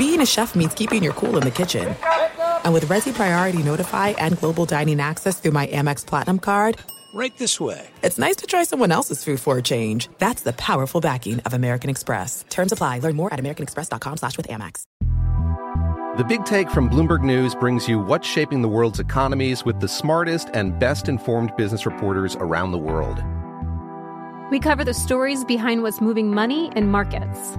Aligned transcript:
being 0.00 0.22
a 0.22 0.26
chef 0.26 0.54
means 0.54 0.72
keeping 0.72 1.02
your 1.02 1.12
cool 1.12 1.36
in 1.36 1.42
the 1.42 1.50
kitchen. 1.50 1.94
And 2.64 2.72
with 2.72 2.86
Resy 2.86 3.12
Priority 3.12 3.62
Notify 3.62 4.08
and 4.16 4.38
Global 4.38 4.64
Dining 4.64 4.98
Access 4.98 5.38
through 5.38 5.50
my 5.50 5.66
Amex 5.66 6.06
Platinum 6.06 6.38
card, 6.38 6.78
Right 7.12 7.36
this 7.36 7.60
way. 7.60 7.86
it's 8.02 8.18
nice 8.18 8.36
to 8.36 8.46
try 8.46 8.62
someone 8.64 8.92
else's 8.92 9.22
food 9.22 9.40
for 9.40 9.58
a 9.58 9.62
change. 9.62 10.08
That's 10.18 10.42
the 10.42 10.54
powerful 10.54 11.02
backing 11.02 11.40
of 11.40 11.52
American 11.52 11.90
Express. 11.90 12.46
Terms 12.48 12.72
apply. 12.72 13.00
Learn 13.00 13.14
more 13.14 13.30
at 13.34 13.38
americanexpress.com 13.40 14.16
slash 14.16 14.38
with 14.38 14.48
Amex. 14.48 14.84
The 16.16 16.24
Big 16.24 16.46
Take 16.46 16.70
from 16.70 16.88
Bloomberg 16.88 17.22
News 17.22 17.54
brings 17.54 17.86
you 17.86 17.98
what's 17.98 18.26
shaping 18.26 18.62
the 18.62 18.68
world's 18.68 19.00
economies 19.00 19.66
with 19.66 19.80
the 19.80 19.88
smartest 19.88 20.48
and 20.54 20.78
best 20.78 21.08
informed 21.10 21.54
business 21.56 21.84
reporters 21.84 22.36
around 22.36 22.72
the 22.72 22.78
world. 22.78 23.22
We 24.50 24.60
cover 24.60 24.82
the 24.82 24.94
stories 24.94 25.44
behind 25.44 25.82
what's 25.82 26.00
moving 26.00 26.32
money 26.32 26.70
and 26.74 26.90
markets. 26.90 27.58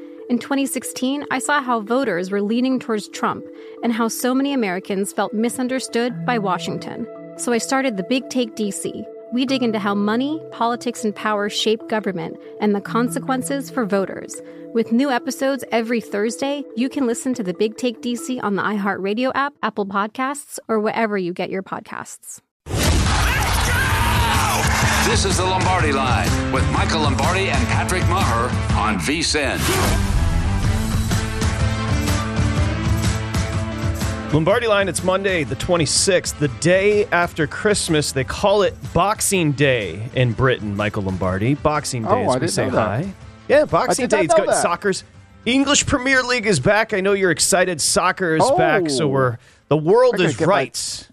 In 0.31 0.39
2016, 0.39 1.25
I 1.29 1.39
saw 1.39 1.61
how 1.61 1.81
voters 1.81 2.31
were 2.31 2.41
leaning 2.41 2.79
towards 2.79 3.09
Trump 3.09 3.45
and 3.83 3.91
how 3.91 4.07
so 4.07 4.33
many 4.33 4.53
Americans 4.53 5.11
felt 5.11 5.33
misunderstood 5.33 6.25
by 6.25 6.37
Washington. 6.37 7.05
So 7.35 7.51
I 7.51 7.57
started 7.57 7.97
the 7.97 8.03
Big 8.03 8.29
Take 8.29 8.55
DC. 8.55 9.05
We 9.33 9.45
dig 9.45 9.61
into 9.61 9.77
how 9.77 9.93
money, 9.93 10.41
politics, 10.53 11.03
and 11.03 11.13
power 11.13 11.49
shape 11.49 11.85
government 11.89 12.37
and 12.61 12.73
the 12.73 12.79
consequences 12.79 13.69
for 13.69 13.85
voters. 13.85 14.41
With 14.73 14.93
new 14.93 15.11
episodes 15.11 15.65
every 15.69 15.99
Thursday, 15.99 16.63
you 16.77 16.87
can 16.87 17.07
listen 17.07 17.33
to 17.33 17.43
the 17.43 17.53
Big 17.53 17.75
Take 17.75 18.01
DC 18.01 18.41
on 18.41 18.55
the 18.55 18.61
iHeartRadio 18.61 19.33
app, 19.35 19.53
Apple 19.61 19.85
Podcasts, 19.85 20.59
or 20.69 20.79
wherever 20.79 21.17
you 21.17 21.33
get 21.33 21.49
your 21.49 21.61
podcasts. 21.61 22.39
This 25.03 25.25
is 25.25 25.35
the 25.35 25.45
Lombardi 25.45 25.91
Line 25.91 26.53
with 26.53 26.63
Michael 26.71 27.01
Lombardi 27.01 27.49
and 27.49 27.67
Patrick 27.67 28.03
Meagher 28.03 28.49
on 28.77 28.97
VSIN. 28.97 30.20
Lombardi 34.33 34.65
line, 34.67 34.87
it's 34.87 35.03
Monday, 35.03 35.43
the 35.43 35.57
26th, 35.57 36.39
the 36.39 36.47
day 36.59 37.05
after 37.07 37.45
Christmas. 37.47 38.13
They 38.13 38.23
call 38.23 38.61
it 38.61 38.73
Boxing 38.93 39.51
Day 39.51 40.09
in 40.15 40.31
Britain, 40.31 40.73
Michael 40.75 41.03
Lombardi. 41.03 41.55
Boxing 41.55 42.03
Day, 42.03 42.09
Oh, 42.09 42.29
as 42.29 42.35
I 42.37 42.39
we 42.39 42.47
say 42.47 42.65
know 42.67 42.75
that. 42.75 43.05
Yeah, 43.49 43.65
Boxing 43.65 44.07
Day. 44.07 44.21
It's 44.21 44.33
got 44.33 44.47
that. 44.47 44.61
soccer's 44.61 45.03
English 45.45 45.85
Premier 45.85 46.23
League 46.23 46.45
is 46.47 46.61
back. 46.61 46.93
I 46.93 47.01
know 47.01 47.11
you're 47.11 47.31
excited. 47.31 47.81
Soccer 47.81 48.37
is 48.37 48.49
back, 48.51 48.89
so 48.89 49.05
Oh. 49.05 49.09
we're 49.09 49.37
the 49.67 49.75
world 49.77 50.21
is 50.21 50.37
get 50.37 50.47
my- 50.47 50.53
right. 50.53 51.07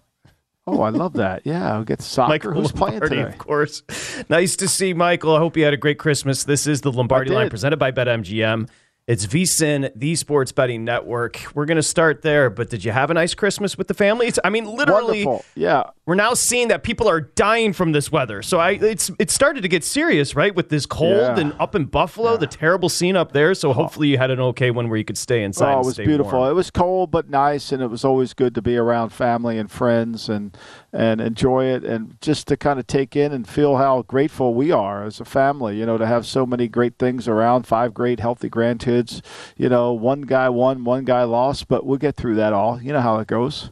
Oh, 0.68 0.82
I 0.82 0.90
love 0.90 1.14
that. 1.14 1.42
Yeah, 1.44 1.72
I'll 1.74 1.82
get 1.84 2.00
soccer. 2.02 2.28
Michael 2.34 2.52
Who's 2.52 2.70
playing 2.72 3.00
today? 3.00 3.22
of 3.22 3.38
course. 3.38 3.82
Nice 4.28 4.54
to 4.56 4.68
see 4.68 4.92
Michael. 4.94 5.34
I 5.34 5.38
hope 5.38 5.56
you 5.56 5.64
had 5.64 5.74
a 5.74 5.78
great 5.78 5.98
Christmas. 5.98 6.44
This 6.44 6.66
is 6.68 6.82
the 6.82 6.92
Lombardi 6.92 7.30
Line 7.32 7.50
presented 7.50 7.78
by 7.78 7.90
BetMGM. 7.90 8.68
It's 9.08 9.26
VSIN, 9.26 9.90
the 9.96 10.14
Sports 10.16 10.52
Betting 10.52 10.84
Network. 10.84 11.40
We're 11.54 11.64
going 11.64 11.76
to 11.76 11.82
start 11.82 12.20
there, 12.20 12.50
but 12.50 12.68
did 12.68 12.84
you 12.84 12.92
have 12.92 13.10
a 13.10 13.14
nice 13.14 13.32
Christmas 13.32 13.78
with 13.78 13.88
the 13.88 13.94
family? 13.94 14.26
It's, 14.26 14.38
I 14.44 14.50
mean, 14.50 14.66
literally, 14.66 15.24
Wonderful. 15.24 15.46
Yeah. 15.54 15.84
we're 16.04 16.14
now 16.14 16.34
seeing 16.34 16.68
that 16.68 16.82
people 16.82 17.08
are 17.08 17.22
dying 17.22 17.72
from 17.72 17.92
this 17.92 18.12
weather. 18.12 18.42
So 18.42 18.58
I, 18.58 18.72
it's 18.72 19.10
it 19.18 19.30
started 19.30 19.62
to 19.62 19.68
get 19.68 19.82
serious, 19.82 20.36
right? 20.36 20.54
With 20.54 20.68
this 20.68 20.84
cold 20.84 21.16
Yeah. 21.16 21.38
and 21.38 21.54
up 21.58 21.74
in 21.74 21.86
Buffalo, 21.86 22.36
the 22.36 22.46
terrible 22.46 22.90
scene 22.90 23.16
up 23.16 23.32
there. 23.32 23.54
So 23.54 23.70
oh. 23.70 23.72
hopefully 23.72 24.08
you 24.08 24.18
had 24.18 24.30
an 24.30 24.40
okay 24.40 24.70
one 24.70 24.90
where 24.90 24.98
you 24.98 25.06
could 25.06 25.16
stay 25.16 25.42
inside. 25.42 25.72
Oh, 25.72 25.80
it 25.80 25.86
was 25.86 25.96
beautiful. 25.96 26.40
warm. 26.40 26.50
It 26.50 26.54
was 26.54 26.70
cold 26.70 27.10
but 27.10 27.30
nice, 27.30 27.72
and 27.72 27.82
it 27.82 27.88
was 27.88 28.04
always 28.04 28.34
good 28.34 28.54
to 28.56 28.60
be 28.60 28.76
around 28.76 29.08
family 29.08 29.56
and 29.56 29.70
friends 29.70 30.28
and 30.28 30.54
and 30.92 31.20
enjoy 31.20 31.66
it, 31.66 31.84
and 31.84 32.16
just 32.20 32.48
to 32.48 32.56
kind 32.56 32.78
of 32.80 32.86
take 32.86 33.14
in 33.14 33.32
and 33.32 33.46
feel 33.48 33.76
how 33.76 34.02
grateful 34.02 34.54
we 34.54 34.70
are 34.70 35.04
as 35.04 35.20
a 35.20 35.24
family. 35.24 35.76
You 35.78 35.84
know, 35.86 35.98
to 35.98 36.06
have 36.06 36.24
so 36.26 36.46
many 36.46 36.66
great 36.68 36.98
things 36.98 37.28
around, 37.28 37.66
five 37.66 37.92
great 37.94 38.20
healthy 38.20 38.48
grandkids. 38.48 39.20
You 39.56 39.68
know, 39.68 39.92
one 39.92 40.22
guy 40.22 40.48
won, 40.48 40.84
one 40.84 41.04
guy 41.04 41.24
lost, 41.24 41.68
but 41.68 41.84
we'll 41.84 41.98
get 41.98 42.16
through 42.16 42.36
that 42.36 42.52
all. 42.52 42.80
You 42.82 42.92
know 42.92 43.00
how 43.00 43.18
it 43.18 43.26
goes. 43.28 43.70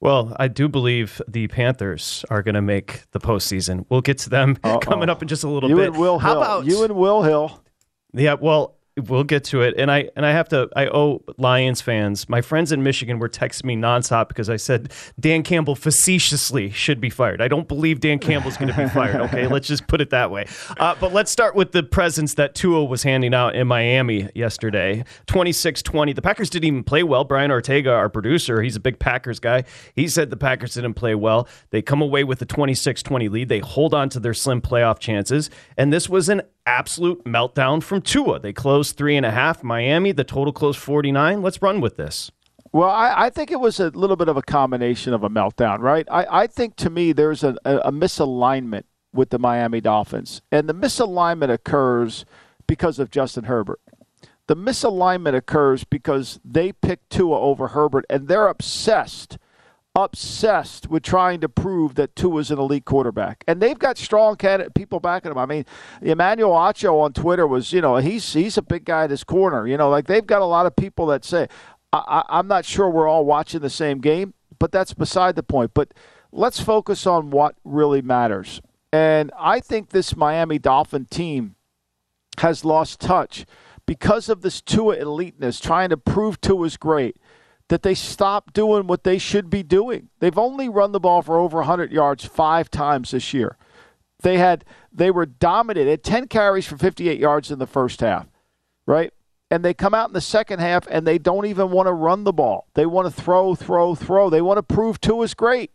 Well, 0.00 0.36
I 0.38 0.46
do 0.46 0.68
believe 0.68 1.20
the 1.26 1.48
Panthers 1.48 2.24
are 2.30 2.40
going 2.42 2.54
to 2.54 2.62
make 2.62 3.10
the 3.10 3.18
postseason. 3.18 3.84
We'll 3.88 4.00
get 4.00 4.18
to 4.18 4.30
them 4.30 4.54
coming 4.80 5.08
up 5.08 5.22
in 5.22 5.28
just 5.28 5.42
a 5.42 5.48
little 5.48 5.68
You 5.68 5.74
bit. 5.74 5.88
and 5.88 5.96
Will 5.98 6.20
How 6.20 6.34
Hill. 6.34 6.42
about 6.42 6.66
you 6.66 6.84
and 6.84 6.94
Will 6.94 7.22
Hill? 7.22 7.60
Yeah, 8.12 8.34
well, 8.34 8.77
we'll 8.98 9.24
get 9.24 9.44
to 9.44 9.62
it. 9.62 9.74
And 9.76 9.90
I 9.90 10.10
and 10.16 10.24
I 10.24 10.32
have 10.32 10.48
to 10.48 10.68
I 10.74 10.86
owe 10.88 11.22
Lions 11.36 11.80
fans. 11.80 12.28
My 12.28 12.40
friends 12.40 12.72
in 12.72 12.82
Michigan 12.82 13.18
were 13.18 13.28
texting 13.28 13.64
me 13.64 13.76
nonstop 13.76 14.28
because 14.28 14.50
I 14.50 14.56
said 14.56 14.92
Dan 15.18 15.42
Campbell 15.42 15.74
facetiously 15.74 16.70
should 16.70 17.00
be 17.00 17.10
fired. 17.10 17.40
I 17.40 17.48
don't 17.48 17.68
believe 17.68 18.00
Dan 18.00 18.18
Campbell's 18.18 18.56
going 18.56 18.72
to 18.72 18.76
be 18.76 18.88
fired. 18.88 19.20
Okay, 19.22 19.46
let's 19.48 19.68
just 19.68 19.86
put 19.86 20.00
it 20.00 20.10
that 20.10 20.30
way. 20.30 20.46
Uh, 20.78 20.94
but 21.00 21.12
let's 21.12 21.30
start 21.30 21.54
with 21.54 21.72
the 21.72 21.82
presents 21.82 22.34
that 22.34 22.54
Tua 22.54 22.84
was 22.84 23.02
handing 23.02 23.34
out 23.34 23.54
in 23.54 23.66
Miami 23.66 24.28
yesterday. 24.34 25.04
26-20. 25.26 26.14
The 26.14 26.22
Packers 26.22 26.50
didn't 26.50 26.66
even 26.66 26.84
play 26.84 27.02
well. 27.02 27.24
Brian 27.24 27.50
Ortega, 27.50 27.90
our 27.90 28.08
producer, 28.08 28.62
he's 28.62 28.76
a 28.76 28.80
big 28.80 28.98
Packers 28.98 29.40
guy. 29.40 29.64
He 29.94 30.08
said 30.08 30.30
the 30.30 30.36
Packers 30.36 30.74
didn't 30.74 30.94
play 30.94 31.14
well. 31.14 31.48
They 31.70 31.82
come 31.82 32.02
away 32.02 32.24
with 32.24 32.40
a 32.42 32.46
26-20 32.46 33.30
lead. 33.30 33.48
They 33.48 33.60
hold 33.60 33.94
on 33.94 34.08
to 34.10 34.20
their 34.20 34.34
slim 34.34 34.60
playoff 34.60 34.98
chances. 34.98 35.50
And 35.76 35.92
this 35.92 36.08
was 36.08 36.28
an 36.28 36.42
absolute 36.68 37.24
meltdown 37.24 37.82
from 37.82 38.02
Tua. 38.02 38.38
They 38.38 38.52
closed 38.52 38.96
three 38.96 39.16
and 39.16 39.24
a 39.24 39.30
half. 39.30 39.64
Miami, 39.64 40.12
the 40.12 40.22
total 40.22 40.52
closed 40.52 40.78
49. 40.78 41.40
Let's 41.40 41.62
run 41.62 41.80
with 41.80 41.96
this. 41.96 42.30
Well, 42.72 42.90
I, 42.90 43.26
I 43.26 43.30
think 43.30 43.50
it 43.50 43.58
was 43.58 43.80
a 43.80 43.88
little 43.88 44.16
bit 44.16 44.28
of 44.28 44.36
a 44.36 44.42
combination 44.42 45.14
of 45.14 45.24
a 45.24 45.30
meltdown, 45.30 45.78
right? 45.78 46.06
I, 46.10 46.42
I 46.42 46.46
think 46.46 46.76
to 46.76 46.90
me 46.90 47.12
there's 47.12 47.42
a, 47.42 47.56
a, 47.64 47.78
a 47.78 47.92
misalignment 47.92 48.84
with 49.14 49.30
the 49.30 49.38
Miami 49.38 49.80
Dolphins, 49.80 50.42
and 50.52 50.68
the 50.68 50.74
misalignment 50.74 51.50
occurs 51.50 52.26
because 52.66 52.98
of 52.98 53.10
Justin 53.10 53.44
Herbert. 53.44 53.80
The 54.48 54.56
misalignment 54.56 55.34
occurs 55.34 55.84
because 55.84 56.40
they 56.44 56.72
picked 56.72 57.08
Tua 57.08 57.40
over 57.40 57.68
Herbert, 57.68 58.04
and 58.10 58.28
they're 58.28 58.48
obsessed, 58.48 59.38
obsessed 60.04 60.88
with 60.88 61.02
trying 61.02 61.40
to 61.40 61.48
prove 61.48 61.94
that 61.96 62.14
Tua's 62.16 62.50
an 62.50 62.58
elite 62.58 62.84
quarterback, 62.84 63.44
and 63.46 63.60
they've 63.60 63.78
got 63.78 63.98
strong 63.98 64.36
people 64.74 65.00
backing 65.00 65.30
him. 65.30 65.38
I 65.38 65.46
mean, 65.46 65.64
Emmanuel 66.02 66.52
Acho 66.52 67.00
on 67.00 67.12
Twitter 67.12 67.46
was, 67.46 67.72
you 67.72 67.80
know, 67.80 67.96
he's 67.96 68.32
he's 68.32 68.58
a 68.58 68.62
big 68.62 68.84
guy 68.84 69.04
at 69.04 69.10
his 69.10 69.24
corner. 69.24 69.66
You 69.66 69.76
know, 69.76 69.90
like 69.90 70.06
they've 70.06 70.26
got 70.26 70.42
a 70.42 70.46
lot 70.46 70.66
of 70.66 70.76
people 70.76 71.06
that 71.06 71.24
say. 71.24 71.48
I, 71.90 71.98
I, 72.28 72.38
I'm 72.38 72.48
not 72.48 72.66
sure 72.66 72.90
we're 72.90 73.08
all 73.08 73.24
watching 73.24 73.60
the 73.60 73.70
same 73.70 74.00
game, 74.00 74.34
but 74.58 74.72
that's 74.72 74.92
beside 74.92 75.36
the 75.36 75.42
point. 75.42 75.72
But 75.72 75.94
let's 76.32 76.60
focus 76.60 77.06
on 77.06 77.30
what 77.30 77.54
really 77.64 78.02
matters. 78.02 78.60
And 78.92 79.30
I 79.38 79.60
think 79.60 79.90
this 79.90 80.16
Miami 80.16 80.58
Dolphin 80.58 81.06
team 81.06 81.56
has 82.38 82.64
lost 82.64 83.00
touch 83.00 83.44
because 83.86 84.28
of 84.28 84.42
this 84.42 84.60
Tua 84.60 84.96
eliteness, 84.96 85.60
trying 85.60 85.88
to 85.90 85.96
prove 85.96 86.40
Tua's 86.40 86.76
great, 86.76 87.16
that 87.68 87.82
they 87.82 87.94
stopped 87.94 88.54
doing 88.54 88.86
what 88.86 89.04
they 89.04 89.18
should 89.18 89.50
be 89.50 89.62
doing. 89.62 90.08
They've 90.20 90.38
only 90.38 90.68
run 90.68 90.92
the 90.92 91.00
ball 91.00 91.22
for 91.22 91.38
over 91.38 91.58
100 91.58 91.92
yards 91.92 92.24
five 92.24 92.70
times 92.70 93.10
this 93.10 93.32
year. 93.34 93.56
They 94.20 94.38
had 94.38 94.64
they 94.92 95.10
were 95.10 95.26
dominated. 95.26 95.90
Had 95.90 96.02
10 96.02 96.28
carries 96.28 96.66
for 96.66 96.76
58 96.76 97.18
yards 97.18 97.50
in 97.50 97.58
the 97.58 97.66
first 97.66 98.00
half, 98.00 98.26
right? 98.86 99.12
And 99.50 99.64
they 99.64 99.74
come 99.74 99.94
out 99.94 100.08
in 100.08 100.14
the 100.14 100.20
second 100.20 100.58
half 100.58 100.86
and 100.90 101.06
they 101.06 101.18
don't 101.18 101.46
even 101.46 101.70
want 101.70 101.86
to 101.86 101.92
run 101.92 102.24
the 102.24 102.32
ball. 102.32 102.66
They 102.74 102.84
want 102.84 103.14
to 103.14 103.22
throw, 103.22 103.54
throw, 103.54 103.94
throw. 103.94 104.28
They 104.28 104.42
want 104.42 104.58
to 104.58 104.62
prove 104.62 105.00
Tua's 105.00 105.34
great. 105.34 105.70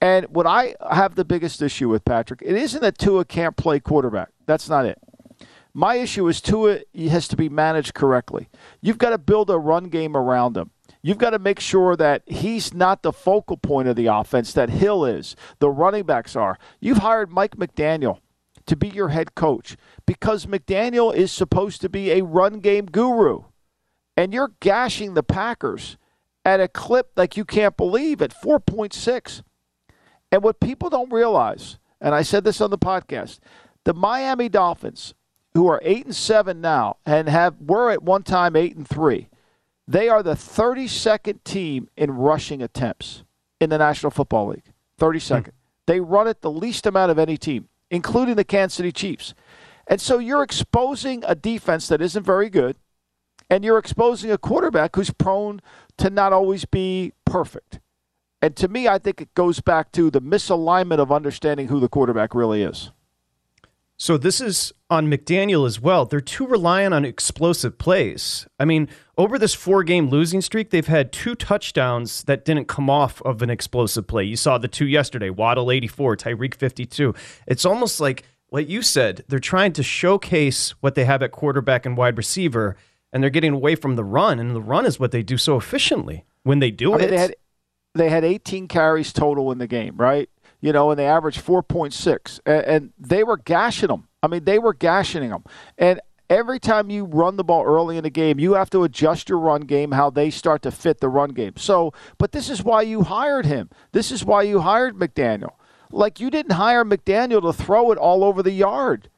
And 0.00 0.26
what 0.26 0.46
I 0.46 0.74
have 0.90 1.14
the 1.14 1.24
biggest 1.24 1.62
issue 1.62 1.88
with 1.88 2.04
Patrick, 2.04 2.40
it 2.42 2.54
isn't 2.54 2.82
that 2.82 2.98
Tua 2.98 3.24
can't 3.24 3.56
play 3.56 3.80
quarterback. 3.80 4.28
That's 4.46 4.68
not 4.68 4.84
it. 4.84 4.98
My 5.74 5.96
issue 5.96 6.26
is 6.28 6.40
Tua 6.40 6.80
has 6.94 7.28
to 7.28 7.36
be 7.36 7.48
managed 7.48 7.94
correctly. 7.94 8.48
You've 8.80 8.98
got 8.98 9.10
to 9.10 9.18
build 9.18 9.50
a 9.50 9.58
run 9.58 9.88
game 9.88 10.16
around 10.16 10.56
him. 10.56 10.70
You've 11.02 11.18
got 11.18 11.30
to 11.30 11.38
make 11.38 11.60
sure 11.60 11.96
that 11.96 12.22
he's 12.26 12.74
not 12.74 13.02
the 13.02 13.12
focal 13.12 13.56
point 13.56 13.88
of 13.88 13.96
the 13.96 14.06
offense, 14.06 14.52
that 14.52 14.70
Hill 14.70 15.04
is, 15.04 15.36
the 15.58 15.70
running 15.70 16.04
backs 16.04 16.34
are. 16.34 16.58
You've 16.80 16.98
hired 16.98 17.30
Mike 17.30 17.56
McDaniel 17.56 18.18
to 18.66 18.76
be 18.76 18.88
your 18.88 19.08
head 19.08 19.34
coach 19.34 19.76
because 20.06 20.46
McDaniel 20.46 21.14
is 21.14 21.32
supposed 21.32 21.80
to 21.80 21.88
be 21.88 22.10
a 22.10 22.24
run 22.24 22.60
game 22.60 22.86
guru. 22.86 23.44
And 24.16 24.34
you're 24.34 24.52
gashing 24.60 25.14
the 25.14 25.22
Packers 25.22 25.96
at 26.44 26.60
a 26.60 26.68
clip 26.68 27.12
like 27.16 27.36
you 27.36 27.44
can't 27.44 27.76
believe 27.76 28.20
at 28.20 28.34
4.6. 28.34 29.42
And 30.32 30.42
what 30.42 30.60
people 30.60 30.90
don't 30.90 31.12
realize, 31.12 31.78
and 32.00 32.14
I 32.14 32.22
said 32.22 32.44
this 32.44 32.60
on 32.60 32.70
the 32.70 32.78
podcast, 32.78 33.38
the 33.84 33.94
Miami 33.94 34.48
Dolphins, 34.48 35.14
who 35.54 35.68
are 35.68 35.80
8 35.82 36.06
and 36.06 36.16
7 36.16 36.60
now 36.60 36.96
and 37.06 37.28
have 37.28 37.56
were 37.60 37.90
at 37.90 38.02
one 38.02 38.22
time 38.22 38.56
8 38.56 38.76
and 38.76 38.88
3. 38.88 39.28
They 39.88 40.10
are 40.10 40.22
the 40.22 40.34
32nd 40.34 41.42
team 41.44 41.88
in 41.96 42.10
rushing 42.10 42.60
attempts 42.62 43.24
in 43.58 43.70
the 43.70 43.78
National 43.78 44.10
Football 44.10 44.48
League. 44.48 44.70
32nd. 45.00 45.44
Hmm. 45.44 45.50
They 45.86 46.00
run 46.00 46.28
it 46.28 46.42
the 46.42 46.50
least 46.50 46.86
amount 46.86 47.10
of 47.10 47.18
any 47.18 47.38
team, 47.38 47.68
including 47.90 48.36
the 48.36 48.44
Kansas 48.44 48.76
City 48.76 48.92
Chiefs. 48.92 49.32
And 49.86 49.98
so 49.98 50.18
you're 50.18 50.42
exposing 50.42 51.24
a 51.26 51.34
defense 51.34 51.88
that 51.88 52.02
isn't 52.02 52.22
very 52.22 52.50
good, 52.50 52.76
and 53.48 53.64
you're 53.64 53.78
exposing 53.78 54.30
a 54.30 54.36
quarterback 54.36 54.94
who's 54.94 55.10
prone 55.10 55.62
to 55.96 56.10
not 56.10 56.34
always 56.34 56.66
be 56.66 57.14
perfect. 57.24 57.80
And 58.42 58.54
to 58.56 58.68
me, 58.68 58.86
I 58.86 58.98
think 58.98 59.22
it 59.22 59.34
goes 59.34 59.60
back 59.60 59.90
to 59.92 60.10
the 60.10 60.20
misalignment 60.20 60.98
of 60.98 61.10
understanding 61.10 61.68
who 61.68 61.80
the 61.80 61.88
quarterback 61.88 62.34
really 62.34 62.62
is. 62.62 62.90
So 63.96 64.16
this 64.16 64.40
is 64.40 64.72
on 64.88 65.10
McDaniel 65.10 65.66
as 65.66 65.80
well. 65.80 66.04
They're 66.04 66.20
too 66.20 66.46
reliant 66.46 66.94
on 66.94 67.04
explosive 67.04 67.78
plays. 67.78 68.46
I 68.58 68.64
mean, 68.64 68.88
over 69.18 69.38
this 69.38 69.52
four-game 69.52 70.08
losing 70.08 70.40
streak, 70.40 70.70
they've 70.70 70.86
had 70.86 71.12
two 71.12 71.34
touchdowns 71.34 72.22
that 72.24 72.44
didn't 72.44 72.68
come 72.68 72.88
off 72.88 73.20
of 73.22 73.42
an 73.42 73.50
explosive 73.50 74.06
play. 74.06 74.24
You 74.24 74.36
saw 74.36 74.56
the 74.56 74.68
two 74.68 74.86
yesterday: 74.86 75.28
Waddle 75.28 75.70
84, 75.70 76.16
Tyreek 76.16 76.54
52. 76.54 77.14
It's 77.46 77.64
almost 77.64 78.00
like 78.00 78.22
what 78.48 78.68
you 78.68 78.80
said. 78.80 79.24
They're 79.28 79.40
trying 79.40 79.72
to 79.74 79.82
showcase 79.82 80.70
what 80.80 80.94
they 80.94 81.04
have 81.04 81.22
at 81.22 81.32
quarterback 81.32 81.84
and 81.84 81.96
wide 81.96 82.16
receiver, 82.16 82.76
and 83.12 83.22
they're 83.22 83.28
getting 83.28 83.52
away 83.52 83.74
from 83.74 83.96
the 83.96 84.04
run. 84.04 84.38
And 84.38 84.54
the 84.54 84.62
run 84.62 84.86
is 84.86 85.00
what 85.00 85.10
they 85.10 85.22
do 85.22 85.36
so 85.36 85.56
efficiently 85.56 86.24
when 86.44 86.60
they 86.60 86.70
do 86.70 86.92
I 86.92 86.96
it. 86.96 87.00
mean, 87.00 87.10
they 87.10 87.18
had 87.18 87.34
they 87.94 88.08
had 88.08 88.24
18 88.24 88.68
carries 88.68 89.12
total 89.12 89.50
in 89.50 89.58
the 89.58 89.66
game, 89.66 89.96
right? 89.96 90.30
You 90.60 90.72
know, 90.72 90.90
and 90.90 90.98
they 90.98 91.06
averaged 91.06 91.44
4.6, 91.44 92.40
and, 92.46 92.64
and 92.64 92.92
they 92.98 93.22
were 93.22 93.36
gashing 93.36 93.88
them. 93.88 94.08
I 94.22 94.26
mean, 94.26 94.44
they 94.44 94.58
were 94.58 94.74
gashing 94.74 95.28
them, 95.28 95.44
and 95.76 96.00
every 96.30 96.58
time 96.58 96.90
you 96.90 97.04
run 97.04 97.36
the 97.36 97.44
ball 97.44 97.64
early 97.64 97.96
in 97.96 98.04
the 98.04 98.10
game, 98.10 98.38
you 98.38 98.54
have 98.54 98.70
to 98.70 98.84
adjust 98.84 99.28
your 99.28 99.38
run 99.38 99.62
game 99.62 99.92
how 99.92 100.10
they 100.10 100.30
start 100.30 100.62
to 100.62 100.70
fit 100.70 101.00
the 101.00 101.08
run 101.08 101.30
game. 101.30 101.54
So, 101.56 101.92
but 102.18 102.32
this 102.32 102.50
is 102.50 102.62
why 102.62 102.82
you 102.82 103.02
hired 103.02 103.46
him. 103.46 103.70
This 103.92 104.10
is 104.10 104.24
why 104.24 104.42
you 104.42 104.60
hired 104.60 104.96
McDaniel. 104.96 105.54
Like 105.90 106.20
you 106.20 106.30
didn't 106.30 106.52
hire 106.52 106.84
McDaniel 106.84 107.42
to 107.42 107.52
throw 107.52 107.90
it 107.90 107.98
all 107.98 108.22
over 108.22 108.42
the 108.42 108.52
yard. 108.52 109.08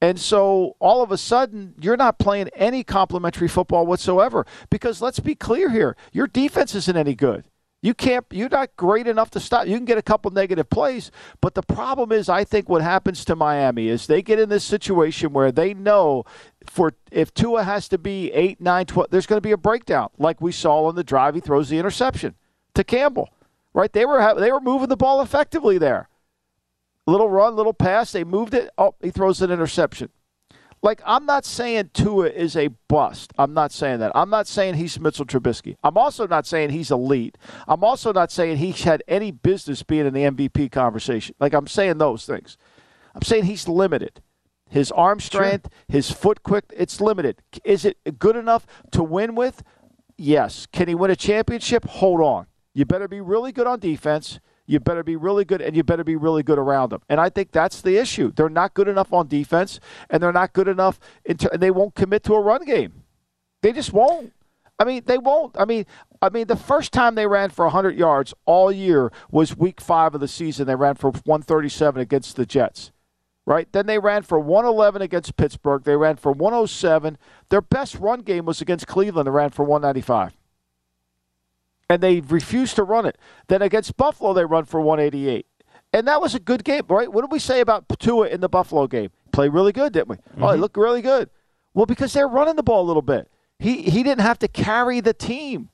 And 0.00 0.20
so 0.20 0.76
all 0.80 1.02
of 1.02 1.10
a 1.10 1.18
sudden, 1.18 1.74
you're 1.80 1.96
not 1.96 2.18
playing 2.18 2.48
any 2.54 2.84
complimentary 2.84 3.48
football 3.48 3.86
whatsoever. 3.86 4.46
Because 4.68 5.00
let's 5.00 5.20
be 5.20 5.34
clear 5.34 5.70
here 5.70 5.96
your 6.12 6.26
defense 6.26 6.74
isn't 6.74 6.96
any 6.96 7.14
good. 7.14 7.44
You 7.84 7.92
can't. 7.92 8.24
You're 8.30 8.48
not 8.48 8.74
great 8.78 9.06
enough 9.06 9.30
to 9.32 9.40
stop. 9.40 9.66
You 9.66 9.76
can 9.76 9.84
get 9.84 9.98
a 9.98 10.02
couple 10.02 10.30
negative 10.30 10.70
plays, 10.70 11.10
but 11.42 11.54
the 11.54 11.60
problem 11.60 12.12
is, 12.12 12.30
I 12.30 12.42
think 12.42 12.66
what 12.66 12.80
happens 12.80 13.26
to 13.26 13.36
Miami 13.36 13.88
is 13.88 14.06
they 14.06 14.22
get 14.22 14.40
in 14.40 14.48
this 14.48 14.64
situation 14.64 15.34
where 15.34 15.52
they 15.52 15.74
know, 15.74 16.24
for 16.64 16.94
if 17.12 17.34
Tua 17.34 17.62
has 17.62 17.86
to 17.88 17.98
be 17.98 18.32
eight, 18.32 18.58
nine, 18.58 18.86
twelve, 18.86 19.10
there's 19.10 19.26
going 19.26 19.36
to 19.36 19.46
be 19.46 19.52
a 19.52 19.58
breakdown, 19.58 20.08
like 20.16 20.40
we 20.40 20.50
saw 20.50 20.86
on 20.86 20.94
the 20.94 21.04
drive. 21.04 21.34
He 21.34 21.42
throws 21.42 21.68
the 21.68 21.76
interception 21.78 22.36
to 22.72 22.84
Campbell. 22.84 23.28
Right? 23.74 23.92
They 23.92 24.06
were 24.06 24.34
they 24.40 24.50
were 24.50 24.62
moving 24.62 24.88
the 24.88 24.96
ball 24.96 25.20
effectively 25.20 25.76
there. 25.76 26.08
Little 27.06 27.28
run, 27.28 27.54
little 27.54 27.74
pass. 27.74 28.12
They 28.12 28.24
moved 28.24 28.54
it. 28.54 28.70
Oh, 28.78 28.94
he 29.02 29.10
throws 29.10 29.42
an 29.42 29.50
interception. 29.50 30.08
Like, 30.84 31.00
I'm 31.06 31.24
not 31.24 31.46
saying 31.46 31.92
Tua 31.94 32.26
is 32.26 32.54
a 32.56 32.68
bust. 32.88 33.32
I'm 33.38 33.54
not 33.54 33.72
saying 33.72 34.00
that. 34.00 34.12
I'm 34.14 34.28
not 34.28 34.46
saying 34.46 34.74
he's 34.74 35.00
Mitchell 35.00 35.24
Trubisky. 35.24 35.76
I'm 35.82 35.96
also 35.96 36.26
not 36.26 36.46
saying 36.46 36.70
he's 36.70 36.90
elite. 36.90 37.38
I'm 37.66 37.82
also 37.82 38.12
not 38.12 38.30
saying 38.30 38.58
he's 38.58 38.82
had 38.82 39.02
any 39.08 39.30
business 39.30 39.82
being 39.82 40.04
in 40.04 40.12
the 40.12 40.24
MVP 40.24 40.70
conversation. 40.70 41.36
Like, 41.40 41.54
I'm 41.54 41.66
saying 41.66 41.96
those 41.96 42.26
things. 42.26 42.58
I'm 43.14 43.22
saying 43.22 43.44
he's 43.44 43.66
limited. 43.66 44.20
His 44.68 44.92
arm 44.92 45.20
strength, 45.20 45.70
sure. 45.72 45.84
his 45.88 46.10
foot 46.10 46.42
quick, 46.42 46.64
it's 46.76 47.00
limited. 47.00 47.40
Is 47.64 47.86
it 47.86 48.18
good 48.18 48.36
enough 48.36 48.66
to 48.90 49.02
win 49.02 49.34
with? 49.34 49.62
Yes. 50.18 50.66
Can 50.66 50.88
he 50.88 50.94
win 50.94 51.10
a 51.10 51.16
championship? 51.16 51.86
Hold 51.86 52.20
on. 52.20 52.46
You 52.74 52.84
better 52.84 53.08
be 53.08 53.22
really 53.22 53.52
good 53.52 53.66
on 53.66 53.78
defense. 53.78 54.38
You 54.66 54.80
better 54.80 55.02
be 55.02 55.16
really 55.16 55.44
good, 55.44 55.60
and 55.60 55.76
you 55.76 55.82
better 55.82 56.04
be 56.04 56.16
really 56.16 56.42
good 56.42 56.58
around 56.58 56.90
them. 56.90 57.02
And 57.08 57.20
I 57.20 57.28
think 57.28 57.52
that's 57.52 57.82
the 57.82 57.98
issue. 57.98 58.32
They're 58.34 58.48
not 58.48 58.74
good 58.74 58.88
enough 58.88 59.12
on 59.12 59.28
defense, 59.28 59.78
and 60.08 60.22
they're 60.22 60.32
not 60.32 60.52
good 60.52 60.68
enough, 60.68 60.98
and 61.26 61.38
they 61.58 61.70
won't 61.70 61.94
commit 61.94 62.22
to 62.24 62.34
a 62.34 62.40
run 62.40 62.64
game. 62.64 63.04
They 63.62 63.72
just 63.72 63.92
won't. 63.92 64.32
I 64.78 64.84
mean, 64.84 65.02
they 65.04 65.18
won't. 65.18 65.54
I 65.58 65.66
mean, 65.66 65.86
I 66.20 66.30
mean, 66.30 66.46
the 66.46 66.56
first 66.56 66.92
time 66.92 67.14
they 67.14 67.26
ran 67.26 67.50
for 67.50 67.66
100 67.66 67.96
yards 67.96 68.34
all 68.46 68.72
year 68.72 69.12
was 69.30 69.56
Week 69.56 69.80
Five 69.80 70.14
of 70.14 70.20
the 70.20 70.28
season. 70.28 70.66
They 70.66 70.74
ran 70.74 70.94
for 70.96 71.10
137 71.10 72.00
against 72.00 72.36
the 72.36 72.46
Jets, 72.46 72.90
right? 73.46 73.70
Then 73.70 73.86
they 73.86 73.98
ran 73.98 74.22
for 74.22 74.40
111 74.40 75.02
against 75.02 75.36
Pittsburgh. 75.36 75.84
They 75.84 75.96
ran 75.96 76.16
for 76.16 76.32
107. 76.32 77.18
Their 77.50 77.60
best 77.60 77.96
run 77.96 78.22
game 78.22 78.46
was 78.46 78.60
against 78.60 78.86
Cleveland. 78.86 79.26
They 79.26 79.30
ran 79.30 79.50
for 79.50 79.64
195 79.64 80.32
and 81.88 82.02
they 82.02 82.20
refused 82.20 82.76
to 82.76 82.82
run 82.82 83.06
it. 83.06 83.18
Then 83.48 83.62
against 83.62 83.96
Buffalo, 83.96 84.32
they 84.32 84.44
run 84.44 84.64
for 84.64 84.80
188. 84.80 85.46
And 85.92 86.08
that 86.08 86.20
was 86.20 86.34
a 86.34 86.40
good 86.40 86.64
game, 86.64 86.82
right? 86.88 87.10
What 87.12 87.22
did 87.22 87.32
we 87.32 87.38
say 87.38 87.60
about 87.60 87.88
Tua 87.98 88.28
in 88.28 88.40
the 88.40 88.48
Buffalo 88.48 88.86
game? 88.86 89.10
Played 89.32 89.52
really 89.52 89.72
good, 89.72 89.92
didn't 89.92 90.08
we? 90.08 90.16
Mm-hmm. 90.16 90.42
Oh, 90.42 90.52
he 90.52 90.58
looked 90.58 90.76
really 90.76 91.02
good. 91.02 91.30
Well, 91.72 91.86
because 91.86 92.12
they're 92.12 92.28
running 92.28 92.56
the 92.56 92.62
ball 92.62 92.82
a 92.82 92.86
little 92.86 93.02
bit. 93.02 93.30
He 93.58 93.82
he 93.82 94.02
didn't 94.02 94.22
have 94.22 94.38
to 94.40 94.48
carry 94.48 95.00
the 95.00 95.14
team. 95.14 95.70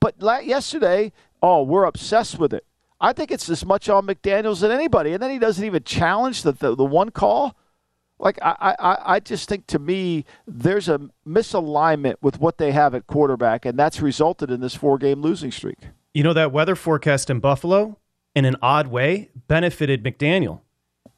But 0.00 0.16
yesterday, 0.44 1.12
oh, 1.40 1.62
we're 1.62 1.84
obsessed 1.84 2.38
with 2.38 2.52
it. 2.52 2.66
I 3.00 3.12
think 3.12 3.30
it's 3.30 3.48
as 3.48 3.64
much 3.64 3.88
on 3.88 4.06
McDaniels 4.06 4.60
than 4.60 4.70
anybody. 4.70 5.12
And 5.12 5.22
then 5.22 5.30
he 5.30 5.38
doesn't 5.38 5.64
even 5.64 5.82
challenge 5.84 6.42
the, 6.42 6.52
the, 6.52 6.74
the 6.74 6.84
one 6.84 7.10
call. 7.10 7.56
Like 8.22 8.38
I, 8.40 8.76
I, 8.78 8.98
I 9.14 9.20
just 9.20 9.48
think 9.48 9.66
to 9.66 9.80
me 9.80 10.24
there's 10.46 10.88
a 10.88 11.00
misalignment 11.26 12.14
with 12.22 12.38
what 12.38 12.56
they 12.56 12.70
have 12.70 12.94
at 12.94 13.08
quarterback, 13.08 13.66
and 13.66 13.76
that's 13.76 14.00
resulted 14.00 14.50
in 14.50 14.60
this 14.60 14.76
four 14.76 14.96
game 14.96 15.20
losing 15.20 15.50
streak. 15.50 15.78
You 16.14 16.22
know 16.22 16.32
that 16.32 16.52
weather 16.52 16.76
forecast 16.76 17.30
in 17.30 17.40
Buffalo, 17.40 17.98
in 18.34 18.44
an 18.44 18.56
odd 18.62 18.86
way, 18.86 19.30
benefited 19.48 20.04
McDaniel 20.04 20.60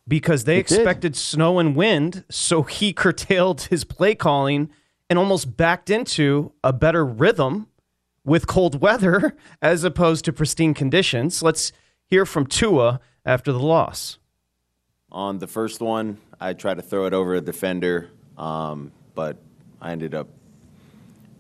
because 0.09 0.45
they 0.45 0.57
it 0.57 0.61
expected 0.61 1.13
did. 1.13 1.19
snow 1.19 1.59
and 1.59 1.77
wind, 1.77 2.25
so 2.31 2.63
he 2.63 2.93
curtailed 2.95 3.63
his 3.63 3.85
play 3.85 4.15
calling 4.15 4.71
and 5.11 5.19
almost 5.19 5.59
backed 5.59 5.91
into 5.91 6.53
a 6.65 6.73
better 6.73 7.05
rhythm 7.05 7.69
with 8.25 8.47
cold 8.47 8.81
weather 8.81 9.37
as 9.63 9.85
opposed 9.85 10.25
to 10.25 10.33
pristine 10.33 10.73
conditions. 10.73 11.43
Let's 11.43 11.71
hear 12.07 12.25
from 12.25 12.47
Tua 12.47 13.01
after 13.27 13.53
the 13.53 13.59
loss. 13.59 14.19
On 15.15 15.39
the 15.39 15.47
first 15.47 15.81
one, 15.81 16.19
I 16.41 16.55
tried 16.55 16.75
to 16.75 16.83
throw 16.83 17.07
it 17.07 17.15
over 17.15 17.37
a 17.37 17.41
defender, 17.41 18.11
um, 18.37 18.91
but 19.15 19.37
I 19.81 19.93
ended 19.93 20.13
up 20.13 20.27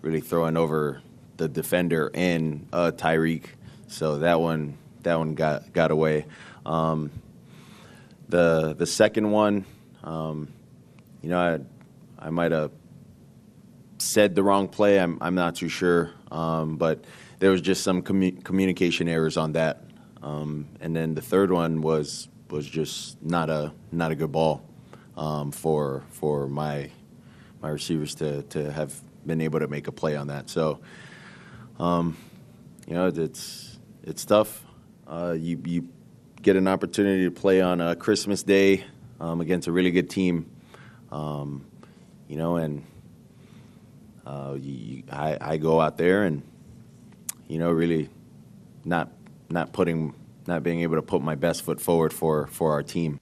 really 0.00 0.21
throwing 0.21 0.56
over 0.56 1.03
the 1.38 1.49
defender 1.49 2.09
and 2.15 2.69
uh, 2.73 2.93
Tyreek. 2.94 3.47
So 3.88 4.19
that 4.19 4.38
one, 4.38 4.79
that 5.03 5.19
one 5.19 5.35
got 5.35 5.73
got 5.73 5.91
away. 5.91 6.26
Um, 6.65 7.11
the 8.29 8.76
the 8.78 8.87
second 8.87 9.33
one, 9.33 9.64
um, 10.04 10.52
you 11.21 11.31
know, 11.31 11.40
I 11.40 12.26
I 12.26 12.31
might 12.31 12.52
have 12.52 12.71
said 13.99 14.37
the 14.37 14.45
wrong 14.45 14.69
play. 14.69 15.00
I'm 15.00 15.19
I'm 15.21 15.35
not 15.35 15.57
too 15.57 15.69
sure, 15.69 16.12
um, 16.31 16.76
but 16.76 17.04
there 17.40 17.50
was 17.50 17.61
just 17.61 17.83
some 17.83 18.02
commu- 18.02 18.45
communication 18.45 19.09
errors 19.09 19.37
on 19.37 19.54
that. 19.54 19.83
Um, 20.23 20.69
and 20.81 20.95
then 20.95 21.16
the 21.16 21.21
third 21.23 21.50
one 21.50 21.83
was 21.83 22.28
was 22.54 22.68
just 22.68 23.20
not 23.20 23.50
a 23.50 23.73
not 23.90 24.12
a 24.12 24.14
good 24.14 24.30
ball 24.30 24.62
um, 25.16 25.50
for 25.50 26.04
for 26.11 26.46
my 26.46 26.88
my 27.61 27.68
receivers 27.68 28.14
to 28.14 28.42
to 28.44 28.70
have 28.70 28.94
been 29.26 29.40
able 29.40 29.58
to 29.58 29.66
make 29.66 29.88
a 29.88 29.92
play 29.92 30.14
on 30.14 30.28
that. 30.28 30.49
So, 30.49 30.78
um, 31.80 32.16
you 32.87 32.94
know, 32.94 33.08
it's 33.08 33.80
it's 34.04 34.25
tough. 34.25 34.62
Uh, 35.04 35.34
you 35.37 35.61
you 35.64 35.88
get 36.42 36.54
an 36.54 36.68
opportunity 36.68 37.25
to 37.25 37.30
play 37.32 37.61
on 37.61 37.80
a 37.80 37.96
Christmas 37.96 38.44
Day 38.44 38.84
um, 39.18 39.40
against 39.40 39.66
a 39.66 39.73
really 39.73 39.90
good 39.90 40.08
team, 40.08 40.49
um, 41.11 41.66
you 42.28 42.37
know, 42.37 42.54
and 42.56 42.84
uh, 44.25 44.56
you, 44.61 45.02
I, 45.11 45.38
I 45.40 45.56
go 45.56 45.80
out 45.80 45.99
there 45.99 46.23
and 46.23 46.42
you 47.49 47.58
know 47.58 47.73
really 47.73 48.11
not 48.84 49.11
not 49.50 49.73
putting 49.73 50.14
not 50.46 50.62
being 50.62 50.80
able 50.80 50.96
to 50.96 51.02
put 51.02 51.22
my 51.22 51.34
best 51.34 51.62
foot 51.62 51.80
forward 51.80 52.12
for 52.12 52.46
for 52.48 52.72
our 52.72 52.82
team. 52.82 53.20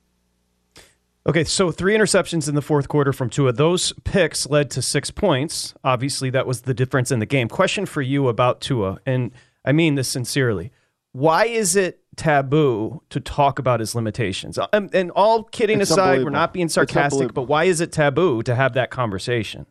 Okay, 1.24 1.44
so 1.44 1.70
three 1.70 1.94
interceptions 1.96 2.48
in 2.48 2.56
the 2.56 2.62
fourth 2.62 2.88
quarter 2.88 3.12
from 3.12 3.30
two 3.30 3.46
of 3.46 3.56
those 3.56 3.92
picks 4.02 4.48
led 4.48 4.70
to 4.72 4.82
six 4.82 5.12
points. 5.12 5.72
Obviously, 5.84 6.30
that 6.30 6.48
was 6.48 6.62
the 6.62 6.74
difference 6.74 7.12
in 7.12 7.20
the 7.20 7.26
game. 7.26 7.48
Question 7.48 7.86
for 7.86 8.02
you 8.02 8.26
about 8.26 8.60
Tua, 8.60 8.98
and 9.06 9.30
I 9.64 9.70
mean 9.70 9.94
this 9.94 10.08
sincerely. 10.08 10.72
Why 11.12 11.44
is 11.44 11.76
it 11.76 12.00
taboo 12.16 13.02
to 13.10 13.20
talk 13.20 13.58
about 13.58 13.78
his 13.78 13.94
limitations? 13.94 14.58
And, 14.58 14.68
um, 14.72 14.90
and 14.92 15.10
all 15.12 15.44
kidding 15.44 15.80
it's 15.80 15.90
aside, 15.90 16.24
we're 16.24 16.30
not 16.30 16.52
being 16.52 16.68
sarcastic, 16.68 17.34
but 17.34 17.42
why 17.42 17.64
is 17.64 17.80
it 17.80 17.92
taboo 17.92 18.42
to 18.42 18.54
have 18.54 18.74
that 18.74 18.90
conversation? 18.90 19.66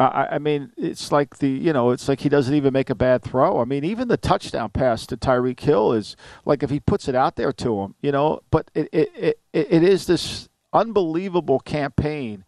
I, 0.00 0.28
I 0.32 0.38
mean, 0.38 0.72
it's 0.78 1.12
like 1.12 1.38
the 1.38 1.48
you 1.48 1.72
know, 1.72 1.90
it's 1.90 2.08
like 2.08 2.20
he 2.20 2.28
doesn't 2.28 2.54
even 2.54 2.72
make 2.72 2.88
a 2.88 2.94
bad 2.94 3.22
throw. 3.22 3.60
I 3.60 3.64
mean, 3.64 3.84
even 3.84 4.08
the 4.08 4.16
touchdown 4.16 4.70
pass 4.70 5.06
to 5.06 5.16
Tyreek 5.16 5.60
Hill 5.60 5.92
is 5.92 6.16
like 6.44 6.62
if 6.62 6.70
he 6.70 6.80
puts 6.80 7.06
it 7.08 7.14
out 7.14 7.36
there 7.36 7.52
to 7.52 7.80
him, 7.80 7.94
you 8.00 8.10
know. 8.10 8.40
But 8.50 8.70
it 8.74 8.88
it, 8.92 9.10
it, 9.14 9.38
it 9.52 9.82
is 9.82 10.06
this 10.06 10.48
unbelievable 10.72 11.60
campaign 11.60 12.44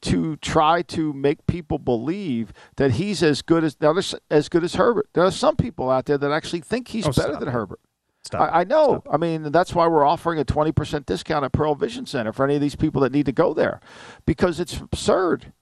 to 0.00 0.36
try 0.36 0.82
to 0.82 1.12
make 1.12 1.46
people 1.46 1.78
believe 1.78 2.52
that 2.76 2.92
he's 2.92 3.22
as 3.22 3.42
good 3.42 3.64
as 3.64 3.76
now 3.80 3.94
as 4.30 4.48
good 4.48 4.62
as 4.62 4.76
Herbert. 4.76 5.08
There 5.14 5.24
are 5.24 5.32
some 5.32 5.56
people 5.56 5.90
out 5.90 6.06
there 6.06 6.18
that 6.18 6.30
actually 6.30 6.60
think 6.60 6.88
he's 6.88 7.06
oh, 7.06 7.12
better 7.12 7.36
than 7.36 7.48
Herbert. 7.48 7.80
Stop. 8.24 8.52
I, 8.52 8.60
I 8.60 8.64
know. 8.64 9.02
I 9.10 9.16
mean, 9.16 9.50
that's 9.50 9.74
why 9.74 9.88
we're 9.88 10.06
offering 10.06 10.38
a 10.38 10.44
20% 10.44 11.06
discount 11.06 11.44
at 11.44 11.50
Pearle 11.50 11.74
Vision 11.74 12.06
Center 12.06 12.32
for 12.32 12.44
any 12.44 12.54
of 12.54 12.60
these 12.60 12.76
people 12.76 13.00
that 13.00 13.10
need 13.10 13.26
to 13.26 13.32
go 13.32 13.52
there 13.52 13.80
because 14.26 14.60
it's 14.60 14.78
absurd. 14.78 15.52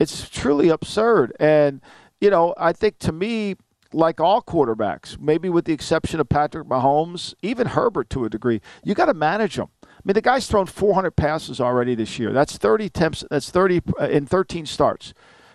It's 0.00 0.28
truly 0.28 0.70
absurd. 0.70 1.36
And, 1.38 1.82
you 2.20 2.30
know, 2.30 2.54
I 2.56 2.72
think 2.72 2.98
to 3.00 3.12
me, 3.12 3.56
like 3.92 4.20
all 4.20 4.40
quarterbacks, 4.40 5.20
maybe 5.20 5.48
with 5.48 5.66
the 5.66 5.72
exception 5.72 6.20
of 6.20 6.28
Patrick 6.28 6.66
Mahomes, 6.66 7.34
even 7.42 7.68
Herbert 7.68 8.08
to 8.10 8.24
a 8.24 8.30
degree, 8.30 8.60
you 8.82 8.94
got 8.94 9.06
to 9.06 9.14
manage 9.14 9.56
them. 9.56 9.68
I 9.84 10.02
mean, 10.04 10.14
the 10.14 10.22
guy's 10.22 10.46
thrown 10.46 10.66
400 10.66 11.10
passes 11.10 11.60
already 11.60 11.94
this 11.94 12.18
year. 12.18 12.32
That's 12.32 12.56
30 12.56 12.86
attempts. 12.86 13.24
That's 13.30 13.50
30 13.50 13.82
uh, 14.00 14.08
in 14.08 14.26
13 14.26 14.64
starts. 14.64 15.12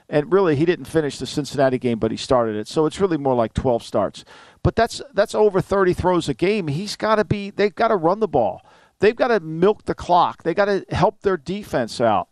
And 0.07 0.31
really, 0.31 0.55
he 0.55 0.65
didn't 0.65 0.85
finish 0.85 1.17
the 1.17 1.25
Cincinnati 1.25 1.79
game, 1.79 1.97
but 1.97 2.11
he 2.11 2.17
started 2.17 2.55
it. 2.55 2.67
So 2.67 2.85
it's 2.85 3.01
really 3.01 3.17
more 3.17 3.33
like 3.33 3.53
12 3.55 3.81
starts. 3.81 4.23
But 4.61 4.75
that's 4.75 5.01
that's 5.13 5.33
over 5.33 5.61
30 5.61 5.93
throws 5.93 6.29
a 6.29 6.35
game. 6.35 6.67
He's 6.67 6.95
got 6.95 7.15
to 7.15 7.25
be. 7.25 7.49
They've 7.49 7.73
got 7.73 7.87
to 7.87 7.95
run 7.95 8.19
the 8.19 8.27
ball. 8.27 8.61
They've 8.99 9.15
got 9.15 9.29
to 9.29 9.39
milk 9.39 9.85
the 9.85 9.95
clock. 9.95 10.43
They 10.43 10.53
got 10.53 10.65
to 10.65 10.85
help 10.91 11.21
their 11.21 11.37
defense 11.37 11.99
out. 11.99 12.29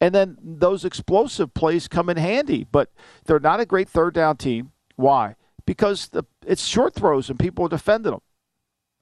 And 0.00 0.14
then 0.14 0.38
those 0.42 0.84
explosive 0.84 1.52
plays 1.52 1.88
come 1.88 2.08
in 2.08 2.16
handy. 2.16 2.64
But 2.70 2.90
they're 3.26 3.38
not 3.40 3.60
a 3.60 3.66
great 3.66 3.88
third 3.88 4.14
down 4.14 4.36
team. 4.36 4.72
Why? 4.96 5.36
Because 5.66 6.08
the, 6.08 6.24
it's 6.46 6.64
short 6.64 6.94
throws 6.94 7.28
and 7.28 7.38
people 7.38 7.66
are 7.66 7.68
defending 7.68 8.12
them. 8.12 8.22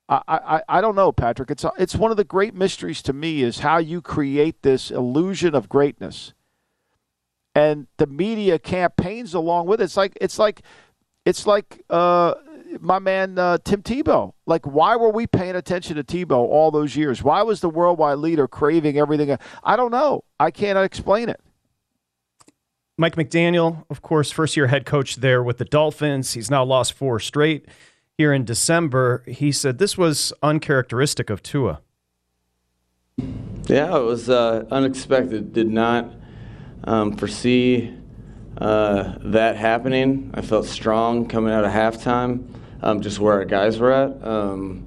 I, 0.08 0.22
I, 0.26 0.62
I 0.68 0.80
don't 0.80 0.94
know, 0.96 1.12
Patrick. 1.12 1.50
It's 1.50 1.66
it's 1.78 1.94
one 1.94 2.10
of 2.10 2.16
the 2.16 2.24
great 2.24 2.54
mysteries 2.54 3.02
to 3.02 3.12
me 3.12 3.42
is 3.42 3.58
how 3.58 3.76
you 3.76 4.00
create 4.00 4.62
this 4.62 4.90
illusion 4.90 5.54
of 5.54 5.68
greatness, 5.68 6.32
and 7.54 7.88
the 7.98 8.06
media 8.06 8.58
campaigns 8.58 9.34
along 9.34 9.66
with 9.66 9.82
it. 9.82 9.84
It's 9.84 9.98
like 9.98 10.16
it's 10.18 10.38
like 10.38 10.62
it's 11.26 11.46
like 11.46 11.84
uh, 11.90 12.34
my 12.80 12.98
man 12.98 13.38
uh, 13.38 13.58
Tim 13.64 13.82
Tebow. 13.82 14.32
Like, 14.46 14.66
why 14.66 14.96
were 14.96 15.10
we 15.10 15.26
paying 15.26 15.56
attention 15.56 15.96
to 15.96 16.04
Tebow 16.04 16.36
all 16.36 16.70
those 16.70 16.96
years? 16.96 17.22
Why 17.22 17.42
was 17.42 17.60
the 17.60 17.70
worldwide 17.70 18.18
leader 18.18 18.48
craving 18.48 18.98
everything? 18.98 19.36
I 19.64 19.76
don't 19.76 19.90
know. 19.90 20.24
I 20.38 20.50
cannot 20.50 20.84
explain 20.84 21.28
it. 21.28 21.40
Mike 22.96 23.14
McDaniel, 23.14 23.84
of 23.90 24.02
course, 24.02 24.30
first 24.32 24.56
year 24.56 24.66
head 24.66 24.84
coach 24.84 25.16
there 25.16 25.42
with 25.42 25.58
the 25.58 25.64
Dolphins. 25.64 26.32
He's 26.32 26.50
now 26.50 26.64
lost 26.64 26.92
four 26.92 27.20
straight 27.20 27.66
here 28.16 28.32
in 28.32 28.44
December. 28.44 29.22
He 29.26 29.52
said 29.52 29.78
this 29.78 29.96
was 29.96 30.32
uncharacteristic 30.42 31.30
of 31.30 31.42
Tua. 31.42 31.80
Yeah, 33.66 33.96
it 33.96 34.02
was 34.02 34.28
uh, 34.28 34.64
unexpected. 34.70 35.52
Did 35.52 35.68
not 35.68 36.10
um, 36.84 37.16
foresee 37.16 37.94
uh, 38.60 39.14
that 39.20 39.56
happening. 39.56 40.32
I 40.34 40.40
felt 40.40 40.66
strong 40.66 41.28
coming 41.28 41.52
out 41.52 41.64
of 41.64 41.70
halftime, 41.70 42.48
um, 42.82 43.00
just 43.00 43.18
where 43.18 43.34
our 43.34 43.44
guys 43.44 43.78
were 43.78 43.92
at. 43.92 44.26
Um, 44.26 44.86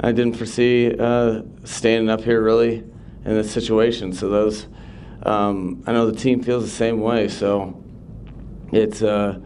I 0.00 0.12
didn't 0.12 0.34
foresee 0.34 0.94
uh, 0.98 1.42
standing 1.64 2.08
up 2.08 2.22
here 2.22 2.42
really 2.42 2.76
in 2.76 3.34
this 3.34 3.50
situation. 3.50 4.12
So 4.12 4.28
those, 4.28 4.66
um, 5.22 5.82
I 5.86 5.92
know 5.92 6.10
the 6.10 6.18
team 6.18 6.42
feels 6.42 6.64
the 6.64 6.70
same 6.70 7.00
way. 7.00 7.28
So 7.28 7.82
it's, 8.72 9.02
uh, 9.02 9.40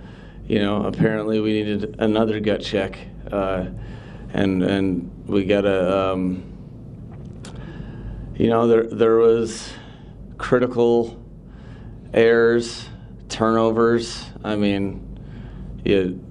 you 0.46 0.58
know, 0.58 0.84
apparently 0.84 1.40
we 1.40 1.52
needed 1.52 1.96
another 1.98 2.40
gut 2.40 2.60
check, 2.60 2.98
uh, 3.30 3.66
and 4.34 4.62
and 4.62 5.26
we 5.26 5.44
got 5.44 5.64
a, 5.64 6.10
um, 6.12 6.42
you 8.36 8.48
know, 8.48 8.66
there 8.66 8.84
there 8.84 9.16
was 9.16 9.72
critical 10.36 11.18
errors 12.12 12.88
turnovers. 13.32 14.26
I 14.44 14.56
mean, 14.56 15.18
you, 15.84 16.22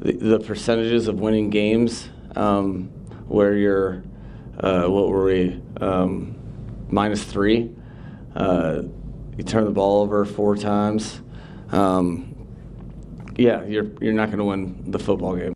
the, 0.00 0.12
the, 0.12 0.40
percentages 0.40 1.08
of 1.08 1.20
winning 1.20 1.50
games 1.50 2.08
um, 2.36 2.84
where 3.28 3.54
you're, 3.54 4.02
uh, 4.58 4.86
what 4.86 5.08
were 5.08 5.24
we, 5.24 5.62
um, 5.80 6.36
minus 6.88 7.24
three. 7.24 7.70
Uh, 8.34 8.82
you 9.36 9.44
turn 9.44 9.64
the 9.64 9.70
ball 9.70 10.02
over 10.02 10.24
four 10.24 10.56
times. 10.56 11.22
Um, 11.70 12.30
yeah, 13.36 13.64
you're 13.64 13.86
you're 14.00 14.12
not 14.12 14.26
going 14.26 14.38
to 14.38 14.44
win 14.44 14.90
the 14.90 14.98
football 14.98 15.36
game. 15.36 15.54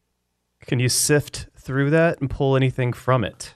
Can 0.62 0.78
you 0.78 0.88
sift 0.88 1.48
through 1.56 1.90
that 1.90 2.20
and 2.20 2.30
pull 2.30 2.56
anything 2.56 2.92
from 2.92 3.24
it? 3.24 3.54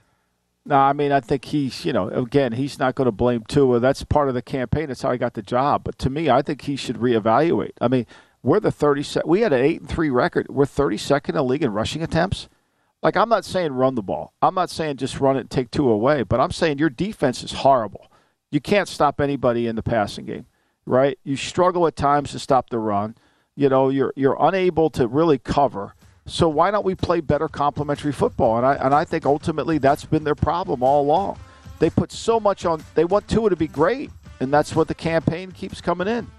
No, 0.65 0.75
I 0.75 0.93
mean, 0.93 1.11
I 1.11 1.19
think 1.19 1.45
he's, 1.45 1.83
you 1.83 1.93
know, 1.93 2.09
again, 2.09 2.51
he's 2.51 2.77
not 2.77 2.93
going 2.93 3.05
to 3.05 3.11
blame 3.11 3.43
Tua. 3.47 3.79
That's 3.79 4.03
part 4.03 4.27
of 4.27 4.35
the 4.35 4.41
campaign. 4.41 4.87
That's 4.87 5.01
how 5.01 5.11
he 5.11 5.17
got 5.17 5.33
the 5.33 5.41
job. 5.41 5.83
But 5.83 5.97
to 5.99 6.09
me, 6.11 6.29
I 6.29 6.43
think 6.43 6.61
he 6.61 6.75
should 6.75 6.97
reevaluate. 6.97 7.71
I 7.81 7.87
mean, 7.87 8.05
we're 8.41 8.59
the 8.59 8.71
30 8.71 9.21
we 9.25 9.41
had 9.41 9.53
an 9.53 9.61
8 9.61 9.81
and 9.81 9.89
3 9.89 10.09
record. 10.09 10.47
We're 10.49 10.65
32nd 10.65 11.29
in 11.29 11.35
the 11.35 11.43
league 11.43 11.63
in 11.63 11.73
rushing 11.73 12.01
attempts. 12.01 12.47
Like 13.01 13.15
I'm 13.15 13.29
not 13.29 13.45
saying 13.45 13.73
run 13.73 13.95
the 13.95 14.01
ball. 14.01 14.33
I'm 14.41 14.55
not 14.55 14.69
saying 14.69 14.97
just 14.97 15.19
run 15.19 15.37
it 15.37 15.41
and 15.41 15.49
take 15.49 15.71
two 15.71 15.89
away, 15.89 16.23
but 16.23 16.39
I'm 16.39 16.51
saying 16.51 16.79
your 16.79 16.89
defense 16.89 17.43
is 17.43 17.51
horrible. 17.53 18.11
You 18.51 18.59
can't 18.59 18.87
stop 18.87 19.21
anybody 19.21 19.67
in 19.67 19.75
the 19.75 19.83
passing 19.83 20.25
game, 20.25 20.47
right? 20.85 21.17
You 21.23 21.35
struggle 21.35 21.87
at 21.87 21.95
times 21.95 22.31
to 22.31 22.39
stop 22.39 22.69
the 22.69 22.79
run. 22.79 23.15
You 23.55 23.69
know, 23.69 23.89
you're 23.89 24.13
you're 24.15 24.37
unable 24.39 24.89
to 24.91 25.07
really 25.07 25.37
cover. 25.37 25.93
So 26.25 26.49
why 26.49 26.71
don't 26.71 26.85
we 26.85 26.93
play 26.93 27.21
better 27.21 27.47
complementary 27.47 28.11
football? 28.11 28.57
And 28.57 28.65
I 28.65 28.75
and 28.75 28.93
I 28.93 29.05
think 29.05 29.25
ultimately 29.25 29.77
that's 29.77 30.05
been 30.05 30.23
their 30.25 30.35
problem 30.35 30.83
all 30.83 31.01
along. 31.01 31.39
They 31.79 31.89
put 31.89 32.11
so 32.11 32.39
much 32.39 32.65
on. 32.65 32.83
They 32.95 33.05
want 33.05 33.29
Tua 33.29 33.49
to 33.49 33.55
be 33.55 33.67
great, 33.67 34.11
and 34.41 34.53
that's 34.53 34.75
what 34.75 34.89
the 34.89 34.95
campaign 34.95 35.53
keeps 35.53 35.79
coming 35.79 36.09
in. 36.09 36.29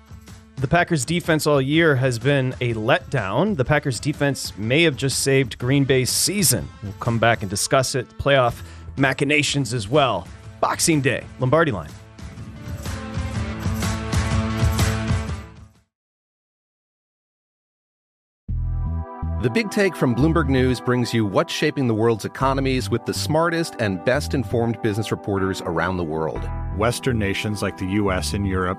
The 0.61 0.69
Packers 0.69 1.07
defense 1.07 1.47
all 1.47 1.62
year 1.62 1.97
has 1.97 2.19
been 2.19 2.52
a 2.61 2.75
letdown. 2.75 3.57
The 3.57 3.64
Packers 3.64 3.99
defense 3.99 4.55
may 4.59 4.83
have 4.83 4.95
just 4.95 5.21
saved 5.21 5.57
Green 5.57 5.85
Bay's 5.85 6.11
season. 6.11 6.69
We'll 6.83 6.93
come 7.00 7.19
back 7.19 7.40
and 7.40 7.49
discuss 7.49 7.95
it. 7.95 8.07
Playoff 8.19 8.61
machinations 8.99 9.73
as 9.73 9.88
well. 9.88 10.29
Boxing 10.61 11.00
Day, 11.00 11.25
Lombardi 11.38 11.73
line. 11.73 11.88
The 19.40 19.49
Big 19.50 19.71
Take 19.71 19.97
from 19.97 20.14
Bloomberg 20.14 20.50
News 20.50 20.79
brings 20.79 21.14
you 21.14 21.25
what's 21.25 21.55
shaping 21.55 21.88
the 21.88 21.95
world's 21.95 22.26
economies 22.26 22.90
with 22.90 23.07
the 23.07 23.14
smartest 23.14 23.76
and 23.79 24.05
best 24.05 24.35
informed 24.35 24.83
business 24.83 25.11
reporters 25.11 25.62
around 25.62 25.97
the 25.97 26.05
world. 26.05 26.47
Western 26.76 27.19
nations 27.19 27.62
like 27.62 27.79
the 27.79 27.87
US 27.87 28.35
and 28.35 28.47
Europe. 28.47 28.79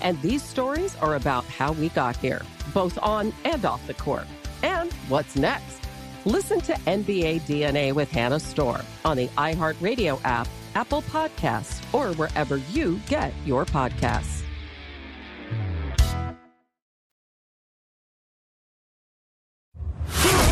And 0.00 0.20
these 0.22 0.42
stories 0.42 0.96
are 0.96 1.14
about 1.14 1.44
how 1.44 1.72
we 1.72 1.88
got 1.90 2.16
here, 2.16 2.42
both 2.72 2.98
on 3.02 3.32
and 3.44 3.64
off 3.64 3.86
the 3.86 3.94
court. 3.94 4.26
And 4.62 4.92
what's 5.08 5.36
next? 5.36 5.80
Listen 6.24 6.60
to 6.62 6.72
NBA 6.74 7.42
DNA 7.42 7.92
with 7.92 8.10
Hannah 8.10 8.40
Storm 8.40 8.82
on 9.04 9.16
the 9.16 9.28
iHeartRadio 9.28 10.20
app, 10.24 10.48
Apple 10.74 11.02
Podcasts, 11.02 11.82
or 11.94 12.14
wherever 12.14 12.58
you 12.72 13.00
get 13.08 13.32
your 13.46 13.64
podcasts. 13.64 14.42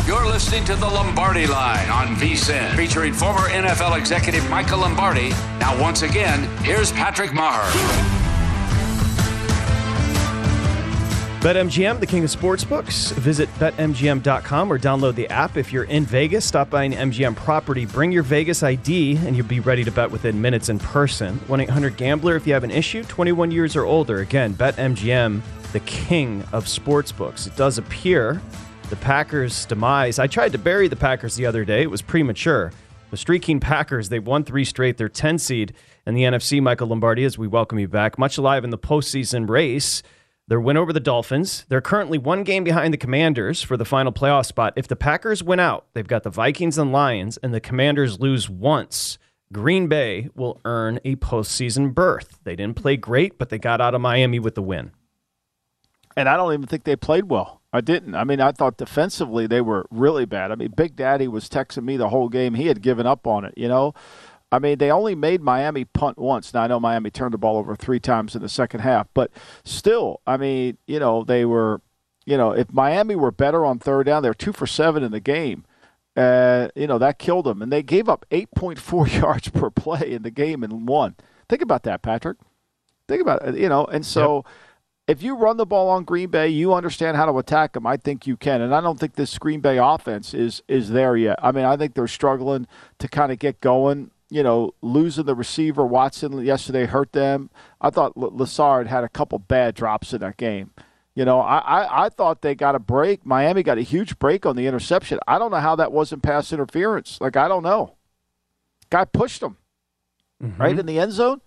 You're 0.07 0.25
listening 0.25 0.63
to 0.65 0.75
the 0.75 0.87
Lombardi 0.87 1.47
Line 1.47 1.89
on 1.89 2.15
VSIN, 2.15 2.75
featuring 2.77 3.11
former 3.11 3.49
NFL 3.49 3.97
executive 3.97 4.49
Michael 4.49 4.79
Lombardi. 4.79 5.29
Now, 5.59 5.79
once 5.81 6.01
again, 6.01 6.47
here's 6.63 6.93
Patrick 6.93 7.31
Meagher. 7.31 8.26
BetMGM, 11.41 11.99
the 11.99 12.05
king 12.07 12.23
of 12.23 12.31
sportsbooks. 12.31 13.13
Visit 13.13 13.47
betmgm.com 13.59 14.73
or 14.73 14.79
download 14.79 15.13
the 15.13 15.27
app. 15.27 15.55
If 15.55 15.71
you're 15.71 15.83
in 15.83 16.03
Vegas, 16.03 16.43
stop 16.43 16.71
by 16.71 16.83
an 16.83 16.93
MGM 16.93 17.35
property, 17.35 17.85
bring 17.85 18.11
your 18.11 18.23
Vegas 18.23 18.63
ID, 18.63 19.17
and 19.17 19.37
you'll 19.37 19.45
be 19.45 19.59
ready 19.59 19.83
to 19.83 19.91
bet 19.91 20.09
within 20.09 20.41
minutes 20.41 20.69
in 20.69 20.79
person. 20.79 21.35
1 21.47 21.61
800 21.61 21.95
Gambler 21.95 22.35
if 22.35 22.47
you 22.47 22.53
have 22.53 22.63
an 22.63 22.71
issue, 22.71 23.03
21 23.03 23.51
years 23.51 23.75
or 23.75 23.83
older. 23.83 24.21
Again, 24.21 24.55
BetMGM, 24.55 25.41
the 25.73 25.79
king 25.81 26.43
of 26.53 26.65
sportsbooks. 26.65 27.45
It 27.45 27.55
does 27.55 27.77
appear 27.77 28.41
the 28.89 28.95
Packers' 28.95 29.65
demise. 29.65 30.17
I 30.17 30.25
tried 30.25 30.53
to 30.53 30.57
bury 30.57 30.87
the 30.87 30.95
Packers 30.95 31.35
the 31.35 31.45
other 31.45 31.63
day, 31.63 31.83
it 31.83 31.91
was 31.91 32.01
premature. 32.01 32.71
The 33.11 33.17
streaking 33.17 33.59
Packers, 33.59 34.09
they've 34.09 34.25
won 34.25 34.43
three 34.43 34.65
straight. 34.65 34.97
They're 34.97 35.07
10 35.07 35.37
seed 35.37 35.73
in 36.07 36.15
the 36.15 36.23
NFC. 36.23 36.61
Michael 36.61 36.87
Lombardi, 36.87 37.23
as 37.23 37.37
we 37.37 37.47
welcome 37.47 37.77
you 37.79 37.87
back, 37.87 38.17
much 38.17 38.37
alive 38.39 38.63
in 38.63 38.69
the 38.71 38.77
postseason 38.77 39.47
race. 39.47 40.01
Their 40.47 40.61
win 40.61 40.77
over 40.77 40.93
the 40.93 41.01
Dolphins. 41.01 41.65
They're 41.67 41.81
currently 41.81 42.17
one 42.17 42.43
game 42.43 42.63
behind 42.63 42.93
the 42.93 42.97
Commanders 42.97 43.61
for 43.61 43.75
the 43.75 43.83
final 43.83 44.13
playoff 44.13 44.45
spot. 44.45 44.73
If 44.77 44.87
the 44.87 44.95
Packers 44.95 45.43
win 45.43 45.59
out, 45.59 45.87
they've 45.93 46.07
got 46.07 46.23
the 46.23 46.29
Vikings 46.29 46.77
and 46.77 46.93
Lions, 46.93 47.37
and 47.37 47.53
the 47.53 47.59
Commanders 47.59 48.21
lose 48.21 48.49
once. 48.49 49.17
Green 49.51 49.87
Bay 49.87 50.29
will 50.35 50.59
earn 50.63 50.99
a 51.03 51.17
postseason 51.17 51.93
berth. 51.93 52.39
They 52.43 52.55
didn't 52.55 52.77
play 52.77 52.95
great, 52.95 53.37
but 53.37 53.49
they 53.49 53.57
got 53.57 53.81
out 53.81 53.93
of 53.93 54.01
Miami 54.01 54.39
with 54.39 54.55
the 54.55 54.61
win. 54.61 54.91
And 56.15 56.27
I 56.29 56.37
don't 56.37 56.53
even 56.53 56.65
think 56.65 56.85
they 56.85 56.95
played 56.95 57.25
well. 57.25 57.61
I 57.73 57.81
didn't. 57.81 58.15
I 58.15 58.23
mean, 58.23 58.41
I 58.41 58.53
thought 58.53 58.77
defensively 58.77 59.47
they 59.47 59.61
were 59.61 59.85
really 59.91 60.25
bad. 60.25 60.51
I 60.51 60.55
mean, 60.55 60.71
Big 60.75 60.95
Daddy 60.95 61.27
was 61.27 61.49
texting 61.49 61.83
me 61.83 61.97
the 61.97 62.09
whole 62.09 62.29
game. 62.29 62.55
He 62.55 62.67
had 62.67 62.81
given 62.81 63.05
up 63.05 63.27
on 63.27 63.45
it, 63.45 63.53
you 63.57 63.67
know. 63.67 63.93
I 64.51 64.59
mean, 64.59 64.77
they 64.77 64.91
only 64.91 65.15
made 65.15 65.41
Miami 65.41 65.85
punt 65.85 66.17
once. 66.17 66.53
Now 66.53 66.63
I 66.63 66.67
know 66.67 66.79
Miami 66.79 67.09
turned 67.09 67.33
the 67.33 67.37
ball 67.37 67.57
over 67.57 67.75
three 67.75 67.99
times 67.99 68.35
in 68.35 68.41
the 68.41 68.49
second 68.49 68.79
half, 68.79 69.07
but 69.13 69.31
still, 69.65 70.21
I 70.25 70.37
mean, 70.37 70.77
you 70.87 70.99
know, 70.99 71.23
they 71.23 71.43
were, 71.43 71.81
you 72.25 72.37
know, 72.37 72.51
if 72.51 72.71
Miami 72.71 73.15
were 73.15 73.31
better 73.31 73.65
on 73.65 73.79
third 73.79 74.05
down, 74.05 74.23
they 74.23 74.29
were 74.29 74.33
two 74.33 74.53
for 74.53 74.67
seven 74.67 75.03
in 75.03 75.11
the 75.11 75.19
game. 75.19 75.65
Uh, 76.15 76.69
you 76.75 76.87
know, 76.87 76.97
that 76.97 77.19
killed 77.19 77.45
them, 77.45 77.61
and 77.61 77.71
they 77.71 77.83
gave 77.83 78.09
up 78.09 78.25
8.4 78.31 79.21
yards 79.21 79.49
per 79.49 79.69
play 79.69 80.11
in 80.11 80.23
the 80.23 80.31
game 80.31 80.63
and 80.63 80.87
won. 80.87 81.15
Think 81.47 81.61
about 81.61 81.83
that, 81.83 82.01
Patrick. 82.01 82.37
Think 83.07 83.21
about 83.21 83.47
it. 83.47 83.57
You 83.57 83.69
know, 83.69 83.85
and 83.85 84.05
so. 84.05 84.37
Yep 84.37 84.53
if 85.07 85.23
you 85.23 85.37
run 85.37 85.55
the 85.55 85.65
ball 85.65 85.89
on 85.89 86.03
Green 86.03 86.29
Bay, 86.29 86.49
you 86.49 86.73
understand 86.73 87.15
how 87.15 87.25
to 87.25 87.37
attack 87.37 87.73
them. 87.73 87.87
I 87.87 87.95
think 87.95 88.27
you 88.27 88.35
can, 88.35 88.61
and 88.61 88.75
I 88.75 88.81
don't 88.81 88.99
think 88.99 89.15
this 89.15 89.37
Green 89.37 89.61
Bay 89.61 89.77
offense 89.77 90.33
is 90.33 90.61
is 90.67 90.89
there 90.89 91.15
yet. 91.15 91.39
I 91.41 91.53
mean, 91.53 91.63
I 91.63 91.77
think 91.77 91.93
they're 91.93 92.07
struggling 92.07 92.67
to 92.99 93.07
kind 93.07 93.31
of 93.31 93.39
get 93.39 93.61
going. 93.61 94.11
You 94.29 94.43
know, 94.43 94.73
losing 94.81 95.25
the 95.25 95.35
receiver 95.35 95.85
Watson 95.85 96.43
yesterday 96.43 96.85
hurt 96.85 97.13
them. 97.13 97.49
I 97.79 97.89
thought 97.89 98.17
Lazard 98.17 98.87
had 98.87 99.05
a 99.05 99.09
couple 99.09 99.39
bad 99.39 99.73
drops 99.73 100.13
in 100.13 100.19
that 100.19 100.35
game. 100.35 100.71
You 101.15 101.25
know, 101.25 101.39
I, 101.39 101.57
I, 101.57 102.05
I 102.05 102.09
thought 102.09 102.41
they 102.41 102.53
got 102.53 102.75
a 102.75 102.79
break. 102.79 103.25
Miami 103.25 103.63
got 103.63 103.77
a 103.77 103.81
huge 103.81 104.19
break 104.19 104.45
on 104.45 104.55
the 104.55 104.67
interception. 104.67 105.19
I 105.27 105.39
don't 105.39 105.49
know 105.49 105.57
how 105.57 105.75
that 105.77 105.91
wasn't 105.91 106.23
pass 106.23 106.51
interference. 106.53 107.19
Like 107.21 107.37
I 107.37 107.47
don't 107.47 107.63
know. 107.63 107.95
Guy 108.89 109.05
pushed 109.05 109.41
him 109.41 109.57
mm-hmm. 110.43 110.61
right 110.61 110.77
in 110.77 110.85
the 110.85 110.99
end 110.99 111.13
zone. 111.13 111.41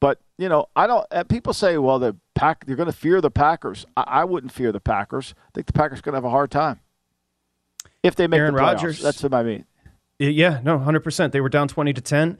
But 0.00 0.20
you 0.36 0.48
know, 0.48 0.66
I 0.74 0.86
don't. 0.86 1.06
people 1.28 1.52
say, 1.52 1.78
"Well, 1.78 1.98
the 1.98 2.16
pack, 2.34 2.64
you're 2.66 2.76
going 2.76 2.90
to 2.90 2.92
fear 2.92 3.20
the 3.20 3.30
Packers." 3.30 3.86
I, 3.96 4.02
I, 4.02 4.24
wouldn't 4.24 4.52
fear 4.52 4.72
the 4.72 4.80
Packers. 4.80 5.34
I 5.48 5.50
think 5.54 5.66
the 5.66 5.72
Packers 5.72 6.00
are 6.00 6.02
going 6.02 6.12
to 6.12 6.16
have 6.16 6.24
a 6.24 6.30
hard 6.30 6.50
time 6.50 6.80
if 8.02 8.14
they 8.14 8.26
make 8.26 8.38
Aaron 8.38 8.54
the 8.54 8.60
playoffs. 8.60 8.74
Rodgers. 8.74 9.00
That's 9.00 9.22
what 9.22 9.32
I 9.32 9.42
mean. 9.42 9.64
Yeah, 10.18 10.60
no, 10.62 10.78
hundred 10.78 11.00
percent. 11.00 11.32
They 11.32 11.40
were 11.40 11.48
down 11.48 11.68
twenty 11.68 11.92
to 11.92 12.00
ten, 12.00 12.38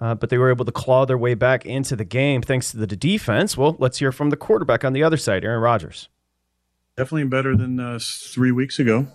uh, 0.00 0.14
but 0.14 0.30
they 0.30 0.38
were 0.38 0.50
able 0.50 0.64
to 0.64 0.72
claw 0.72 1.06
their 1.06 1.18
way 1.18 1.34
back 1.34 1.64
into 1.64 1.96
the 1.96 2.04
game 2.04 2.42
thanks 2.42 2.70
to 2.72 2.76
the 2.76 2.86
defense. 2.86 3.56
Well, 3.56 3.76
let's 3.78 3.98
hear 3.98 4.12
from 4.12 4.30
the 4.30 4.36
quarterback 4.36 4.84
on 4.84 4.92
the 4.92 5.02
other 5.02 5.16
side, 5.16 5.44
Aaron 5.44 5.60
Rodgers. 5.60 6.08
Definitely 6.96 7.24
better 7.24 7.56
than 7.56 7.80
uh, 7.80 7.98
three 8.00 8.52
weeks 8.52 8.78
ago, 8.78 9.08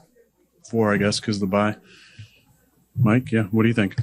four, 0.69 0.93
I 0.93 0.97
guess, 0.97 1.19
because 1.19 1.39
the 1.39 1.47
bye. 1.47 1.77
Mike, 2.97 3.31
yeah, 3.31 3.43
what 3.43 3.63
do 3.63 3.69
you 3.69 3.75
think? 3.75 3.95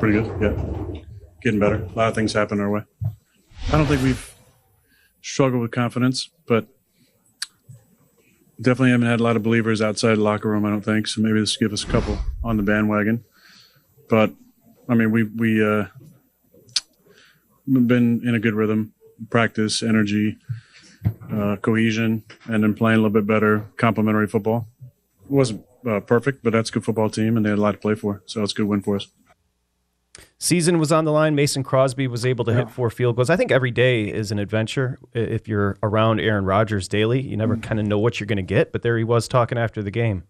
Pretty 0.00 0.20
good, 0.20 0.42
yeah 0.42 1.02
getting 1.42 1.60
better. 1.60 1.76
A 1.76 1.96
lot 1.96 2.08
of 2.08 2.14
things 2.14 2.32
happen 2.32 2.60
our 2.60 2.70
way. 2.70 2.82
I 3.04 3.76
don't 3.76 3.86
think 3.86 4.02
we've 4.02 4.34
struggled 5.20 5.62
with 5.62 5.70
confidence, 5.70 6.30
but 6.46 6.66
definitely 8.62 8.90
haven't 8.90 9.08
had 9.08 9.20
a 9.20 9.22
lot 9.22 9.36
of 9.36 9.42
believers 9.42 9.82
outside 9.82 10.16
the 10.16 10.22
locker 10.22 10.48
room. 10.48 10.64
I 10.64 10.70
don't 10.70 10.84
think 10.84 11.06
so. 11.06 11.20
Maybe 11.20 11.40
this 11.40 11.56
give 11.56 11.72
us 11.72 11.84
a 11.84 11.88
couple 11.88 12.18
on 12.42 12.56
the 12.56 12.62
bandwagon. 12.62 13.24
But 14.08 14.32
I 14.88 14.94
mean, 14.94 15.10
we 15.10 15.24
we 15.24 15.64
uh, 15.64 15.86
been 17.66 18.20
in 18.26 18.34
a 18.34 18.38
good 18.38 18.54
rhythm, 18.54 18.94
practice, 19.30 19.82
energy, 19.82 20.38
uh, 21.32 21.56
cohesion, 21.56 22.24
and 22.46 22.62
then 22.62 22.74
playing 22.74 22.98
a 22.98 23.02
little 23.02 23.10
bit 23.10 23.26
better 23.26 23.66
complementary 23.76 24.26
football. 24.26 24.68
It 25.24 25.30
wasn't 25.30 25.64
uh, 25.86 26.00
perfect, 26.00 26.42
but 26.42 26.52
that's 26.52 26.70
a 26.70 26.72
good 26.72 26.84
football 26.84 27.10
team, 27.10 27.36
and 27.36 27.44
they 27.44 27.50
had 27.50 27.58
a 27.58 27.62
lot 27.62 27.72
to 27.72 27.78
play 27.78 27.94
for. 27.94 28.22
So 28.26 28.42
it's 28.42 28.52
a 28.52 28.56
good 28.56 28.66
win 28.66 28.82
for 28.82 28.96
us. 28.96 29.08
Season 30.42 30.80
was 30.80 30.90
on 30.90 31.04
the 31.04 31.12
line. 31.12 31.36
Mason 31.36 31.62
Crosby 31.62 32.08
was 32.08 32.26
able 32.26 32.44
to 32.46 32.50
yeah. 32.50 32.58
hit 32.58 32.70
four 32.70 32.90
field 32.90 33.14
goals. 33.14 33.30
I 33.30 33.36
think 33.36 33.52
every 33.52 33.70
day 33.70 34.06
is 34.06 34.32
an 34.32 34.40
adventure. 34.40 34.98
If 35.12 35.46
you're 35.46 35.78
around 35.84 36.18
Aaron 36.18 36.44
Rodgers 36.44 36.88
daily, 36.88 37.20
you 37.20 37.36
never 37.36 37.56
mm. 37.56 37.62
kind 37.62 37.78
of 37.78 37.86
know 37.86 38.00
what 38.00 38.18
you're 38.18 38.26
going 38.26 38.38
to 38.38 38.42
get. 38.42 38.72
But 38.72 38.82
there 38.82 38.98
he 38.98 39.04
was 39.04 39.28
talking 39.28 39.56
after 39.56 39.84
the 39.84 39.92
game. 39.92 40.24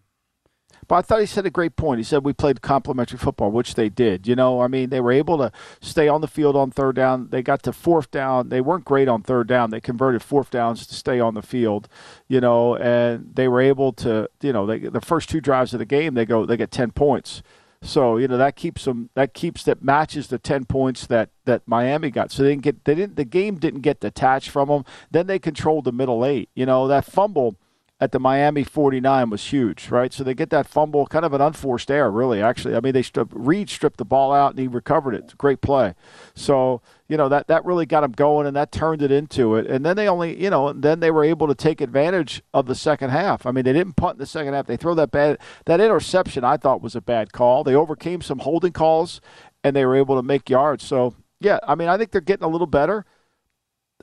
But 0.87 0.95
I 0.97 1.01
thought 1.01 1.19
he 1.21 1.25
said 1.25 1.47
a 1.47 1.49
great 1.49 1.75
point. 1.75 1.97
He 1.97 2.03
said 2.03 2.23
we 2.23 2.31
played 2.31 2.61
complementary 2.61 3.17
football, 3.17 3.49
which 3.49 3.73
they 3.73 3.89
did. 3.89 4.27
You 4.27 4.35
know, 4.35 4.61
I 4.61 4.67
mean, 4.67 4.91
they 4.91 5.01
were 5.01 5.11
able 5.11 5.39
to 5.39 5.51
stay 5.81 6.07
on 6.07 6.21
the 6.21 6.27
field 6.27 6.55
on 6.55 6.69
third 6.69 6.95
down. 6.95 7.29
They 7.31 7.41
got 7.41 7.63
to 7.63 7.73
fourth 7.73 8.11
down. 8.11 8.49
They 8.49 8.61
weren't 8.61 8.85
great 8.85 9.07
on 9.07 9.23
third 9.23 9.47
down. 9.47 9.71
They 9.71 9.81
converted 9.81 10.21
fourth 10.21 10.51
downs 10.51 10.85
to 10.85 10.93
stay 10.93 11.19
on 11.19 11.33
the 11.33 11.41
field. 11.41 11.87
You 12.27 12.39
know, 12.39 12.75
and 12.75 13.31
they 13.33 13.47
were 13.47 13.61
able 13.61 13.91
to. 13.93 14.29
You 14.41 14.53
know, 14.53 14.67
they, 14.67 14.77
the 14.77 15.01
first 15.01 15.27
two 15.27 15.41
drives 15.41 15.73
of 15.73 15.79
the 15.79 15.85
game, 15.85 16.13
they 16.13 16.27
go, 16.27 16.45
they 16.45 16.57
get 16.57 16.69
ten 16.69 16.91
points. 16.91 17.41
So 17.83 18.17
you 18.17 18.27
know 18.29 18.37
that 18.37 18.55
keeps 18.55 18.85
them. 18.85 19.09
That 19.13 19.33
keeps 19.33 19.63
that 19.65 19.83
matches 19.83 20.27
the 20.27 20.39
ten 20.39 20.63
points 20.65 21.05
that 21.07 21.29
that 21.45 21.63
Miami 21.67 22.09
got. 22.11 22.31
So 22.31 22.41
they 22.43 22.49
didn't 22.51 22.63
get. 22.63 22.85
They 22.85 22.95
didn't. 22.95 23.17
The 23.17 23.25
game 23.25 23.57
didn't 23.59 23.81
get 23.81 23.99
detached 23.99 24.49
from 24.49 24.69
them. 24.69 24.85
Then 25.11 25.27
they 25.27 25.37
controlled 25.37 25.83
the 25.83 25.91
middle 25.91 26.25
eight. 26.25 26.49
You 26.55 26.65
know 26.65 26.87
that 26.87 27.05
fumble. 27.05 27.57
at 27.99 28.11
the 28.11 28.19
Miami 28.19 28.63
49 28.65 29.29
was 29.29 29.45
huge, 29.53 29.89
right? 29.89 30.11
So 30.11 30.23
they 30.25 30.33
get 30.33 30.49
that 30.49 30.67
fumble, 30.67 31.05
kind 31.07 31.23
of 31.23 31.31
an 31.33 31.39
unforced 31.39 31.89
error, 31.89 32.11
really. 32.11 32.41
Actually, 32.41 32.75
I 32.75 32.81
mean, 32.81 32.91
they 32.91 33.01
stripped, 33.01 33.31
Reed 33.33 33.69
stripped 33.69 33.97
the 33.97 34.03
ball 34.03 34.33
out 34.33 34.51
and 34.51 34.59
he 34.59 34.67
recovered 34.67 35.13
it. 35.15 35.37
Great 35.37 35.61
play. 35.61 35.93
So 36.35 36.81
you 37.13 37.17
know 37.17 37.29
that 37.29 37.45
that 37.45 37.63
really 37.63 37.85
got 37.85 38.01
them 38.01 38.11
going 38.11 38.47
and 38.47 38.55
that 38.55 38.71
turned 38.71 39.03
it 39.03 39.11
into 39.11 39.53
it. 39.53 39.67
And 39.67 39.85
then 39.85 39.95
they 39.95 40.09
only, 40.09 40.41
you 40.41 40.49
know, 40.49 40.73
then 40.73 40.99
they 40.99 41.11
were 41.11 41.23
able 41.23 41.45
to 41.45 41.53
take 41.53 41.79
advantage 41.79 42.41
of 42.55 42.65
the 42.65 42.73
second 42.73 43.11
half. 43.11 43.45
I 43.45 43.51
mean, 43.51 43.65
they 43.65 43.71
didn't 43.71 43.97
punt 43.97 44.15
in 44.15 44.17
the 44.17 44.25
second 44.25 44.55
half. 44.55 44.65
They 44.65 44.77
throw 44.77 44.95
that 44.95 45.11
bad 45.11 45.37
that 45.65 45.79
interception. 45.79 46.43
I 46.43 46.57
thought 46.57 46.81
was 46.81 46.95
a 46.95 47.01
bad 47.01 47.31
call. 47.31 47.63
They 47.63 47.75
overcame 47.75 48.21
some 48.21 48.39
holding 48.39 48.71
calls 48.71 49.21
and 49.63 49.75
they 49.75 49.85
were 49.85 49.95
able 49.95 50.15
to 50.15 50.23
make 50.23 50.49
yards. 50.49 50.85
So 50.85 51.13
yeah, 51.39 51.59
I 51.67 51.75
mean, 51.75 51.87
I 51.87 51.99
think 51.99 52.09
they're 52.09 52.19
getting 52.19 52.45
a 52.45 52.49
little 52.49 52.65
better. 52.65 53.05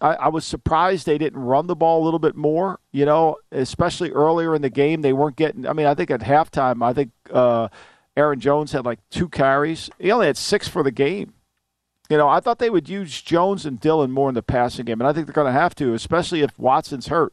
I, 0.01 0.14
I, 0.14 0.29
was 0.29 0.44
surprised 0.44 1.05
they 1.05 1.18
didn't 1.18 1.40
run 1.40 1.66
the 1.66 1.75
ball 1.75 2.01
a 2.01 2.05
little 2.05 2.20
bit 2.20 2.37
more, 2.37 2.79
you 2.92 3.05
know, 3.05 3.38
especially 3.51 4.12
earlier 4.12 4.55
in 4.55 4.62
the 4.62 4.70
game. 4.70 5.03
They 5.03 5.12
weren't 5.12 5.35
getting, 5.35 5.66
I 5.66 5.73
mean, 5.73 5.87
I 5.87 5.96
think 5.96 6.12
at 6.12 6.20
halftime, 6.20 6.81
I 6.81 6.92
think 6.92 7.11
uh, 7.29 7.66
Aaron 8.16 8.38
Jones 8.38 8.70
had 8.70 8.85
like 8.85 9.01
two 9.11 9.29
carries. 9.29 9.90
He 9.99 10.12
only 10.12 10.29
had 10.29 10.37
six 10.37 10.68
for 10.68 10.85
the 10.85 10.92
game. 10.92 11.35
You 12.11 12.16
know, 12.16 12.29
I 12.29 12.40
thought 12.40 12.59
they 12.59 12.70
would 12.70 12.88
use 12.88 13.23
Jones 13.23 13.64
and 13.64 13.79
Dillon 13.79 14.11
more 14.11 14.29
in 14.29 14.35
the 14.35 14.42
passing 14.42 14.85
game, 14.85 15.01
and 15.01 15.07
I 15.07 15.12
think 15.12 15.27
they're 15.27 15.33
going 15.33 15.46
to 15.46 15.59
have 15.59 15.77
to, 15.77 15.94
especially 15.94 16.42
if 16.42 16.59
Watson's 16.59 17.07
hurt. 17.07 17.33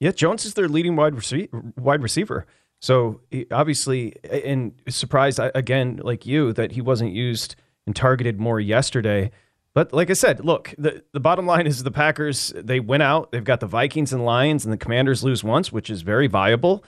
Yeah, 0.00 0.12
Jones 0.12 0.46
is 0.46 0.54
their 0.54 0.66
leading 0.66 0.96
wide, 0.96 1.12
rece- 1.12 1.76
wide 1.76 2.02
receiver. 2.02 2.46
So 2.80 3.20
obviously, 3.50 4.14
and 4.24 4.72
surprised 4.88 5.38
again, 5.54 6.00
like 6.02 6.26
you, 6.26 6.52
that 6.54 6.72
he 6.72 6.80
wasn't 6.80 7.12
used 7.12 7.54
and 7.86 7.94
targeted 7.94 8.40
more 8.40 8.60
yesterday. 8.60 9.30
But 9.74 9.92
like 9.92 10.08
I 10.08 10.14
said, 10.14 10.44
look, 10.44 10.74
the, 10.78 11.02
the 11.12 11.20
bottom 11.20 11.46
line 11.46 11.66
is 11.66 11.82
the 11.82 11.90
Packers, 11.90 12.52
they 12.56 12.80
win 12.80 13.02
out. 13.02 13.32
They've 13.32 13.44
got 13.44 13.60
the 13.60 13.66
Vikings 13.66 14.12
and 14.12 14.24
Lions, 14.24 14.64
and 14.64 14.72
the 14.72 14.78
Commanders 14.78 15.22
lose 15.24 15.44
once, 15.44 15.72
which 15.72 15.90
is 15.90 16.02
very 16.02 16.28
viable. 16.28 16.84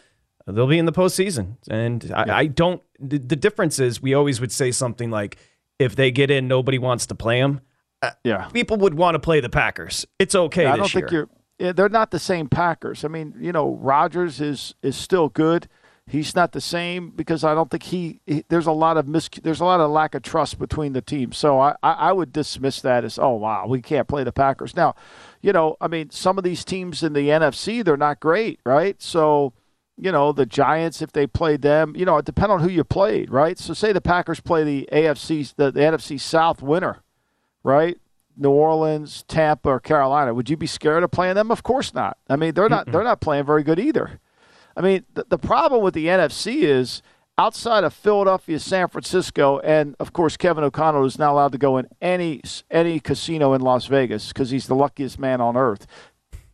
They'll 0.47 0.66
be 0.66 0.79
in 0.79 0.87
the 0.87 0.92
postseason. 0.92 1.57
And 1.69 2.12
I, 2.14 2.25
yeah. 2.27 2.37
I 2.37 2.47
don't, 2.47 2.83
the, 3.01 3.19
the, 3.19 3.35
difference 3.35 3.79
is 3.81 4.01
we 4.01 4.14
always 4.14 4.40
would 4.40 4.53
say 4.53 4.71
something 4.71 5.11
like, 5.11 5.37
if 5.79 5.97
they 5.97 6.11
get 6.11 6.31
in, 6.31 6.49
nobody 6.49 6.79
wants 6.79 7.07
to 7.07 7.15
play 7.15 7.41
them. 7.41 7.61
Uh, 8.03 8.11
yeah. 8.25 8.49
People 8.49 8.77
would 8.79 8.95
want 8.95 9.15
to 9.15 9.19
play 9.19 9.41
the 9.41 9.49
Packers. 9.49 10.07
It's 10.19 10.35
okay. 10.35 10.65
Yeah, 10.65 10.75
I 10.75 10.77
don't 10.77 10.91
think 10.91 11.11
you're, 11.11 11.29
yeah, 11.59 11.73
they're 11.73 11.89
not 11.89 12.11
the 12.11 12.19
same 12.19 12.49
Packers. 12.49 13.05
I 13.05 13.09
mean, 13.09 13.35
you 13.39 13.53
know, 13.53 13.75
Rodgers 13.81 14.41
is, 14.41 14.75
is 14.83 14.97
still 14.97 15.29
good. 15.29 15.69
He's 16.09 16.37
not 16.37 16.53
the 16.53 16.61
same 16.61 17.11
because 17.11 17.43
I 17.43 17.53
don't 17.53 17.69
think 17.69 17.83
he, 17.83 18.21
he, 18.27 18.45
there's 18.49 18.69
a 18.69 18.73
lot 18.73 18.97
of 18.97 19.09
mis 19.09 19.29
there's 19.43 19.59
a 19.59 19.65
lot 19.65 19.81
of 19.81 19.91
lack 19.91 20.15
of 20.15 20.23
trust 20.23 20.57
between 20.57 20.93
the 20.93 21.03
teams. 21.03 21.37
So 21.37 21.59
I, 21.59 21.75
I, 21.83 21.93
I 21.93 22.12
would 22.12 22.33
dismiss 22.33 22.81
that 22.83 23.05
as 23.05 23.19
oh 23.19 23.35
wow 23.35 23.67
we 23.67 23.83
can't 23.83 24.07
play 24.07 24.23
the 24.23 24.31
Packers 24.31 24.77
now. 24.77 24.95
You 25.41 25.53
know 25.53 25.77
I 25.81 25.89
mean 25.89 26.11
some 26.11 26.39
of 26.39 26.45
these 26.45 26.65
teams 26.65 27.03
in 27.03 27.12
the 27.12 27.29
NFC 27.29 27.85
they're 27.85 27.97
not 27.97 28.21
great 28.21 28.61
right 28.65 29.03
so 29.03 29.53
you 29.98 30.12
know 30.12 30.32
the 30.32 30.46
Giants 30.46 31.00
if 31.02 31.12
they 31.12 31.26
played 31.26 31.62
them 31.62 31.94
you 31.96 32.04
know 32.04 32.16
it 32.18 32.24
depends 32.24 32.50
on 32.50 32.61
who 32.61 32.68
you 32.68 32.85
played 32.85 33.30
right 33.30 33.59
so 33.59 33.74
say 33.74 33.92
the 33.92 34.00
Packers 34.00 34.40
play 34.40 34.64
the 34.64 34.88
AFC 34.92 35.54
the, 35.56 35.70
the 35.70 35.80
NFC 35.80 36.20
South 36.20 36.62
winner 36.62 37.02
right 37.62 37.98
New 38.37 38.50
Orleans, 38.50 39.24
Tampa, 39.28 39.70
or 39.70 39.80
Carolina, 39.80 40.35
would 40.35 40.50
you 40.50 40.56
be 40.56 40.66
scared 40.66 41.02
of 41.02 41.11
playing 41.11 41.37
them? 41.37 41.50
Of 41.50 41.62
course 41.62 41.94
not. 41.94 42.18
I 42.28 42.37
mean, 42.37 42.54
they're 42.54 42.68
not 42.68 42.90
they're 42.90 43.02
not 43.02 43.20
playing 43.20 43.46
very 43.46 43.62
good 43.62 43.78
either. 43.78 44.20
I 44.76 44.82
mean, 44.82 45.04
the, 45.14 45.24
the 45.28 45.38
problem 45.38 45.82
with 45.82 45.94
the 45.94 46.06
NFC 46.06 46.62
is 46.62 47.02
outside 47.38 47.85
of 47.85 47.94
Philadelphia, 47.94 48.59
San 48.59 48.88
Francisco, 48.88 49.59
and 49.61 49.96
of 49.98 50.12
course 50.12 50.37
Kevin 50.37 50.64
O'Connell 50.64 51.06
is 51.06 51.18
now 51.18 51.32
allowed 51.32 51.52
to 51.52 51.59
go 51.59 51.78
in 51.78 51.88
any 52.00 52.42
any 52.70 53.00
casino 53.00 53.54
in 53.54 53.62
Las 53.62 53.87
Vegas 53.87 54.28
because 54.28 54.50
he's 54.50 54.66
the 54.66 54.74
luckiest 54.74 55.18
man 55.18 55.40
on 55.40 55.56
earth. 55.56 55.87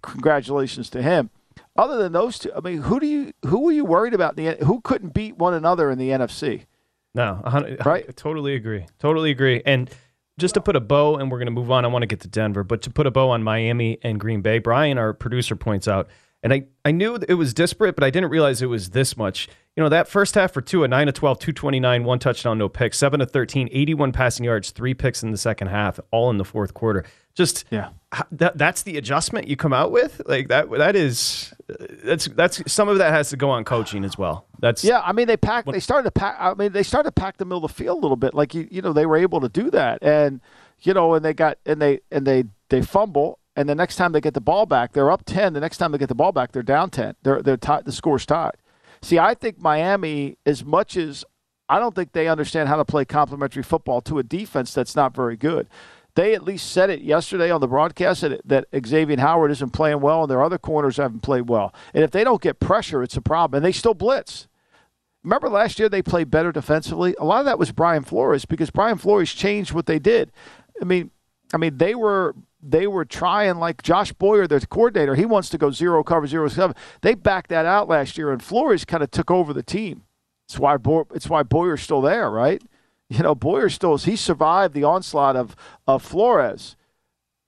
Congratulations 0.03 0.89
to 0.91 1.03
him. 1.03 1.31
Other 1.77 1.97
than 1.97 2.13
those 2.13 2.39
two, 2.39 2.53
I 2.55 2.61
mean, 2.61 2.83
who 2.83 3.01
do 3.01 3.07
you 3.07 3.33
who 3.47 3.61
were 3.61 3.73
you 3.73 3.85
worried 3.85 4.15
about? 4.15 4.37
The 4.37 4.57
who 4.65 4.81
couldn't 4.81 5.15
beat 5.15 5.39
one 5.39 5.55
another 5.55 5.91
in 5.91 5.99
the 5.99 6.11
NFC? 6.11 6.67
No, 7.15 7.41
right? 7.85 8.05
I 8.09 8.13
totally 8.17 8.55
agree. 8.55 8.87
Totally 8.99 9.31
agree. 9.31 9.63
And 9.65 9.91
just 10.39 10.55
to 10.55 10.61
put 10.61 10.77
a 10.77 10.81
bow, 10.81 11.17
and 11.17 11.31
we're 11.31 11.39
going 11.39 11.47
to 11.47 11.53
move 11.53 11.71
on. 11.71 11.85
I 11.85 11.89
want 11.89 12.03
to 12.03 12.07
get 12.07 12.21
to 12.21 12.29
Denver, 12.29 12.65
but 12.65 12.83
to 12.83 12.91
put 12.91 13.07
a 13.07 13.11
bow 13.11 13.31
on 13.31 13.43
Miami 13.43 13.99
and 14.03 14.19
Green 14.19 14.41
Bay, 14.43 14.59
Brian, 14.59 14.99
our 14.99 15.13
producer, 15.13 15.57
points 15.57 15.89
out 15.89 16.09
and 16.43 16.53
I, 16.53 16.65
I 16.85 16.91
knew 16.91 17.15
it 17.17 17.35
was 17.35 17.55
disparate, 17.55 17.95
but 17.95 18.05
I 18.05 18.11
didn't 18.11 18.31
realize 18.31 18.63
it 18.63 18.67
was 18.67 18.91
this 18.91 19.17
much. 19.17 19.49
You 19.77 19.83
know, 19.83 19.89
that 19.89 20.07
first 20.07 20.35
half 20.35 20.53
for 20.53 20.61
Tua, 20.61 20.87
9 20.87 21.07
to 21.07 21.13
12, 21.13 21.39
229, 21.39 22.05
one 22.05 22.19
touchdown, 22.19 22.59
no 22.59 22.69
picks, 22.69 22.99
7 22.99 23.21
to 23.21 23.27
13, 23.27 23.71
81 23.73 24.13
passing 24.13 24.45
yards, 24.45 24.71
three 24.71 24.93
picks 24.93 25.23
in 25.23 25.31
the 25.31 25.39
second 25.39 25.69
half, 25.69 25.99
all 26.11 26.29
in 26.29 26.37
the 26.37 26.45
fourth 26.45 26.75
quarter. 26.75 27.05
Just 27.35 27.65
yeah, 27.71 27.89
that, 28.33 28.59
that's 28.59 28.83
the 28.83 28.99
adjustment 28.99 29.49
you 29.49 29.57
come 29.57 29.73
out 29.73 29.91
with. 29.91 30.21
Like 30.27 30.49
that, 30.49 30.71
that 30.73 30.95
is, 30.95 31.55
that's, 32.05 32.27
that's, 32.27 32.71
some 32.71 32.91
of 32.91 32.99
that 32.99 33.15
has 33.15 33.31
to 33.31 33.39
go 33.39 33.49
on 33.49 33.65
coaching 33.65 34.05
as 34.05 34.19
well. 34.19 34.47
That's, 34.61 34.85
yeah, 34.85 35.01
I 35.01 35.13
mean, 35.13 35.27
they 35.27 35.39
packed, 35.39 35.73
they 35.73 35.81
started 35.81 36.05
to 36.05 36.11
pack, 36.11 36.37
I 36.39 36.53
mean, 36.53 36.73
they 36.73 36.83
started 36.83 37.15
to 37.15 37.21
pack 37.21 37.39
the 37.39 37.47
middle 37.47 37.65
of 37.65 37.71
the 37.71 37.75
field 37.75 37.99
a 37.99 38.03
little 38.03 38.17
bit. 38.17 38.35
Like, 38.35 38.55
you, 38.55 38.69
you 38.71 38.83
know, 38.83 38.93
they 38.93 39.07
were 39.07 39.17
able 39.17 39.41
to 39.41 39.49
do 39.49 39.71
that. 39.71 40.03
And, 40.03 40.43
you 40.81 40.93
know, 40.93 41.15
and 41.15 41.25
they 41.25 41.33
got, 41.33 41.57
and 41.65 41.81
they, 41.81 42.01
and 42.11 42.27
they, 42.27 42.45
they 42.69 42.83
fumble 42.83 43.39
and 43.57 43.69
the 43.69 43.75
next 43.75 43.97
time 43.97 44.13
they 44.13 44.21
get 44.21 44.35
the 44.35 44.41
ball 44.41 44.67
back, 44.67 44.93
they're 44.93 45.11
up 45.11 45.25
10. 45.27 45.53
The 45.53 45.61
next 45.61 45.79
time 45.79 45.93
they 45.93 45.99
get 45.99 46.09
the 46.09 46.15
ball 46.15 46.33
back, 46.33 46.53
they're 46.53 46.63
down 46.63 46.91
10. 46.91 47.17
They're, 47.23 47.43
they're 47.43 47.57
tied, 47.57 47.85
the 47.85 47.93
score's 47.93 48.25
tied. 48.25 48.57
See, 49.03 49.19
I 49.19 49.35
think 49.35 49.59
Miami, 49.59 50.39
as 50.47 50.65
much 50.65 50.97
as 50.97 51.25
I 51.69 51.79
don't 51.79 51.95
think 51.95 52.13
they 52.13 52.29
understand 52.29 52.69
how 52.69 52.77
to 52.77 52.85
play 52.85 53.05
complementary 53.05 53.63
football 53.63 54.01
to 54.03 54.19
a 54.19 54.23
defense 54.23 54.73
that's 54.75 54.95
not 54.95 55.15
very 55.15 55.37
good. 55.37 55.69
They 56.15 56.35
at 56.35 56.45
least 56.45 56.71
said 56.71 56.91
it 56.91 57.01
yesterday 57.01 57.51
on 57.51 57.61
the 57.61 57.67
broadcast 57.67 58.21
that, 58.21 58.47
that 58.47 58.67
Xavier 58.87 59.19
Howard 59.19 59.51
isn't 59.51 59.71
playing 59.71 60.01
well 60.01 60.23
and 60.23 60.31
their 60.31 60.43
other 60.43 60.59
corners 60.59 60.99
haven't 60.99 61.23
played 61.23 61.49
well. 61.49 61.75
And 61.95 62.05
if 62.05 62.11
they 62.11 62.23
don't 62.23 62.43
get 62.43 62.61
pressure, 62.61 63.03
it's 63.03 63.17
a 63.17 63.23
problem. 63.23 63.59
And 63.59 63.65
they 63.65 63.73
still 63.73 63.95
blitz. 63.95 64.47
Remember 65.25 65.49
last 65.49 65.79
year 65.79 65.89
they 65.89 66.03
played 66.03 66.31
better 66.31 66.53
defensively? 66.53 67.15
A 67.19 67.25
lot 67.25 67.41
of 67.41 67.47
that 67.47 67.59
was 67.59 67.73
Brian 67.73 68.03
Flores 68.03 68.45
because 68.45 68.71
Brian 68.71 68.99
Flores 68.99 69.33
changed 69.33 69.73
what 69.73 69.87
they 69.87 69.99
did. 69.99 70.33
I 70.81 70.85
mean, 70.85 71.11
I 71.55 71.57
mean, 71.57 71.79
they 71.79 71.95
were 71.95 72.35
they 72.63 72.87
were 72.87 73.05
trying 73.05 73.57
like 73.59 73.83
Josh 73.83 74.13
Boyer, 74.13 74.47
the 74.47 74.65
coordinator. 74.67 75.15
He 75.17 75.27
wants 75.27 75.49
to 75.51 75.59
go 75.59 75.71
zero 75.71 76.03
cover 76.05 76.27
zero 76.27 76.49
seven. 76.49 76.77
They 77.01 77.15
backed 77.15 77.51
that 77.51 77.67
out 77.67 77.89
last 77.89 78.17
year, 78.17 78.31
and 78.31 78.43
Flores 78.43 78.85
kind 78.85 79.03
of 79.03 79.11
took 79.11 79.31
over 79.31 79.53
the 79.53 79.63
team. 79.63 80.03
It's 80.47 80.59
why 80.59 80.77
Bo- 80.77 81.09
it's 81.15 81.29
why 81.29 81.43
Boyer's 81.43 81.83
still 81.83 82.01
there, 82.01 82.31
right? 82.31 82.63
You 83.09 83.23
know, 83.23 83.35
Boyer 83.35 83.69
still 83.69 83.99
he 83.99 84.17
survived 84.17 84.75
the 84.75 84.85
onslaught 84.85 85.37
of 85.37 85.55
of 85.87 86.03
Flores, 86.03 86.77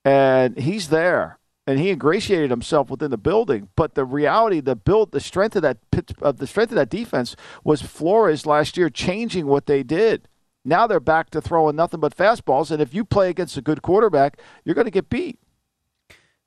and 0.05 0.59
he's 0.59 0.89
there, 0.89 1.39
and 1.67 1.79
he 1.79 1.91
ingratiated 1.91 2.51
himself 2.51 2.91
within 2.91 3.11
the 3.11 3.17
building. 3.17 3.69
But 3.75 3.95
the 3.95 4.05
reality, 4.05 4.61
the 4.61 4.77
build, 4.77 5.13
the 5.13 5.21
strength 5.21 5.57
of 5.57 5.63
that 5.63 5.79
of 6.21 6.37
the 6.39 6.47
strength 6.47 6.71
of 6.71 6.77
that 6.77 6.91
defense 6.91 7.35
was 7.63 7.81
Flores 7.81 8.45
last 8.45 8.77
year 8.77 8.91
changing 8.91 9.47
what 9.47 9.67
they 9.67 9.83
did. 9.83 10.29
Now 10.65 10.87
they're 10.87 11.01
back 11.01 11.31
to 11.31 11.41
throwing 11.41 11.77
nothing 11.77 12.01
but 12.01 12.17
fastballs. 12.17 12.71
And 12.71 12.81
if 12.81 12.95
you 12.95 13.05
play 13.05 13.29
against 13.31 13.57
a 13.57 13.63
good 13.63 13.83
quarterback, 13.83 14.41
you're 14.65 14.75
going 14.75 14.87
to 14.87 14.91
get 14.91 15.11
beat. 15.11 15.39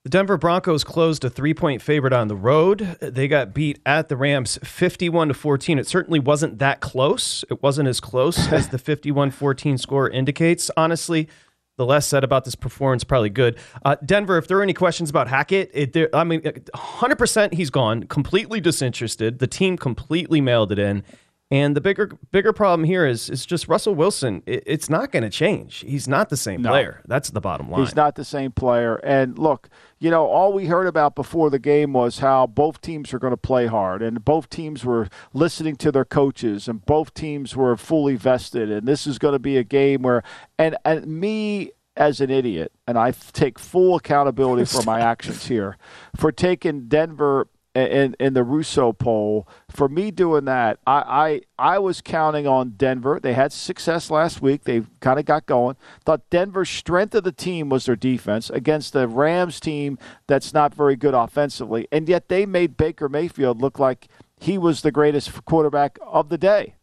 The 0.04 0.12
Denver 0.12 0.38
Broncos 0.38 0.86
closed 0.86 1.26
a 1.26 1.30
three 1.30 1.54
point 1.54 1.82
favorite 1.82 2.14
on 2.14 2.30
the 2.30 2.36
road. 2.36 2.98
They 3.02 3.28
got 3.28 3.54
beat 3.54 3.80
at 3.86 4.08
the 4.08 4.16
Rams 4.16 4.58
51 4.64 5.28
to 5.28 5.34
14. 5.34 5.80
It 5.80 5.88
certainly 5.88 6.20
wasn't 6.20 6.60
that 6.60 6.80
close. 6.80 7.44
It 7.52 7.62
wasn't 7.62 7.90
as 7.90 8.00
close 8.00 8.52
as 8.52 8.70
the 8.70 8.78
51 8.78 9.32
14 9.32 9.78
score 9.78 10.10
indicates. 10.10 10.72
Honestly, 10.78 11.28
the 11.76 11.86
less 11.86 12.08
said 12.08 12.24
about 12.24 12.46
this 12.46 12.56
performance, 12.56 13.04
probably 13.04 13.30
good. 13.30 13.58
Uh, 13.84 13.98
Denver, 14.04 14.38
if 14.38 14.48
there 14.48 14.58
are 14.58 14.64
any 14.64 14.74
questions 14.74 15.10
about 15.10 15.28
Hackett, 15.28 15.70
it, 15.74 16.10
I 16.14 16.24
mean, 16.24 16.42
100% 16.42 17.54
he's 17.54 17.70
gone, 17.70 18.04
completely 18.04 18.60
disinterested. 18.60 19.40
The 19.40 19.48
team 19.48 19.78
completely 19.78 20.42
mailed 20.42 20.72
it 20.72 20.80
in. 20.80 21.04
And 21.50 21.78
the 21.78 21.82
bigger 21.82 22.12
bigger 22.32 22.52
problem 22.52 22.84
here 22.84 23.06
is 23.06 23.30
is 23.30 23.46
just 23.46 23.70
Russell 23.70 23.96
Wilson. 23.96 24.44
It, 24.46 24.64
it's 24.66 24.90
not 24.90 25.14
going 25.14 25.24
to 25.24 25.30
change. 25.30 25.80
He's 25.88 26.06
not 26.06 26.28
the 26.28 26.36
same 26.36 26.62
no. 26.62 26.70
player. 26.70 27.02
That's 27.08 27.30
the 27.30 27.40
bottom 27.40 27.72
line. 27.72 27.80
He's 27.82 27.96
not 27.96 28.16
the 28.16 28.26
same 28.26 28.52
player. 28.52 28.96
And 28.98 29.40
look, 29.40 29.70
you 29.98 30.12
know, 30.12 30.26
all 30.26 30.52
we 30.52 30.66
heard 30.66 30.88
about 30.88 31.16
before 31.16 31.50
the 31.50 31.60
game 31.60 31.94
was 31.94 32.20
how 32.20 32.48
both 32.48 32.82
teams 32.82 33.14
are 33.14 33.20
going 33.20 33.32
to 33.32 33.38
play 33.38 33.68
hard, 33.68 34.02
and 34.02 34.26
both 34.26 34.50
teams 34.50 34.84
were 34.84 35.08
listening 35.34 35.78
to 35.78 35.92
their 35.92 36.04
coaches, 36.04 36.68
and 36.68 36.86
both 36.86 37.14
teams 37.14 37.56
were 37.56 37.78
fully 37.78 38.18
vested. 38.18 38.70
And 38.70 38.86
this 38.86 39.08
is 39.08 39.18
going 39.18 39.34
to 39.34 39.40
be 39.40 39.56
a 39.56 39.64
game 39.64 40.02
where, 40.02 40.24
and 40.60 40.76
and 40.84 41.08
me 41.08 41.72
as 41.96 42.20
an 42.20 42.30
idiot, 42.30 42.74
and 42.86 42.98
I 42.98 43.12
take 43.12 43.58
full 43.58 43.96
accountability 43.96 44.66
for 44.66 44.84
my 44.84 45.00
actions 45.14 45.48
here, 45.48 45.78
for 46.18 46.34
taking 46.34 46.90
Denver 46.90 47.48
in, 47.78 48.16
in 48.20 48.34
the 48.34 48.44
Russo 48.44 48.92
poll. 48.92 49.48
For 49.70 49.88
me 49.88 50.12
doing 50.12 50.46
that, 50.46 50.80
I, 50.88 51.42
I 51.58 51.76
I 51.76 51.80
was 51.80 52.02
counting 52.02 52.48
on 52.48 52.72
Denver. 52.72 53.20
They 53.22 53.34
had 53.34 53.52
success 53.54 54.10
last 54.10 54.42
week. 54.42 54.64
They 54.64 54.84
kind 55.00 55.20
of 55.20 55.26
got 55.26 55.46
going. 55.46 55.76
Thought 56.06 56.30
Denver's 56.30 56.70
strength 56.70 57.16
of 57.16 57.24
the 57.24 57.32
team 57.32 57.70
was 57.70 57.86
their 57.86 57.96
defense 57.96 58.50
against 58.50 58.94
the 58.94 59.08
Rams 59.08 59.60
team 59.60 59.98
that's 60.28 60.54
not 60.54 60.74
very 60.74 60.96
good 60.96 61.14
offensively, 61.14 61.88
and 61.92 62.10
yet 62.10 62.30
they 62.30 62.46
made 62.46 62.78
Baker 62.78 63.08
Mayfield 63.08 63.62
look 63.62 63.80
like 63.80 64.08
he 64.40 64.58
was 64.58 64.82
the 64.82 64.92
greatest 64.92 65.46
quarterback 65.46 65.98
of 66.06 66.30
the 66.30 66.38
day. 66.38 66.76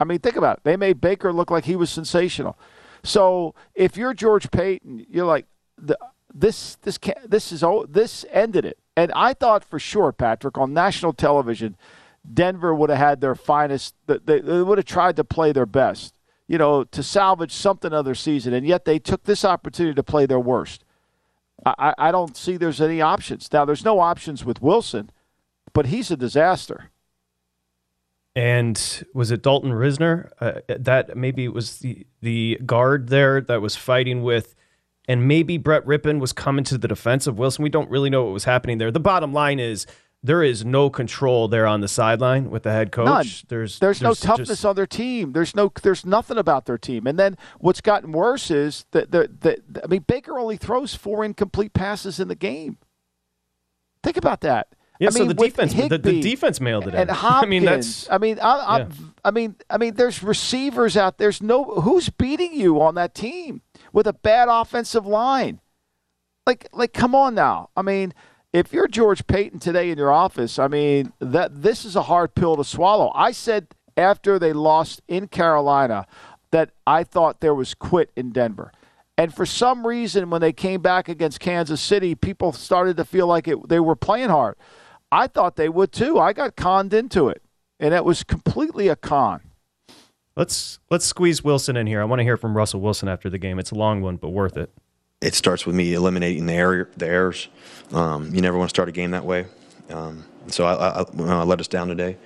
I 0.00 0.04
mean, 0.04 0.18
think 0.18 0.36
about 0.36 0.58
it. 0.58 0.64
They 0.64 0.76
made 0.76 1.00
Baker 1.00 1.32
look 1.32 1.50
like 1.50 1.64
he 1.64 1.76
was 1.76 1.90
sensational. 1.90 2.58
So 3.04 3.54
if 3.74 3.96
you're 3.96 4.14
George 4.14 4.50
Paton, 4.50 5.06
you're 5.08 5.26
like, 5.26 5.46
this 6.34 6.76
this 6.82 6.98
this 7.26 7.52
is 7.52 7.64
this 7.88 8.24
ended 8.30 8.64
it 8.64 8.78
And 8.96 9.10
I 9.14 9.32
thought 9.34 9.64
for 9.64 9.78
sure, 9.78 10.12
Patrick, 10.12 10.58
on 10.58 10.74
national 10.74 11.12
television, 11.14 11.76
Denver 12.32 12.74
would 12.74 12.90
have 12.90 12.98
had 12.98 13.20
their 13.20 13.34
finest. 13.34 13.94
They, 14.06 14.40
they 14.40 14.62
would 14.62 14.78
have 14.78 14.84
tried 14.84 15.16
to 15.16 15.24
play 15.24 15.52
their 15.52 15.66
best, 15.66 16.14
you 16.46 16.58
know, 16.58 16.84
to 16.84 17.02
salvage 17.02 17.52
something 17.52 17.92
of 17.92 18.04
their 18.04 18.14
season, 18.14 18.52
and 18.52 18.66
yet 18.66 18.84
they 18.84 18.98
took 18.98 19.24
this 19.24 19.44
opportunity 19.44 19.94
to 19.94 20.02
play 20.02 20.26
their 20.26 20.40
worst. 20.40 20.84
I, 21.64 21.94
I 21.96 22.10
don't 22.10 22.36
see 22.36 22.56
there's 22.56 22.80
any 22.80 23.00
options 23.00 23.48
now. 23.52 23.64
There's 23.64 23.84
no 23.84 24.00
options 24.00 24.44
with 24.44 24.60
Wilson, 24.60 25.10
but 25.72 25.86
he's 25.86 26.10
a 26.10 26.16
disaster. 26.16 26.90
And 28.34 29.04
was 29.14 29.30
it 29.30 29.42
Dalton 29.42 29.72
Risner 29.72 30.30
uh, 30.40 30.60
that 30.68 31.16
maybe 31.16 31.44
it 31.44 31.52
was 31.52 31.78
the 31.80 32.06
the 32.20 32.58
guard 32.64 33.08
there 33.08 33.40
that 33.42 33.60
was 33.60 33.76
fighting 33.76 34.22
with, 34.22 34.54
and 35.12 35.28
maybe 35.28 35.58
Brett 35.58 35.84
Rypien 35.84 36.20
was 36.20 36.32
coming 36.32 36.64
to 36.64 36.78
the 36.78 36.88
defense 36.88 37.26
of 37.26 37.38
Wilson. 37.38 37.62
We 37.62 37.68
don't 37.68 37.90
really 37.90 38.08
know 38.08 38.24
what 38.24 38.32
was 38.32 38.44
happening 38.44 38.78
there. 38.78 38.90
The 38.90 38.98
bottom 38.98 39.30
line 39.30 39.60
is 39.60 39.86
there 40.22 40.42
is 40.42 40.64
no 40.64 40.88
control 40.88 41.48
there 41.48 41.66
on 41.66 41.82
the 41.82 41.88
sideline 41.88 42.48
with 42.48 42.62
the 42.62 42.72
head 42.72 42.92
coach. 42.92 43.04
None. 43.04 43.16
There's, 43.16 43.42
there's 43.48 43.78
there's 43.78 44.00
no 44.00 44.14
toughness 44.14 44.48
just, 44.48 44.64
on 44.64 44.74
their 44.74 44.86
team. 44.86 45.32
There's 45.32 45.54
no 45.54 45.70
there's 45.82 46.06
nothing 46.06 46.38
about 46.38 46.64
their 46.64 46.78
team. 46.78 47.06
And 47.06 47.18
then 47.18 47.36
what's 47.58 47.82
gotten 47.82 48.12
worse 48.12 48.50
is 48.50 48.86
that 48.92 49.10
the, 49.10 49.30
the, 49.40 49.82
I 49.84 49.86
mean 49.86 50.02
Baker 50.06 50.38
only 50.38 50.56
throws 50.56 50.94
four 50.94 51.22
incomplete 51.26 51.74
passes 51.74 52.18
in 52.18 52.28
the 52.28 52.34
game. 52.34 52.78
Think 54.02 54.16
about 54.16 54.40
that. 54.40 54.68
Yeah, 54.98 55.08
I 55.08 55.10
so 55.10 55.18
mean, 55.18 55.28
the 55.28 55.34
defense, 55.34 55.74
the, 55.74 55.98
the 55.98 56.22
defense 56.22 56.58
mailed 56.58 56.86
it. 56.86 56.94
and 56.94 57.10
in. 57.10 57.14
Hopkins. 57.14 57.42
I 57.44 57.50
mean, 57.50 57.64
that's 57.66 58.10
I 58.10 58.18
mean, 58.18 58.38
I, 58.40 58.50
I, 58.50 58.78
yeah. 58.78 58.88
I 59.26 59.30
mean, 59.30 59.56
I 59.68 59.76
mean, 59.76 59.94
there's 59.94 60.22
receivers 60.22 60.96
out. 60.96 61.18
There's 61.18 61.42
no 61.42 61.64
who's 61.64 62.08
beating 62.08 62.54
you 62.54 62.80
on 62.80 62.94
that 62.94 63.14
team 63.14 63.60
with 63.92 64.06
a 64.06 64.12
bad 64.12 64.48
offensive 64.48 65.06
line. 65.06 65.60
Like, 66.46 66.68
like, 66.72 66.92
come 66.92 67.14
on 67.14 67.34
now. 67.34 67.70
I 67.76 67.82
mean, 67.82 68.12
if 68.52 68.72
you're 68.72 68.88
George 68.88 69.26
Paton 69.26 69.58
today 69.60 69.90
in 69.90 69.98
your 69.98 70.12
office, 70.12 70.58
I 70.58 70.68
mean, 70.68 71.12
that 71.20 71.62
this 71.62 71.84
is 71.84 71.96
a 71.96 72.02
hard 72.02 72.34
pill 72.34 72.56
to 72.56 72.64
swallow. 72.64 73.12
I 73.14 73.32
said 73.32 73.68
after 73.96 74.38
they 74.38 74.52
lost 74.52 75.02
in 75.08 75.28
Carolina 75.28 76.06
that 76.50 76.70
I 76.86 77.04
thought 77.04 77.40
there 77.40 77.54
was 77.54 77.74
quit 77.74 78.10
in 78.16 78.30
Denver. 78.30 78.72
And 79.16 79.34
for 79.34 79.46
some 79.46 79.86
reason, 79.86 80.30
when 80.30 80.40
they 80.40 80.52
came 80.52 80.80
back 80.80 81.08
against 81.08 81.40
Kansas 81.40 81.80
City, 81.80 82.14
people 82.14 82.52
started 82.52 82.96
to 82.96 83.04
feel 83.04 83.26
like 83.26 83.46
it, 83.46 83.68
they 83.68 83.80
were 83.80 83.96
playing 83.96 84.30
hard. 84.30 84.56
I 85.10 85.26
thought 85.26 85.56
they 85.56 85.68
would 85.68 85.92
too. 85.92 86.18
I 86.18 86.32
got 86.32 86.56
conned 86.56 86.94
into 86.94 87.28
it, 87.28 87.42
and 87.78 87.92
it 87.92 88.04
was 88.04 88.24
completely 88.24 88.88
a 88.88 88.96
con. 88.96 89.51
Let's 90.36 90.78
let's 90.90 91.04
squeeze 91.04 91.42
Wilson 91.42 91.76
in 91.76 91.86
here. 91.86 92.00
I 92.00 92.04
want 92.04 92.20
to 92.20 92.24
hear 92.24 92.36
from 92.36 92.56
Russell 92.56 92.80
Wilson 92.80 93.08
after 93.08 93.28
the 93.30 93.38
game. 93.38 93.58
It's 93.58 93.70
a 93.70 93.74
long 93.74 94.00
one, 94.02 94.16
but 94.16 94.30
worth 94.30 94.56
it. 94.56 94.70
it 95.20 95.34
starts 95.34 95.66
with 95.66 95.76
me 95.76 95.94
eliminating 95.94 96.46
the 96.46 96.54
error, 96.54 96.90
the 96.96 97.06
errors. 97.06 97.48
Um, 97.92 98.34
you 98.34 98.40
never 98.40 98.58
want 98.58 98.68
to 98.68 98.74
start 98.74 98.88
a 98.88 98.92
game 98.92 99.12
that 99.12 99.24
way. 99.24 99.46
Um, 99.90 100.24
so 100.48 100.64
I, 100.64 101.02
I, 101.02 101.04
I, 101.18 101.42
let 101.44 101.60
us 101.60 101.68
down 101.68 101.88
today. 101.88 102.16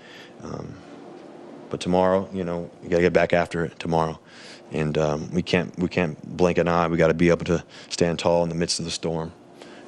Um, 0.42 0.74
but 1.70 1.80
tomorrow, 1.80 2.28
you 2.32 2.44
know, 2.44 2.70
you 2.82 2.88
got 2.88 2.96
to 2.96 3.02
get 3.02 3.12
back 3.12 3.32
after 3.32 3.64
it 3.64 3.78
tomorrow, 3.78 4.18
and 4.72 4.96
um, 4.96 5.30
we 5.32 5.42
can't 5.42 5.76
we 5.78 5.88
can't 5.88 6.36
blink 6.36 6.58
an 6.58 6.68
eye. 6.68 6.86
We 6.86 6.96
got 6.96 7.08
to 7.08 7.14
be 7.14 7.30
able 7.30 7.44
to 7.46 7.64
stand 7.88 8.18
tall 8.18 8.42
in 8.42 8.48
the 8.48 8.54
midst 8.54 8.78
of 8.78 8.84
the 8.84 8.90
storm, 8.90 9.32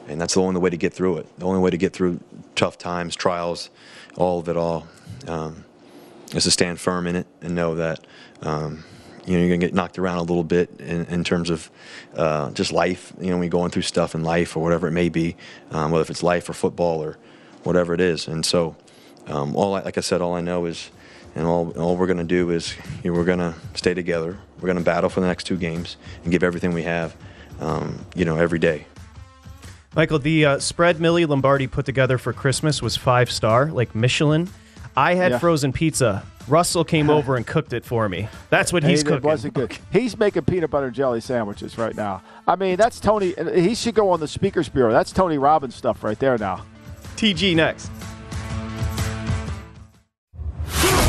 and 0.08 0.20
that's 0.20 0.34
the 0.34 0.42
only 0.42 0.60
way 0.60 0.70
to 0.70 0.76
get 0.76 0.92
through 0.92 1.18
it. 1.18 1.38
The 1.38 1.46
only 1.46 1.60
way 1.60 1.70
to 1.70 1.76
get 1.76 1.92
through 1.92 2.20
tough 2.56 2.78
times, 2.78 3.14
trials, 3.14 3.70
all 4.16 4.40
of 4.40 4.48
it 4.48 4.56
all, 4.56 4.88
um, 5.28 5.64
is 6.34 6.44
to 6.44 6.50
stand 6.50 6.80
firm 6.80 7.06
in 7.06 7.16
it 7.16 7.26
and 7.40 7.54
know 7.54 7.74
that 7.76 8.06
um, 8.42 8.84
you 9.26 9.34
know 9.34 9.40
you're 9.40 9.48
gonna 9.48 9.58
get 9.58 9.74
knocked 9.74 9.98
around 9.98 10.18
a 10.18 10.22
little 10.22 10.44
bit 10.44 10.70
in, 10.80 11.04
in 11.06 11.24
terms 11.24 11.50
of 11.50 11.70
uh, 12.14 12.50
just 12.50 12.72
life. 12.72 13.12
You 13.20 13.28
know, 13.28 13.34
when 13.34 13.44
you're 13.44 13.50
going 13.50 13.70
through 13.70 13.82
stuff 13.82 14.14
in 14.14 14.22
life 14.22 14.56
or 14.56 14.62
whatever 14.62 14.88
it 14.88 14.92
may 14.92 15.08
be, 15.08 15.36
um, 15.70 15.90
whether 15.90 16.02
if 16.02 16.10
it's 16.10 16.22
life 16.22 16.48
or 16.48 16.52
football 16.52 17.02
or 17.02 17.18
whatever 17.62 17.94
it 17.94 18.00
is. 18.00 18.28
And 18.28 18.44
so, 18.44 18.76
um, 19.26 19.54
all 19.54 19.74
I, 19.74 19.82
like 19.82 19.98
I 19.98 20.00
said, 20.00 20.20
all 20.20 20.34
I 20.34 20.40
know 20.40 20.64
is, 20.64 20.90
and 21.34 21.46
all 21.46 21.70
all 21.78 21.96
we're 21.96 22.06
gonna 22.06 22.24
do 22.24 22.50
is 22.50 22.74
you 23.02 23.10
know, 23.10 23.18
we're 23.18 23.24
gonna 23.24 23.54
stay 23.74 23.94
together. 23.94 24.38
We're 24.60 24.68
gonna 24.68 24.80
battle 24.80 25.10
for 25.10 25.20
the 25.20 25.26
next 25.26 25.44
two 25.44 25.56
games 25.56 25.96
and 26.22 26.32
give 26.32 26.42
everything 26.42 26.72
we 26.72 26.84
have. 26.84 27.16
Um, 27.60 28.06
you 28.14 28.24
know, 28.24 28.36
every 28.36 28.60
day. 28.60 28.86
Michael, 29.96 30.20
the 30.20 30.44
uh, 30.44 30.58
spread 30.60 31.00
Millie 31.00 31.26
Lombardi 31.26 31.66
put 31.66 31.84
together 31.84 32.18
for 32.18 32.32
Christmas 32.32 32.80
was 32.80 32.96
five 32.96 33.32
star, 33.32 33.66
like 33.66 33.94
Michelin. 33.96 34.48
I 34.98 35.14
had 35.14 35.30
Yeah. 35.32 35.38
frozen 35.38 35.72
pizza. 35.72 36.24
Russell 36.48 36.82
came 36.84 37.08
over 37.18 37.36
and 37.36 37.46
cooked 37.46 37.72
it 37.72 37.84
for 37.84 38.08
me. 38.08 38.28
That's 38.50 38.72
what 38.72 38.82
he's 38.82 39.00
Hey, 39.02 39.04
cooking. 39.04 39.18
It 39.18 39.32
wasn't 39.32 39.54
good. 39.54 39.78
He's 39.92 40.18
making 40.18 40.42
peanut 40.44 40.70
butter 40.70 40.86
and 40.86 40.94
jelly 40.94 41.20
sandwiches 41.20 41.78
right 41.78 41.94
now. 41.94 42.22
I 42.46 42.56
mean, 42.56 42.76
that's 42.76 42.98
Tony. 42.98 43.34
He 43.54 43.74
should 43.74 43.94
go 43.94 44.10
on 44.10 44.18
the 44.20 44.26
Speakers 44.28 44.68
Bureau. 44.68 44.92
That's 44.92 45.12
Tony 45.12 45.38
Robbins 45.38 45.74
stuff 45.76 46.02
right 46.02 46.18
there 46.18 46.36
now. 46.36 46.64
TG 47.16 47.54
next. 47.54 47.90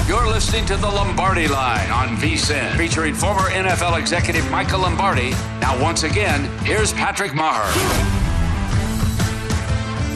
You're 0.07 0.27
listening 0.27 0.65
to 0.67 0.75
the 0.77 0.87
Lombardi 0.87 1.47
Line 1.47 1.89
on 1.91 2.17
VSIN, 2.17 2.75
featuring 2.77 3.13
former 3.13 3.49
NFL 3.49 3.97
executive 3.99 4.49
Michael 4.49 4.79
Lombardi. 4.81 5.31
Now, 5.61 5.79
once 5.81 6.03
again, 6.03 6.45
here's 6.65 6.91
Patrick 6.93 7.31
Meagher. 7.33 8.18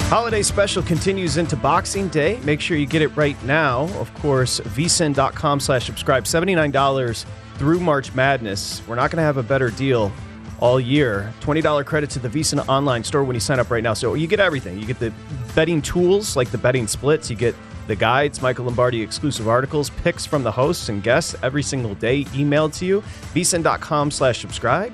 Holiday 0.09 0.43
special 0.43 0.83
continues 0.83 1.37
into 1.37 1.55
Boxing 1.55 2.07
Day. 2.07 2.39
Make 2.43 2.61
sure 2.61 2.77
you 2.77 2.85
get 2.85 3.01
it 3.01 3.07
right 3.15 3.41
now. 3.45 3.85
Of 3.99 4.13
course, 4.15 4.59
vsin.com 4.59 5.59
slash 5.59 5.85
subscribe. 5.85 6.25
$79 6.25 7.25
through 7.55 7.79
March 7.79 8.13
Madness. 8.13 8.85
We're 8.87 8.95
not 8.95 9.09
going 9.09 9.17
to 9.17 9.23
have 9.23 9.37
a 9.37 9.43
better 9.43 9.71
deal 9.71 10.11
all 10.59 10.79
year. 10.79 11.33
$20 11.41 11.85
credit 11.85 12.09
to 12.11 12.19
the 12.19 12.29
VSIN 12.29 12.67
online 12.67 13.03
store 13.03 13.23
when 13.23 13.35
you 13.35 13.39
sign 13.39 13.59
up 13.59 13.71
right 13.71 13.83
now. 13.83 13.93
So 13.95 14.13
you 14.13 14.27
get 14.27 14.39
everything. 14.39 14.77
You 14.77 14.85
get 14.85 14.99
the 14.99 15.11
betting 15.55 15.81
tools 15.81 16.35
like 16.35 16.51
the 16.51 16.59
betting 16.59 16.85
splits. 16.85 17.29
You 17.29 17.35
get 17.35 17.55
the 17.87 17.95
guides, 17.95 18.41
Michael 18.41 18.65
Lombardi 18.65 19.01
exclusive 19.01 19.47
articles, 19.47 19.89
picks 19.89 20.25
from 20.25 20.43
the 20.43 20.51
hosts 20.51 20.89
and 20.89 21.01
guests 21.01 21.35
every 21.43 21.63
single 21.63 21.95
day 21.95 22.23
emailed 22.25 22.77
to 22.77 22.85
you. 22.85 23.01
vsin.com 23.33 24.11
slash 24.11 24.39
subscribe 24.39 24.93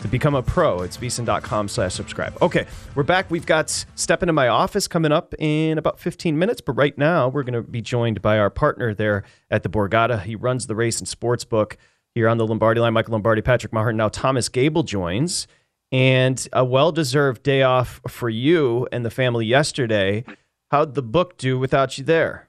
to 0.00 0.08
become 0.08 0.34
a 0.34 0.42
pro. 0.42 0.82
It's 0.82 0.96
vsin.com 0.96 1.68
slash 1.68 1.94
subscribe. 1.94 2.36
Okay, 2.42 2.66
we're 2.94 3.02
back. 3.02 3.30
We've 3.30 3.46
got 3.46 3.70
Step 3.94 4.22
Into 4.22 4.32
My 4.32 4.48
Office 4.48 4.88
coming 4.88 5.12
up 5.12 5.34
in 5.38 5.78
about 5.78 5.98
15 5.98 6.38
minutes, 6.38 6.60
but 6.60 6.74
right 6.74 6.96
now 6.96 7.28
we're 7.28 7.42
going 7.42 7.54
to 7.54 7.62
be 7.62 7.80
joined 7.80 8.22
by 8.22 8.38
our 8.38 8.50
partner 8.50 8.94
there 8.94 9.24
at 9.50 9.62
the 9.62 9.68
Borgata. 9.68 10.22
He 10.22 10.36
runs 10.36 10.66
the 10.66 10.74
race 10.74 10.98
and 10.98 11.08
sports 11.08 11.44
book 11.44 11.76
here 12.14 12.28
on 12.28 12.38
the 12.38 12.46
Lombardi 12.46 12.80
line. 12.80 12.92
Michael 12.92 13.12
Lombardi, 13.12 13.42
Patrick 13.42 13.72
Meagher. 13.72 13.94
Now 13.94 14.08
Thomas 14.08 14.48
Gable 14.48 14.82
joins, 14.82 15.46
and 15.92 16.48
a 16.52 16.64
well-deserved 16.64 17.42
day 17.42 17.62
off 17.62 18.00
for 18.08 18.28
you 18.28 18.88
and 18.92 19.04
the 19.04 19.10
family 19.10 19.46
yesterday. 19.46 20.24
How'd 20.70 20.94
the 20.94 21.02
book 21.02 21.38
do 21.38 21.58
without 21.58 21.96
you 21.96 22.04
there? 22.04 22.47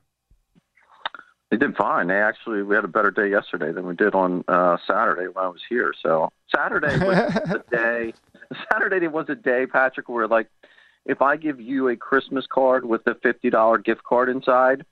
They 1.52 1.58
did 1.58 1.76
fine. 1.76 2.08
They 2.08 2.22
actually 2.22 2.62
we 2.62 2.76
had 2.76 2.86
a 2.86 2.90
better 2.90 3.10
day 3.12 3.30
yesterday 3.30 3.72
than 3.72 3.88
we 3.88 3.96
did 3.96 4.14
on 4.14 4.44
uh, 4.48 4.78
Saturday 4.86 5.28
when 5.28 5.44
I 5.44 5.48
was 5.48 5.62
here. 5.68 5.94
So 6.02 6.32
Saturday 6.54 6.98
was 7.04 7.18
a 7.36 7.64
day. 7.72 8.14
Saturday 8.72 9.08
was 9.08 9.26
a 9.30 9.36
day, 9.36 9.66
Patrick, 9.66 10.10
where 10.10 10.28
like 10.28 10.48
if 11.06 11.22
I 11.22 11.38
give 11.38 11.60
you 11.60 11.88
a 11.90 11.96
Christmas 11.96 12.46
card 12.48 12.86
with 12.86 13.02
a 13.08 13.16
fifty 13.16 13.50
dollar 13.50 13.80
gift 13.80 14.04
card 14.04 14.30
inside, 14.30 14.86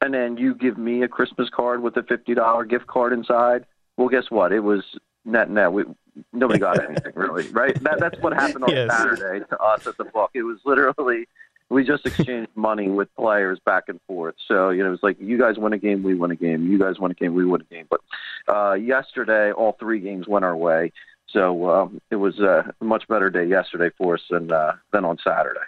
and 0.00 0.14
then 0.14 0.38
you 0.38 0.54
give 0.54 0.78
me 0.78 1.02
a 1.02 1.08
Christmas 1.08 1.50
card 1.50 1.82
with 1.82 1.96
a 1.98 2.02
fifty 2.02 2.34
dollar 2.34 2.64
gift 2.64 2.86
card 2.86 3.12
inside, 3.12 3.66
well, 3.98 4.08
guess 4.08 4.30
what? 4.30 4.50
It 4.52 4.60
was 4.60 4.82
net 5.26 5.50
net. 5.50 5.72
We 5.74 5.84
nobody 6.32 6.58
got 6.58 6.82
anything 6.82 7.12
really, 7.14 7.48
right? 7.50 7.80
That, 7.82 8.00
that's 8.00 8.18
what 8.20 8.32
happened 8.32 8.64
on 8.64 8.70
Yes. 8.74 8.90
Saturday 8.90 9.44
to 9.44 9.58
us 9.58 9.86
at 9.86 9.98
the 9.98 10.04
book. 10.04 10.30
It 10.34 10.42
was 10.42 10.58
literally 10.64 11.28
we 11.70 11.84
just 11.84 12.06
exchanged 12.06 12.50
money 12.54 12.88
with 12.88 13.14
players 13.16 13.58
back 13.64 13.84
and 13.88 14.00
forth. 14.06 14.34
So 14.46 14.70
you 14.70 14.82
know, 14.82 14.88
it 14.88 14.92
was 14.92 15.02
like 15.02 15.20
you 15.20 15.38
guys 15.38 15.56
win 15.58 15.72
a 15.72 15.78
game, 15.78 16.02
we 16.02 16.14
win 16.14 16.30
a 16.30 16.36
game. 16.36 16.66
You 16.70 16.78
guys 16.78 16.98
win 16.98 17.10
a 17.10 17.14
game, 17.14 17.34
we 17.34 17.44
win 17.44 17.60
a 17.60 17.74
game. 17.74 17.86
But 17.88 18.00
uh, 18.48 18.74
yesterday, 18.74 19.52
all 19.52 19.76
three 19.78 20.00
games 20.00 20.26
went 20.26 20.44
our 20.44 20.56
way. 20.56 20.92
So 21.30 21.70
um, 21.70 22.00
it 22.10 22.16
was 22.16 22.38
a 22.38 22.72
much 22.80 23.06
better 23.08 23.28
day 23.28 23.44
yesterday 23.44 23.90
for 23.98 24.14
us 24.14 24.22
than 24.30 24.50
uh, 24.50 24.76
than 24.92 25.04
on 25.04 25.18
Saturday. 25.22 25.60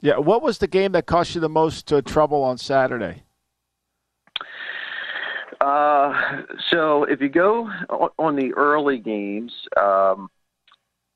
Yeah. 0.00 0.18
What 0.18 0.42
was 0.42 0.58
the 0.58 0.66
game 0.66 0.92
that 0.92 1.06
cost 1.06 1.34
you 1.34 1.40
the 1.40 1.48
most 1.48 1.92
uh, 1.92 2.02
trouble 2.02 2.42
on 2.42 2.58
Saturday? 2.58 3.22
Uh, 5.60 6.42
so 6.70 7.04
if 7.04 7.22
you 7.22 7.28
go 7.30 7.70
on, 7.88 8.10
on 8.18 8.36
the 8.36 8.52
early 8.54 8.98
games, 8.98 9.52
um, 9.80 10.28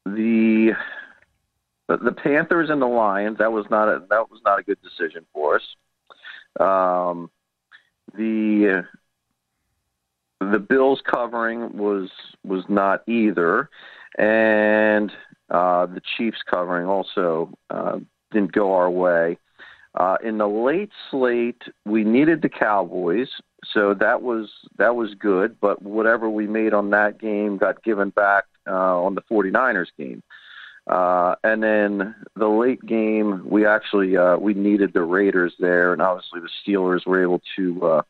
the 0.07 0.73
the 1.97 2.13
Panthers 2.13 2.71
and 2.71 2.83
the 2.83 2.87
Lions 2.87 3.39
that 3.39 3.53
was 3.53 3.67
not 3.71 3.89
a 3.89 4.01
that 4.11 4.31
was 4.31 4.41
not 4.45 4.59
a 4.59 4.63
good 4.63 4.79
decision 4.83 5.25
for 5.33 5.57
us. 5.57 5.63
Um, 6.61 7.31
the 8.15 8.85
the 10.41 10.59
Bills 10.59 11.01
covering 11.11 11.77
was 11.77 12.11
was 12.45 12.65
not 12.69 13.09
either, 13.09 13.71
and 14.19 15.11
uh, 15.51 15.87
the 15.87 16.03
Chiefs 16.17 16.39
covering 16.49 16.87
also 16.87 17.53
uh, 17.71 17.99
didn't 18.31 18.53
go 18.53 18.75
our 18.75 18.91
way. 18.91 19.39
Uh, 19.95 20.17
in 20.23 20.39
the 20.39 20.47
late 20.47 20.91
slate, 21.11 21.63
we 21.85 22.05
needed 22.05 22.43
the 22.43 22.49
Cowboys, 22.49 23.29
so 23.73 23.95
that 23.95 24.23
was 24.23 24.51
that 24.77 24.95
was 24.95 25.15
good. 25.15 25.59
But 25.61 25.83
whatever 25.83 26.29
we 26.29 26.47
made 26.47 26.75
on 26.75 26.91
that 26.91 27.19
game 27.19 27.57
got 27.57 27.83
given 27.83 28.11
back 28.11 28.45
uh, 28.67 29.03
on 29.03 29.15
the 29.15 29.23
49ers 29.23 29.89
game. 29.99 30.23
Uh, 30.89 31.35
and 31.45 31.63
then 31.63 32.15
the 32.35 32.49
late 32.49 32.85
game, 32.85 33.43
we 33.49 33.67
actually 33.67 34.17
uh, 34.17 34.37
we 34.39 34.55
needed 34.55 34.93
the 34.95 35.03
Raiders 35.03 35.53
there, 35.59 35.93
and 35.93 36.01
obviously 36.01 36.41
the 36.41 36.49
Steelers 36.65 37.07
were 37.07 37.23
able 37.23 37.43
to 37.57 37.87
uh, 37.87 38.03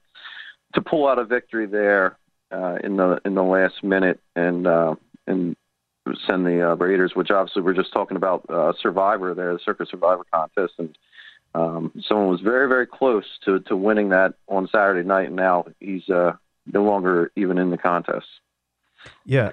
to 0.75 0.81
pull 0.81 1.09
out 1.09 1.19
a 1.19 1.25
victory 1.25 1.67
there 1.67 2.17
uh, 2.53 2.77
in 2.85 2.97
the 2.97 3.21
in 3.25 3.35
the 3.35 3.43
last 3.43 3.83
minute 3.83 4.21
and 4.37 4.67
uh, 4.67 4.95
and 5.27 5.57
send 6.29 6.47
the 6.47 6.71
uh, 6.71 6.77
Raiders, 6.77 7.12
which 7.14 7.31
obviously 7.31 7.62
we're 7.62 7.75
just 7.75 7.93
talking 7.93 8.17
about 8.17 8.47
uh, 8.49 8.73
Survivor 8.81 9.35
there, 9.35 9.53
the 9.53 9.61
Circa 9.64 9.85
Survivor 9.87 10.25
contest, 10.33 10.75
and 10.79 10.97
um, 11.57 11.93
someone 12.07 12.29
was 12.29 12.41
very 12.41 12.69
very 12.69 12.87
close 12.87 13.25
to 13.45 13.59
to 13.61 13.77
winning 13.77 14.11
that 14.11 14.35
on 14.47 14.69
Saturday 14.71 15.07
night, 15.07 15.27
and 15.27 15.37
now 15.37 15.67
he's 15.81 16.09
uh, 16.09 16.33
no 16.73 16.85
longer 16.85 17.33
even 17.35 17.59
in 17.59 17.71
the 17.71 17.79
contest. 17.79 18.27
Yeah. 19.25 19.53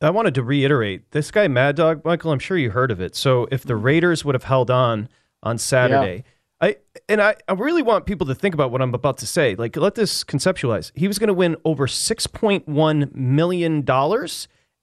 I 0.00 0.10
wanted 0.10 0.34
to 0.34 0.42
reiterate 0.42 1.10
this 1.12 1.30
guy, 1.30 1.48
Mad 1.48 1.76
Dog, 1.76 2.04
Michael, 2.04 2.32
I'm 2.32 2.38
sure 2.38 2.58
you 2.58 2.70
heard 2.70 2.90
of 2.90 3.00
it. 3.00 3.14
So 3.14 3.46
if 3.50 3.62
the 3.62 3.74
mm-hmm. 3.74 3.84
Raiders 3.84 4.24
would 4.24 4.34
have 4.34 4.44
held 4.44 4.70
on 4.70 5.08
on 5.42 5.58
Saturday, 5.58 6.24
I 6.60 6.76
and 7.08 7.20
I, 7.20 7.36
I 7.48 7.52
really 7.52 7.82
want 7.82 8.06
people 8.06 8.26
to 8.28 8.34
think 8.34 8.54
about 8.54 8.70
what 8.70 8.80
I'm 8.80 8.94
about 8.94 9.18
to 9.18 9.26
say. 9.26 9.54
Like, 9.54 9.76
let 9.76 9.94
this 9.94 10.24
conceptualize. 10.24 10.92
He 10.94 11.08
was 11.08 11.18
going 11.18 11.28
to 11.28 11.34
win 11.34 11.56
over 11.64 11.86
$6.1 11.86 13.14
million, 13.14 13.84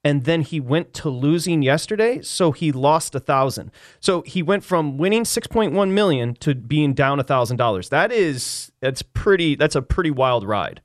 and 0.03 0.23
then 0.23 0.41
he 0.41 0.59
went 0.59 0.93
to 0.95 1.09
losing 1.09 1.61
yesterday, 1.61 2.21
so 2.21 2.51
he 2.51 2.71
lost 2.71 3.15
a 3.15 3.19
thousand. 3.19 3.71
So 3.99 4.21
he 4.21 4.43
went 4.43 4.63
from 4.63 4.97
winning 4.97 5.23
6.1 5.23 5.91
million 5.91 6.35
to 6.35 6.55
being 6.55 6.93
down 6.93 7.19
a 7.19 7.23
thousand 7.23 7.57
dollars. 7.57 7.89
That 7.89 8.11
is 8.11 8.71
that's 8.81 9.01
pretty 9.01 9.55
that's 9.55 9.75
a 9.75 9.81
pretty 9.81 10.11
wild 10.11 10.47
ride. 10.47 10.81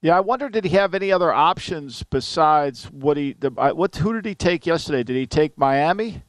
Yeah, 0.00 0.16
I 0.16 0.20
wonder 0.20 0.48
did 0.48 0.64
he 0.64 0.70
have 0.76 0.94
any 0.94 1.10
other 1.10 1.32
options 1.32 2.04
besides 2.04 2.84
what 2.90 3.16
he 3.16 3.32
the, 3.32 3.50
what 3.50 3.96
who 3.96 4.12
did 4.12 4.24
he 4.24 4.34
take 4.34 4.64
yesterday? 4.66 5.02
Did 5.02 5.16
he 5.16 5.26
take 5.26 5.58
Miami? 5.58 6.22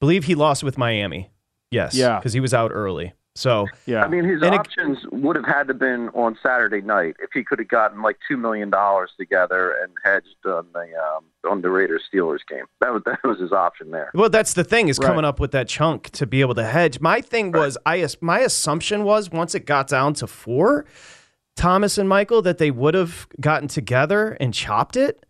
believe 0.00 0.24
he 0.24 0.34
lost 0.34 0.62
with 0.62 0.76
Miami. 0.76 1.30
Yes. 1.70 1.94
Yeah. 1.94 2.18
Because 2.18 2.34
he 2.34 2.40
was 2.40 2.52
out 2.52 2.70
early. 2.74 3.14
So 3.36 3.66
yeah, 3.86 4.04
I 4.04 4.08
mean, 4.08 4.22
his 4.24 4.42
And 4.42 4.54
it- 4.54 4.60
options 4.60 4.98
would 5.10 5.34
have 5.34 5.46
had 5.46 5.66
to 5.68 5.74
been 5.74 6.08
on 6.10 6.38
Saturday 6.40 6.82
night 6.82 7.16
if 7.20 7.30
he 7.32 7.42
could 7.42 7.58
have 7.58 7.66
gotten 7.68 8.00
like 8.02 8.18
two 8.28 8.36
million 8.36 8.68
dollars 8.70 9.10
together 9.18 9.74
and 9.82 9.90
hedged 10.04 10.36
on 10.44 10.66
the 10.74 10.80
um, 10.94 11.24
on 11.50 11.62
the 11.62 11.70
Raiders 11.70 12.02
Steelers 12.12 12.40
game. 12.48 12.66
That 12.80 12.92
was 12.92 13.02
that 13.06 13.18
was 13.24 13.40
his 13.40 13.50
option 13.50 13.90
there. 13.90 14.10
Well, 14.14 14.28
that's 14.30 14.52
the 14.54 14.62
thing 14.62 14.86
is 14.88 14.98
Right. 15.00 15.06
coming 15.08 15.24
up 15.24 15.40
with 15.40 15.50
that 15.52 15.66
chunk 15.66 16.10
to 16.10 16.26
be 16.26 16.42
able 16.42 16.54
to 16.56 16.64
hedge. 16.64 17.00
My 17.00 17.20
thing 17.22 17.50
was, 17.50 17.76
I 17.86 18.06
my 18.20 18.40
assumption 18.40 19.02
was 19.02 19.30
once 19.30 19.54
it 19.56 19.66
got 19.66 19.88
down 19.88 20.14
to 20.14 20.26
four, 20.28 20.84
Thomas 21.56 21.98
and 21.98 22.08
Michael 22.08 22.42
that 22.42 22.58
they 22.58 22.70
would 22.70 22.94
have 22.94 23.26
gotten 23.40 23.68
together 23.68 24.36
and 24.40 24.52
chopped 24.52 24.96
it. 24.96 25.24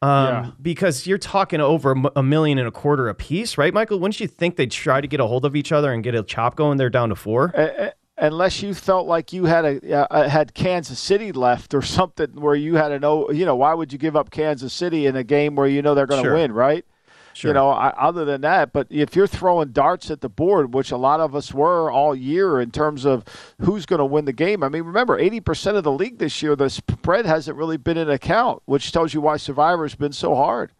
Um, 0.00 0.26
Yeah. 0.26 0.50
Because 0.60 1.06
you're 1.06 1.18
talking 1.18 1.60
over 1.60 1.94
a 2.16 2.22
million 2.22 2.58
and 2.58 2.66
a 2.68 2.72
quarter 2.72 3.08
a 3.08 3.14
piece, 3.14 3.56
right, 3.56 3.72
Michael? 3.72 3.98
Wouldn't 4.00 4.18
you 4.20 4.26
think 4.26 4.56
they'd 4.56 4.70
try 4.70 5.00
to 5.00 5.06
get 5.06 5.20
a 5.20 5.26
hold 5.26 5.44
of 5.44 5.54
each 5.56 5.70
other 5.72 5.92
and 5.92 6.02
get 6.02 6.14
a 6.14 6.22
chop 6.24 6.56
going? 6.56 6.76
They're 6.78 6.90
down 6.90 7.08
to 7.10 7.14
four. 7.14 7.52
Uh, 7.56 7.90
unless 8.18 8.62
you 8.62 8.74
felt 8.74 9.06
like 9.06 9.32
you 9.32 9.44
had 9.46 9.64
a 9.64 10.10
uh, 10.12 10.28
had 10.28 10.54
Kansas 10.54 10.98
City 10.98 11.30
left 11.32 11.72
or 11.72 11.82
something 11.82 12.30
where 12.40 12.54
you 12.56 12.74
had 12.74 12.90
an 12.92 13.00
know, 13.00 13.30
you 13.30 13.46
know, 13.46 13.54
why 13.56 13.74
would 13.74 13.92
you 13.92 13.98
give 13.98 14.16
up 14.16 14.30
Kansas 14.30 14.72
City 14.72 15.06
in 15.06 15.14
a 15.16 15.24
game 15.24 15.54
where 15.54 15.68
you 15.68 15.82
know 15.82 15.94
they're 15.94 16.06
going 16.06 16.22
to 16.22 16.28
Sure. 16.28 16.34
win, 16.36 16.52
right? 16.52 16.84
Sure. 17.34 17.50
You 17.50 17.54
know, 17.54 17.70
I, 17.70 17.88
other 17.90 18.24
than 18.24 18.42
that, 18.42 18.72
but 18.72 18.86
if 18.90 19.16
you're 19.16 19.26
throwing 19.26 19.68
darts 19.68 20.10
at 20.10 20.20
the 20.20 20.28
board, 20.28 20.74
which 20.74 20.90
a 20.90 20.96
lot 20.96 21.20
of 21.20 21.34
us 21.34 21.52
were 21.52 21.90
all 21.90 22.14
year 22.14 22.60
in 22.60 22.70
terms 22.70 23.04
of 23.04 23.24
who's 23.60 23.86
going 23.86 23.98
to 23.98 24.04
win 24.04 24.24
the 24.24 24.32
game. 24.32 24.62
I 24.62 24.68
mean, 24.68 24.82
remember, 24.82 25.18
80% 25.18 25.76
of 25.76 25.84
the 25.84 25.92
league 25.92 26.18
this 26.18 26.42
year, 26.42 26.54
the 26.56 26.68
spread 26.68 27.26
hasn't 27.26 27.56
really 27.56 27.76
been 27.76 27.96
in 27.96 28.10
account, 28.10 28.62
which 28.66 28.92
tells 28.92 29.14
you 29.14 29.20
why 29.20 29.36
Survivor's 29.36 29.94
been 29.94 30.12
so 30.12 30.34
hard. 30.34 30.72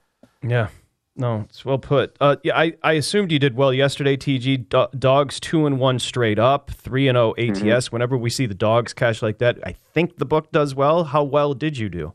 Yeah. 0.42 0.68
No, 1.14 1.44
it's 1.48 1.62
well 1.64 1.78
put. 1.78 2.16
Uh, 2.20 2.36
yeah, 2.42 2.56
I, 2.56 2.72
I 2.82 2.92
assumed 2.92 3.32
you 3.32 3.38
did 3.38 3.54
well 3.54 3.72
yesterday, 3.72 4.16
TG. 4.16 4.68
Do- 4.68 4.98
dogs 4.98 5.38
two 5.38 5.66
and 5.66 5.78
one 5.78 5.98
straight 5.98 6.38
up, 6.38 6.70
three 6.70 7.06
and 7.06 7.16
zero 7.16 7.34
ATS. 7.36 7.92
Whenever 7.92 8.16
we 8.16 8.30
see 8.30 8.46
the 8.46 8.54
dogs 8.54 8.94
cash 8.94 9.20
like 9.20 9.36
that, 9.38 9.58
I 9.66 9.72
think 9.92 10.16
the 10.16 10.24
book 10.24 10.50
does 10.52 10.74
well. 10.74 11.04
How 11.04 11.22
well 11.22 11.52
did 11.52 11.76
you 11.76 11.90
do? 11.90 12.14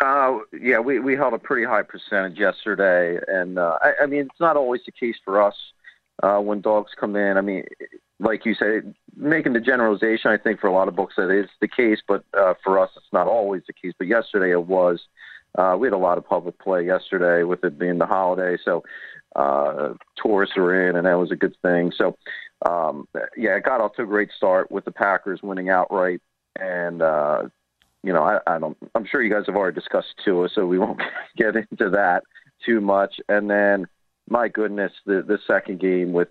Uh, 0.00 0.38
yeah, 0.58 0.78
we, 0.78 0.98
we 0.98 1.14
held 1.14 1.34
a 1.34 1.38
pretty 1.38 1.66
high 1.66 1.82
percentage 1.82 2.38
yesterday, 2.38 3.18
and 3.28 3.58
uh, 3.58 3.78
I, 3.82 4.04
I 4.04 4.06
mean 4.06 4.22
it's 4.22 4.40
not 4.40 4.56
always 4.56 4.80
the 4.86 4.92
case 4.92 5.16
for 5.24 5.42
us 5.42 5.54
uh, 6.22 6.38
when 6.38 6.60
dogs 6.62 6.92
come 6.98 7.16
in. 7.16 7.36
I 7.36 7.42
mean, 7.42 7.64
like 8.18 8.46
you 8.46 8.54
said, 8.54 8.94
making 9.14 9.52
the 9.52 9.60
generalization, 9.60 10.30
I 10.30 10.38
think 10.38 10.58
for 10.60 10.68
a 10.68 10.72
lot 10.72 10.88
of 10.88 10.96
books 10.96 11.14
that 11.16 11.30
is 11.30 11.50
the 11.60 11.68
case, 11.68 11.98
but 12.06 12.24
uh, 12.32 12.54
for 12.64 12.78
us 12.78 12.90
it's 12.96 13.12
not 13.12 13.26
always 13.26 13.62
the 13.66 13.74
case. 13.74 13.92
But 13.98 14.08
yesterday 14.08 14.52
it 14.52 14.66
was. 14.66 15.00
Uh, 15.58 15.76
we 15.78 15.86
had 15.86 15.94
a 15.94 15.98
lot 15.98 16.16
of 16.16 16.26
public 16.26 16.58
play 16.60 16.86
yesterday 16.86 17.42
with 17.42 17.64
it 17.64 17.78
being 17.78 17.98
the 17.98 18.06
holiday, 18.06 18.56
so 18.64 18.84
uh, 19.36 19.94
tourists 20.16 20.56
were 20.56 20.88
in, 20.88 20.96
and 20.96 21.06
that 21.06 21.18
was 21.18 21.32
a 21.32 21.36
good 21.36 21.56
thing. 21.60 21.92
So, 21.96 22.16
um, 22.64 23.08
yeah, 23.36 23.56
it 23.56 23.64
got 23.64 23.80
off 23.80 23.94
to 23.96 24.02
a 24.02 24.06
great 24.06 24.30
start 24.36 24.70
with 24.70 24.84
the 24.84 24.92
Packers 24.92 25.42
winning 25.42 25.68
outright, 25.68 26.20
and 26.58 27.02
uh, 27.02 27.42
you 28.02 28.12
know, 28.12 28.22
I, 28.22 28.38
I 28.46 28.58
don't. 28.58 28.76
I'm 28.94 29.04
sure 29.04 29.22
you 29.22 29.32
guys 29.32 29.44
have 29.46 29.56
already 29.56 29.74
discussed 29.74 30.14
Tua, 30.24 30.48
so 30.54 30.66
we 30.66 30.78
won't 30.78 31.00
get 31.36 31.56
into 31.56 31.90
that 31.90 32.22
too 32.64 32.80
much. 32.80 33.20
And 33.28 33.50
then, 33.50 33.86
my 34.28 34.48
goodness, 34.48 34.92
the 35.06 35.22
the 35.22 35.38
second 35.46 35.80
game 35.80 36.12
with 36.12 36.28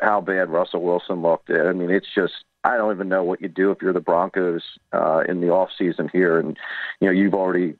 how 0.00 0.20
bad 0.20 0.50
Russell 0.50 0.82
Wilson 0.82 1.22
looked. 1.22 1.50
At 1.50 1.66
I 1.66 1.72
mean, 1.72 1.90
it's 1.90 2.12
just 2.14 2.34
I 2.64 2.76
don't 2.76 2.94
even 2.94 3.08
know 3.08 3.24
what 3.24 3.40
you 3.40 3.48
do 3.48 3.70
if 3.70 3.78
you're 3.82 3.92
the 3.92 4.00
Broncos 4.00 4.62
uh, 4.92 5.22
in 5.28 5.40
the 5.40 5.50
off 5.50 5.70
season 5.76 6.08
here, 6.12 6.38
and 6.38 6.56
you 7.00 7.06
know 7.06 7.12
you've 7.12 7.34
already 7.34 7.74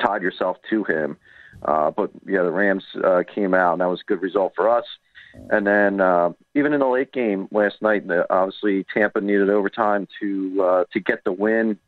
tied 0.00 0.22
yourself 0.22 0.56
to 0.70 0.84
him. 0.84 1.16
Uh, 1.62 1.90
but 1.90 2.10
yeah, 2.26 2.42
the 2.42 2.50
Rams 2.50 2.84
uh, 3.04 3.22
came 3.32 3.54
out, 3.54 3.72
and 3.72 3.80
that 3.80 3.88
was 3.88 4.00
a 4.00 4.08
good 4.08 4.22
result 4.22 4.52
for 4.56 4.68
us. 4.68 4.84
And 5.50 5.66
then 5.66 6.00
uh, 6.00 6.30
even 6.54 6.72
in 6.72 6.80
the 6.80 6.86
late 6.86 7.12
game 7.12 7.48
last 7.50 7.80
night, 7.80 8.04
obviously 8.30 8.84
Tampa 8.92 9.20
needed 9.20 9.48
overtime 9.48 10.06
to 10.20 10.62
uh, 10.62 10.84
to 10.92 11.00
get 11.00 11.24
the 11.24 11.32
win. 11.32 11.78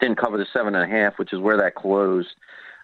Didn't 0.00 0.18
cover 0.18 0.38
the 0.38 0.46
seven 0.52 0.74
and 0.74 0.90
a 0.90 0.94
half, 0.94 1.18
which 1.18 1.32
is 1.32 1.40
where 1.40 1.56
that 1.58 1.74
closed. 1.74 2.34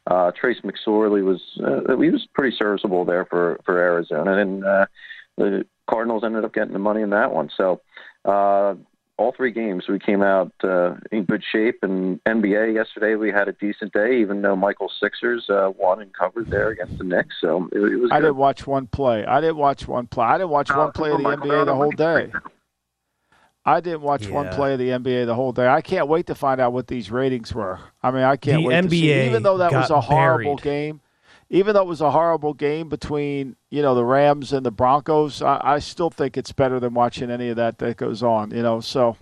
Uh, 0.06 0.30
Trace 0.32 0.60
McSorley 0.62 1.22
was 1.22 1.40
uh, 1.62 1.96
he 1.96 2.10
was 2.10 2.26
pretty 2.34 2.56
serviceable 2.56 3.04
there 3.04 3.26
for 3.26 3.60
for 3.64 3.78
Arizona, 3.78 4.38
and 4.38 4.64
uh, 4.64 4.86
the 5.36 5.66
Cardinals 5.88 6.24
ended 6.24 6.44
up 6.44 6.54
getting 6.54 6.72
the 6.72 6.78
money 6.78 7.02
in 7.02 7.10
that 7.10 7.32
one. 7.32 7.50
So 7.56 7.80
uh, 8.24 8.74
all 9.18 9.32
three 9.36 9.50
games 9.50 9.84
we 9.88 9.98
came 9.98 10.22
out 10.22 10.52
uh, 10.62 10.94
in 11.10 11.24
good 11.24 11.42
shape. 11.52 11.80
And 11.82 12.22
NBA 12.24 12.74
yesterday 12.74 13.16
we 13.16 13.30
had 13.30 13.48
a 13.48 13.52
decent 13.52 13.92
day, 13.92 14.20
even 14.20 14.40
though 14.42 14.56
Michael 14.56 14.90
Sixers 15.00 15.50
uh, 15.50 15.72
won 15.76 16.00
and 16.00 16.14
covered 16.14 16.48
there 16.48 16.70
against 16.70 16.98
the 16.98 17.04
Knicks. 17.04 17.34
So 17.40 17.68
it, 17.72 17.78
it 17.78 17.96
was. 17.96 18.10
I 18.12 18.20
good. 18.20 18.28
didn't 18.28 18.36
watch 18.36 18.66
one 18.66 18.86
play. 18.86 19.26
I 19.26 19.40
didn't 19.40 19.56
watch 19.56 19.86
one 19.86 20.06
play. 20.06 20.24
I 20.24 20.38
didn't 20.38 20.50
watch 20.50 20.70
one 20.70 20.92
play 20.92 21.10
of 21.10 21.18
the 21.18 21.22
Michael 21.22 21.46
NBA 21.46 21.66
the 21.66 21.74
whole 21.74 21.90
day. 21.90 22.32
I 23.76 23.80
didn't 23.80 24.02
watch 24.02 24.28
one 24.28 24.48
play 24.50 24.72
of 24.72 24.78
the 24.78 24.88
NBA 24.88 25.26
the 25.26 25.34
whole 25.34 25.52
day. 25.52 25.66
I 25.68 25.80
can't 25.80 26.08
wait 26.08 26.26
to 26.26 26.34
find 26.34 26.60
out 26.60 26.72
what 26.72 26.86
these 26.86 27.10
ratings 27.10 27.54
were. 27.54 27.78
I 28.02 28.10
mean, 28.10 28.22
I 28.22 28.36
can't 28.36 28.62
The 28.62 28.68
wait 28.68 28.82
to 28.82 28.90
see. 28.90 29.06
NBA 29.08 29.26
Even 29.26 29.42
though 29.42 29.58
that 29.58 29.72
was 29.72 29.90
a 29.90 30.00
horrible 30.00 30.56
buried. 30.56 30.62
game, 30.62 31.00
even 31.50 31.74
though 31.74 31.82
it 31.82 31.86
was 31.88 32.00
a 32.00 32.10
horrible 32.10 32.54
game 32.54 32.88
between 32.88 33.56
you 33.70 33.82
know 33.82 33.94
the 33.94 34.04
Rams 34.04 34.52
and 34.52 34.64
the 34.66 34.70
Broncos, 34.70 35.42
I, 35.42 35.60
I 35.62 35.78
still 35.78 36.10
think 36.10 36.36
it's 36.36 36.52
better 36.52 36.78
than 36.80 36.94
watching 36.94 37.30
any 37.30 37.48
of 37.48 37.56
that 37.56 37.78
that 37.78 37.96
goes 37.96 38.22
on. 38.22 38.50
You 38.50 38.62
know, 38.62 38.80
so 38.80 39.16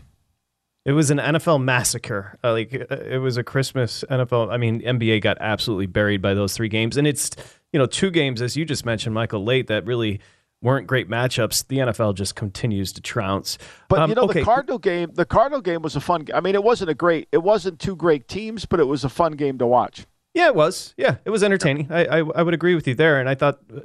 It 0.85 0.93
was 0.93 1.11
an 1.11 1.19
NFL 1.19 1.63
massacre. 1.63 2.39
Uh, 2.45 2.53
like 2.53 2.75
uh, 2.75 2.95
it 2.97 3.19
was 3.19 3.37
a 3.37 3.43
Christmas 3.45 4.05
NFL. 4.11 4.53
I 4.53 4.57
mean, 4.57 4.81
NBA 4.83 5.21
got 5.23 5.37
absolutely 5.41 5.87
buried 5.87 6.23
by 6.23 6.35
those 6.35 6.55
three 6.55 6.69
games, 6.69 6.97
and 6.97 7.07
it's 7.07 7.31
you 7.73 7.79
know 7.79 7.87
two 7.87 8.11
games 8.11 8.41
as 8.43 8.57
you 8.57 8.65
just 8.65 8.85
mentioned, 8.87 9.15
Michael, 9.15 9.45
late 9.45 9.67
that 9.69 9.85
really 9.87 10.21
weren't 10.67 10.89
great 10.89 11.09
matchups. 11.09 11.69
The 11.69 11.79
NFL 11.79 12.17
just 12.17 12.35
continues 12.35 12.93
to 12.95 13.01
trounce. 13.01 13.57
But 13.89 14.01
Um, 14.01 14.11
you 14.11 14.17
know, 14.17 14.23
okay, 14.23 14.41
the 14.41 14.45
Cardinal 14.45 14.79
game, 14.79 15.11
the 15.15 15.25
Cardinal 15.25 15.61
game 15.61 15.81
was 15.81 15.95
a 15.95 16.01
fun. 16.01 16.27
I 16.35 16.41
mean, 16.41 16.57
it 16.57 16.65
wasn't 16.65 16.91
a 16.91 16.95
great, 16.95 17.29
it 17.31 17.39
wasn't 17.39 17.79
two 17.79 17.95
great 17.95 18.27
teams, 18.27 18.67
but 18.67 18.81
it 18.81 18.89
was 18.89 19.05
a 19.05 19.09
fun 19.09 19.33
game 19.33 19.59
to 19.59 19.67
watch. 19.67 20.07
Yeah, 20.35 20.49
it 20.49 20.57
was. 20.57 20.93
Yeah, 20.97 21.19
it 21.25 21.31
was 21.31 21.45
entertaining. 21.45 21.87
I, 21.91 22.05
I 22.05 22.19
I 22.19 22.43
would 22.43 22.53
agree 22.53 22.75
with 22.75 22.87
you 22.89 22.95
there, 22.97 23.21
and 23.21 23.29
I 23.29 23.37
thought 23.37 23.61
uh, 23.75 23.81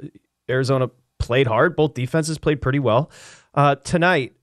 Arizona 0.50 0.90
played 1.20 1.46
hard. 1.46 1.76
Both 1.76 1.94
defenses 1.94 2.36
played 2.36 2.60
pretty 2.60 2.80
well. 2.80 3.10
Uh, 3.54 3.76
tonight, 3.76 4.34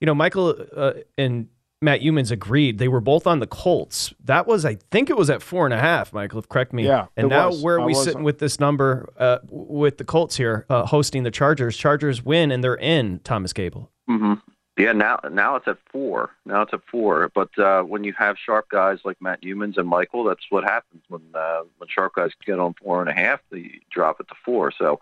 you 0.00 0.06
know, 0.06 0.14
Michael 0.14 0.56
uh, 0.74 0.94
and 1.18 1.48
Matt 1.82 2.00
Youmans 2.00 2.30
agreed 2.30 2.78
they 2.78 2.88
were 2.88 3.00
both 3.00 3.26
on 3.26 3.40
the 3.40 3.46
Colts. 3.46 4.14
That 4.24 4.46
was, 4.46 4.64
I 4.64 4.76
think, 4.90 5.10
it 5.10 5.16
was 5.16 5.28
at 5.28 5.42
four 5.42 5.64
and 5.66 5.74
a 5.74 5.78
half. 5.78 6.12
Michael, 6.12 6.38
if 6.38 6.48
correct 6.48 6.72
me. 6.72 6.84
Yeah, 6.86 7.06
And 7.16 7.26
it 7.26 7.28
now 7.30 7.48
was. 7.48 7.62
where 7.62 7.76
are 7.76 7.80
I 7.80 7.86
we 7.86 7.92
was- 7.92 8.04
sitting 8.04 8.22
with 8.22 8.38
this 8.38 8.60
number 8.60 9.08
uh, 9.18 9.38
with 9.50 9.98
the 9.98 10.04
Colts 10.04 10.36
here 10.36 10.64
uh, 10.70 10.86
hosting 10.86 11.24
the 11.24 11.30
Chargers? 11.30 11.76
Chargers 11.76 12.24
win 12.24 12.50
and 12.52 12.62
they're 12.62 12.76
in. 12.76 13.18
Thomas 13.24 13.52
Gable. 13.52 13.90
Mm-hmm. 14.08 14.34
Yeah, 14.78 14.92
now 14.92 15.20
now 15.30 15.56
it's 15.56 15.68
at 15.68 15.76
four. 15.92 16.30
Now 16.46 16.62
it's 16.62 16.72
at 16.72 16.80
four. 16.90 17.30
But 17.34 17.56
uh, 17.58 17.82
when 17.82 18.04
you 18.04 18.14
have 18.16 18.36
sharp 18.38 18.70
guys 18.70 19.00
like 19.04 19.20
Matt 19.20 19.42
Youmans 19.42 19.76
and 19.76 19.86
Michael, 19.86 20.24
that's 20.24 20.44
what 20.48 20.64
happens 20.64 21.02
when 21.08 21.20
uh, 21.34 21.62
when 21.76 21.88
sharp 21.90 22.14
guys 22.14 22.30
get 22.46 22.58
on 22.58 22.74
four 22.82 23.00
and 23.02 23.10
a 23.10 23.12
half, 23.12 23.40
they 23.50 23.80
drop 23.90 24.18
it 24.20 24.28
to 24.28 24.34
four. 24.44 24.72
So, 24.72 25.00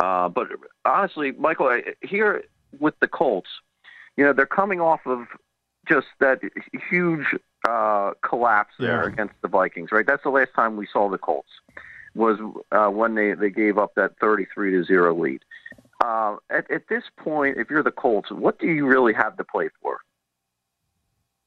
uh, 0.00 0.30
but 0.30 0.48
honestly, 0.86 1.32
Michael, 1.32 1.66
I- 1.66 1.94
here 2.00 2.42
with 2.80 2.94
the 3.00 3.06
Colts, 3.08 3.50
you 4.16 4.24
know, 4.24 4.32
they're 4.32 4.46
coming 4.46 4.80
off 4.80 5.00
of 5.06 5.26
just 5.88 6.06
that 6.20 6.40
huge 6.90 7.26
uh, 7.68 8.12
collapse 8.22 8.74
there 8.78 9.02
Yeah. 9.02 9.12
against 9.12 9.34
the 9.42 9.48
Vikings, 9.48 9.90
right? 9.92 10.06
That's 10.06 10.22
the 10.22 10.30
last 10.30 10.50
time 10.54 10.76
we 10.76 10.86
saw 10.92 11.08
the 11.08 11.18
Colts. 11.18 11.48
was 12.14 12.38
uh, 12.72 12.88
when 12.88 13.14
they, 13.14 13.34
they 13.34 13.50
gave 13.50 13.78
up 13.78 13.94
that 13.96 14.12
33 14.20 14.72
to 14.72 14.84
0 14.84 15.14
lead. 15.14 15.42
Uh, 16.04 16.36
at, 16.50 16.70
at 16.70 16.88
this 16.88 17.04
point, 17.16 17.56
if 17.58 17.70
you're 17.70 17.82
the 17.82 17.90
Colts, 17.92 18.30
what 18.30 18.58
do 18.58 18.66
you 18.66 18.86
really 18.86 19.12
have 19.14 19.36
to 19.36 19.44
play 19.44 19.68
for? 19.80 19.98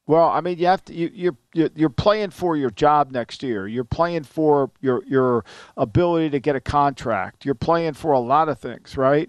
Well, 0.08 0.28
I 0.28 0.40
mean, 0.40 0.58
you 0.58 0.66
have 0.66 0.84
to. 0.84 0.94
You, 0.94 1.10
you're 1.12 1.36
you're 1.52 1.70
you're 1.74 1.88
playing 1.90 2.30
for 2.30 2.56
your 2.56 2.70
job 2.70 3.10
next 3.10 3.42
year. 3.42 3.66
You're 3.66 3.82
playing 3.82 4.22
for 4.22 4.70
your 4.80 5.02
your 5.04 5.44
ability 5.76 6.30
to 6.30 6.38
get 6.38 6.54
a 6.54 6.60
contract. 6.60 7.44
You're 7.44 7.56
playing 7.56 7.94
for 7.94 8.12
a 8.12 8.20
lot 8.20 8.48
of 8.48 8.60
things, 8.60 8.96
right? 8.96 9.28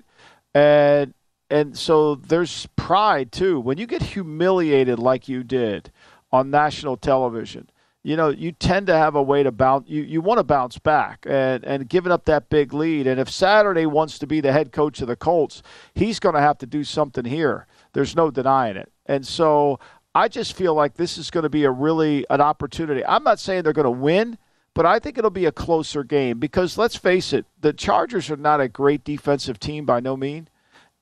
And 0.54 1.16
and 1.50 1.78
so 1.78 2.16
there's 2.16 2.68
pride 2.76 3.32
too. 3.32 3.60
When 3.60 3.78
you 3.78 3.88
get 3.88 4.02
humiliated 4.02 5.00
like 5.00 5.28
you 5.28 5.44
did 5.44 5.92
on 6.32 6.50
national 6.50 6.98
television, 6.98 7.70
you 8.04 8.16
know 8.16 8.30
you 8.30 8.52
tend 8.52 8.88
to 8.88 8.98
have 8.98 9.16
a 9.16 9.24
way 9.24 9.44
to 9.44 9.52
bounce. 9.52 9.90
You 9.90 10.04
you 10.04 10.22
want 10.22 10.40
to 10.40 10.44
bounce 10.44 10.78
back 10.78 11.26
and 11.28 11.64
and 11.66 11.90
giving 11.90 12.12
up 12.12 12.26
that 12.26 12.50
big 12.50 12.74
lead. 12.74 13.08
And 13.08 13.20
if 13.20 13.30
Saturday 13.30 13.86
wants 13.86 14.20
to 14.20 14.28
be 14.28 14.42
the 14.42 14.52
head 14.52 14.72
coach 14.72 15.02
of 15.02 15.08
the 15.08 15.16
Colts, 15.16 15.62
he's 15.94 16.20
going 16.20 16.36
to 16.36 16.42
have 16.42 16.58
to 16.60 16.66
do 16.66 16.84
something 16.84 17.26
here. 17.26 17.68
There's 17.94 18.16
no 18.16 18.30
denying 18.30 18.78
it. 18.78 18.92
And 19.06 19.26
so 19.26 19.80
I 20.14 20.28
just 20.28 20.54
feel 20.54 20.74
like 20.74 20.96
this 20.96 21.18
is 21.18 21.30
going 21.30 21.44
to 21.44 21.50
be 21.50 21.64
a 21.64 21.72
really 21.72 22.26
an 22.30 22.42
opportunity. 22.42 23.06
I'm 23.06 23.24
not 23.24 23.40
saying 23.40 23.64
they're 23.64 23.74
going 23.74 23.86
to 23.86 23.92
win, 23.92 24.38
but 24.74 24.86
I 24.86 25.00
think 25.00 25.18
it'll 25.18 25.30
be 25.30 25.46
a 25.46 25.52
closer 25.52 26.04
game 26.04 26.40
because 26.40 26.78
let's 26.78 26.96
face 26.96 27.34
it, 27.34 27.46
the 27.62 27.72
Chargers 27.72 28.30
are 28.30 28.38
not 28.38 28.60
a 28.60 28.68
great 28.68 29.04
defensive 29.04 29.60
team 29.60 29.86
by 29.86 30.00
no 30.00 30.18
mean. 30.18 30.50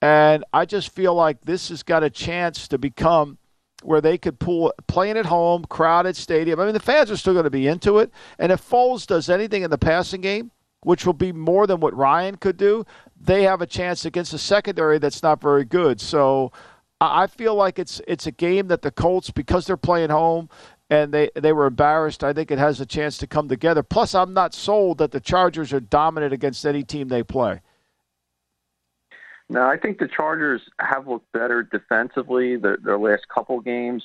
And 0.06 0.46
I 0.54 0.66
just 0.66 0.94
feel 0.94 1.16
like 1.16 1.42
this 1.42 1.70
has 1.70 1.82
got 1.82 2.04
a 2.04 2.12
chance 2.12 2.68
to 2.68 2.78
become 2.78 3.40
where 3.82 4.02
they 4.02 4.20
could 4.20 4.38
pull 4.38 4.72
playing 4.86 5.18
at 5.18 5.26
home, 5.26 5.66
crowded 5.66 6.16
stadium. 6.16 6.60
I 6.60 6.66
mean, 6.66 6.76
the 6.76 6.80
fans 6.80 7.10
are 7.10 7.18
still 7.18 7.34
going 7.34 7.46
to 7.46 7.50
be 7.50 7.66
into 7.66 7.98
it. 7.98 8.12
And 8.38 8.52
if 8.52 8.62
Foles 8.62 9.08
does 9.08 9.32
anything 9.32 9.64
in 9.64 9.72
the 9.72 9.80
passing 9.80 10.22
game, 10.22 10.52
which 10.82 11.08
will 11.08 11.14
be 11.14 11.32
more 11.32 11.66
than 11.66 11.80
what 11.80 11.96
Ryan 11.96 12.36
could 12.36 12.56
do, 12.56 12.86
they 13.20 13.42
have 13.44 13.64
a 13.64 13.66
chance 13.66 14.06
against 14.06 14.32
a 14.32 14.38
secondary 14.38 15.00
that's 15.00 15.24
not 15.24 15.42
very 15.42 15.66
good. 15.66 16.00
So 16.00 16.52
I 17.02 17.26
feel 17.26 17.56
like 17.56 17.80
it's 17.80 18.00
it's 18.08 18.28
a 18.28 18.32
game 18.32 18.68
that 18.68 18.84
the 18.84 18.92
Colts, 18.92 19.32
because 19.32 19.66
they're 19.66 19.76
playing 19.76 20.12
home 20.12 20.50
and 20.88 21.12
they, 21.12 21.32
they 21.34 21.52
were 21.52 21.66
embarrassed, 21.66 22.24
I 22.24 22.32
think 22.32 22.52
it 22.52 22.60
has 22.60 22.80
a 22.80 22.86
chance 22.86 23.18
to 23.18 23.26
come 23.26 23.50
together. 23.50 23.82
Plus, 23.82 24.14
I'm 24.14 24.36
not 24.36 24.54
sold 24.54 25.00
that 25.00 25.10
the 25.10 25.20
Chargers 25.20 25.74
are 25.74 25.80
dominant 25.80 26.32
against 26.32 26.64
any 26.64 26.84
team 26.84 27.08
they 27.08 27.24
play. 27.24 27.62
No, 29.50 29.68
I 29.68 29.78
think 29.78 30.00
the 30.00 30.08
Chargers 30.08 30.62
have 30.80 31.08
looked 31.08 31.32
better 31.32 31.62
defensively 31.64 32.56
their, 32.56 32.78
their 32.84 32.98
last 32.98 33.28
couple 33.28 33.60
games. 33.60 34.04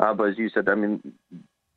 Uh, 0.00 0.14
but 0.14 0.30
as 0.30 0.38
you 0.38 0.48
said, 0.48 0.68
I 0.68 0.74
mean, 0.74 1.12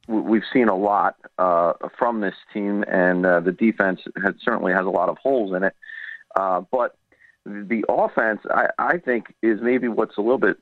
we've 0.07 0.43
seen 0.51 0.67
a 0.67 0.75
lot 0.75 1.15
uh, 1.37 1.73
from 1.97 2.21
this 2.21 2.35
team, 2.53 2.83
and 2.87 3.25
uh, 3.25 3.39
the 3.39 3.51
defense 3.51 4.01
has, 4.23 4.33
certainly 4.41 4.73
has 4.73 4.85
a 4.85 4.89
lot 4.89 5.09
of 5.09 5.17
holes 5.17 5.55
in 5.55 5.63
it. 5.63 5.75
Uh, 6.35 6.61
but 6.71 6.97
the 7.45 7.83
offense, 7.89 8.41
I, 8.49 8.67
I 8.79 8.97
think, 8.97 9.33
is 9.41 9.59
maybe 9.61 9.87
what's 9.87 10.17
a 10.17 10.21
little 10.21 10.37
bit 10.37 10.57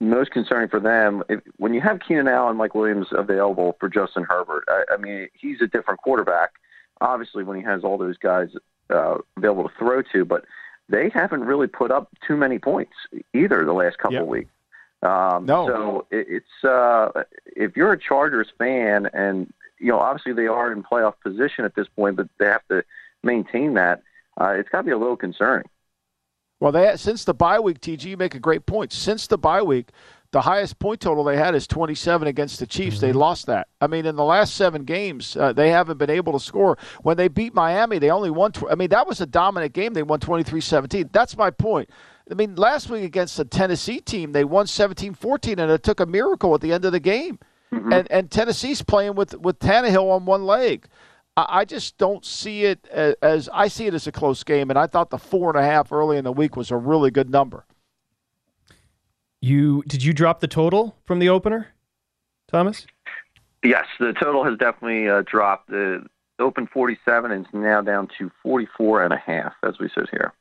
most 0.00 0.30
concerning 0.30 0.68
for 0.68 0.78
them. 0.78 1.24
If, 1.28 1.40
when 1.56 1.74
you 1.74 1.80
have 1.80 2.00
Keenan 2.06 2.28
Allen, 2.28 2.56
Mike 2.56 2.74
Williams 2.74 3.08
available 3.10 3.76
for 3.80 3.88
Justin 3.88 4.24
Herbert, 4.28 4.64
I, 4.68 4.84
I 4.94 4.96
mean, 4.98 5.28
he's 5.32 5.60
a 5.60 5.66
different 5.66 6.00
quarterback. 6.00 6.50
Obviously, 7.00 7.42
when 7.42 7.56
he 7.56 7.62
has 7.64 7.82
all 7.82 7.98
those 7.98 8.18
guys 8.18 8.50
uh, 8.90 9.16
available 9.36 9.68
to 9.68 9.74
throw 9.78 10.02
to, 10.12 10.24
but 10.24 10.44
they 10.88 11.10
haven't 11.10 11.44
really 11.44 11.66
put 11.66 11.90
up 11.90 12.08
too 12.26 12.36
many 12.36 12.58
points 12.58 12.92
either 13.34 13.64
the 13.64 13.72
last 13.72 13.98
couple 13.98 14.14
yep. 14.14 14.22
of 14.22 14.28
weeks. 14.28 14.50
Um, 15.02 15.46
no. 15.46 15.66
So 15.68 16.06
it, 16.10 16.26
it's 16.28 16.64
uh, 16.64 17.24
if 17.46 17.76
you're 17.76 17.92
a 17.92 17.98
Chargers 17.98 18.48
fan, 18.58 19.08
and 19.12 19.52
you 19.78 19.88
know, 19.88 19.98
obviously 19.98 20.32
they 20.32 20.46
are 20.46 20.72
in 20.72 20.82
playoff 20.82 21.14
position 21.22 21.64
at 21.64 21.74
this 21.74 21.86
point, 21.88 22.16
but 22.16 22.28
they 22.38 22.46
have 22.46 22.66
to 22.68 22.84
maintain 23.22 23.74
that. 23.74 24.02
Uh, 24.40 24.54
it's 24.56 24.68
got 24.68 24.78
to 24.78 24.84
be 24.84 24.90
a 24.90 24.98
little 24.98 25.16
concerning. 25.16 25.68
Well, 26.60 26.72
they 26.72 26.96
since 26.96 27.24
the 27.24 27.34
bye 27.34 27.60
week, 27.60 27.80
TG, 27.80 28.04
you 28.04 28.16
make 28.16 28.34
a 28.34 28.40
great 28.40 28.66
point. 28.66 28.92
Since 28.92 29.28
the 29.28 29.38
bye 29.38 29.62
week, 29.62 29.90
the 30.30 30.42
highest 30.42 30.78
point 30.78 31.00
total 31.00 31.24
they 31.24 31.36
had 31.36 31.54
is 31.54 31.66
27 31.66 32.28
against 32.28 32.58
the 32.58 32.66
Chiefs. 32.66 32.96
Mm-hmm. 32.96 33.06
They 33.06 33.12
lost 33.12 33.46
that. 33.46 33.68
I 33.80 33.86
mean, 33.86 34.04
in 34.04 34.16
the 34.16 34.24
last 34.24 34.54
seven 34.54 34.84
games, 34.84 35.36
uh, 35.36 35.52
they 35.52 35.70
haven't 35.70 35.98
been 35.98 36.10
able 36.10 36.32
to 36.34 36.40
score. 36.40 36.76
When 37.02 37.16
they 37.16 37.28
beat 37.28 37.54
Miami, 37.54 37.98
they 37.98 38.10
only 38.10 38.30
won. 38.30 38.52
Tw- 38.52 38.70
I 38.70 38.74
mean, 38.74 38.90
that 38.90 39.06
was 39.06 39.20
a 39.20 39.26
dominant 39.26 39.72
game. 39.72 39.94
They 39.94 40.02
won 40.02 40.20
23 40.20 40.60
17. 40.60 41.10
That's 41.12 41.36
my 41.36 41.50
point. 41.50 41.88
I 42.30 42.34
mean, 42.34 42.56
last 42.56 42.90
week 42.90 43.04
against 43.04 43.38
the 43.38 43.44
Tennessee 43.46 44.00
team, 44.00 44.32
they 44.32 44.44
won 44.44 44.66
17 44.66 45.14
14, 45.14 45.58
and 45.58 45.70
it 45.70 45.82
took 45.82 46.00
a 46.00 46.06
miracle 46.06 46.54
at 46.54 46.60
the 46.60 46.72
end 46.72 46.84
of 46.84 46.92
the 46.92 47.00
game. 47.00 47.38
Mm-hmm. 47.72 47.92
And, 47.92 48.10
and 48.10 48.30
Tennessee's 48.30 48.82
playing 48.82 49.14
with, 49.14 49.38
with 49.38 49.58
Tannehill 49.58 50.10
on 50.10 50.24
one 50.26 50.44
leg. 50.44 50.86
I 51.36 51.64
just 51.64 51.98
don't 51.98 52.24
see 52.24 52.64
it 52.64 52.84
as, 52.88 53.14
as, 53.22 53.48
I 53.52 53.68
see 53.68 53.86
it 53.86 53.94
as 53.94 54.08
a 54.08 54.12
close 54.12 54.42
game, 54.42 54.70
and 54.70 54.78
I 54.78 54.88
thought 54.88 55.10
the 55.10 55.18
four 55.18 55.50
and 55.50 55.58
a 55.58 55.62
half 55.62 55.92
early 55.92 56.16
in 56.16 56.24
the 56.24 56.32
week 56.32 56.56
was 56.56 56.72
a 56.72 56.76
really 56.76 57.12
good 57.12 57.30
number. 57.30 57.64
You 59.40 59.82
did 59.86 60.02
you 60.02 60.12
drop 60.12 60.40
the 60.40 60.48
total 60.48 60.96
from 61.04 61.18
the 61.18 61.28
opener, 61.28 61.68
Thomas? 62.50 62.86
Yes, 63.62 63.86
the 63.98 64.12
total 64.12 64.44
has 64.44 64.58
definitely 64.58 65.08
uh, 65.08 65.22
dropped. 65.26 65.70
The 65.70 66.04
open 66.38 66.68
47 66.72 67.32
and 67.32 67.46
is 67.46 67.52
now 67.52 67.80
down 67.80 68.08
to 68.18 68.30
44 68.42 69.04
and 69.04 69.12
a 69.12 69.16
half 69.16 69.54
as 69.64 69.78
we 69.78 69.88
sit 69.88 70.08
here. 70.10 70.32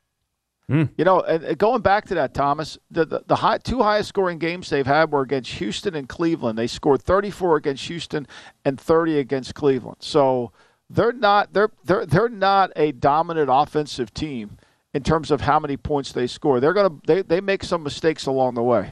Mm. 0.70 0.89
You 0.98 1.06
know, 1.06 1.22
and 1.22 1.58
going 1.58 1.82
back 1.82 2.06
to 2.08 2.16
that, 2.16 2.34
Thomas, 2.34 2.78
the, 2.91 3.06
the, 3.06 3.24
the 3.26 3.36
high, 3.38 3.58
two 3.58 3.82
highest 3.82 4.10
scoring 4.10 4.38
games 4.38 4.70
they've 4.70 4.86
had 4.86 5.12
were 5.12 5.22
against 5.22 5.54
Houston 5.54 5.95
and 5.95 6.10
Cleveland. 6.10 6.60
They 6.60 6.68
scored 6.68 7.02
34 7.02 7.56
against 7.56 7.88
Houston 7.88 8.28
and 8.66 8.80
30 8.80 9.18
against 9.18 9.56
Cleveland. 9.56 9.98
So 10.02 10.52
they're 10.89 11.14
not 11.14 11.54
they're 11.54 11.72
they're 11.84 12.06
they're 12.06 12.30
not 12.30 12.72
a 12.76 12.91
dominant 12.91 13.50
offensive 13.52 14.14
team 14.14 14.58
in 14.98 15.04
terms 15.04 15.30
of 15.30 15.39
how 15.41 15.60
many 15.60 15.78
points 15.78 16.12
they 16.12 16.26
score. 16.26 16.60
They're 16.60 16.74
gonna 16.74 16.95
they, 17.06 17.22
they 17.22 17.39
make 17.39 17.64
some 17.64 17.84
mistakes 17.84 18.26
along 18.26 18.56
the 18.56 18.64
way. 18.64 18.89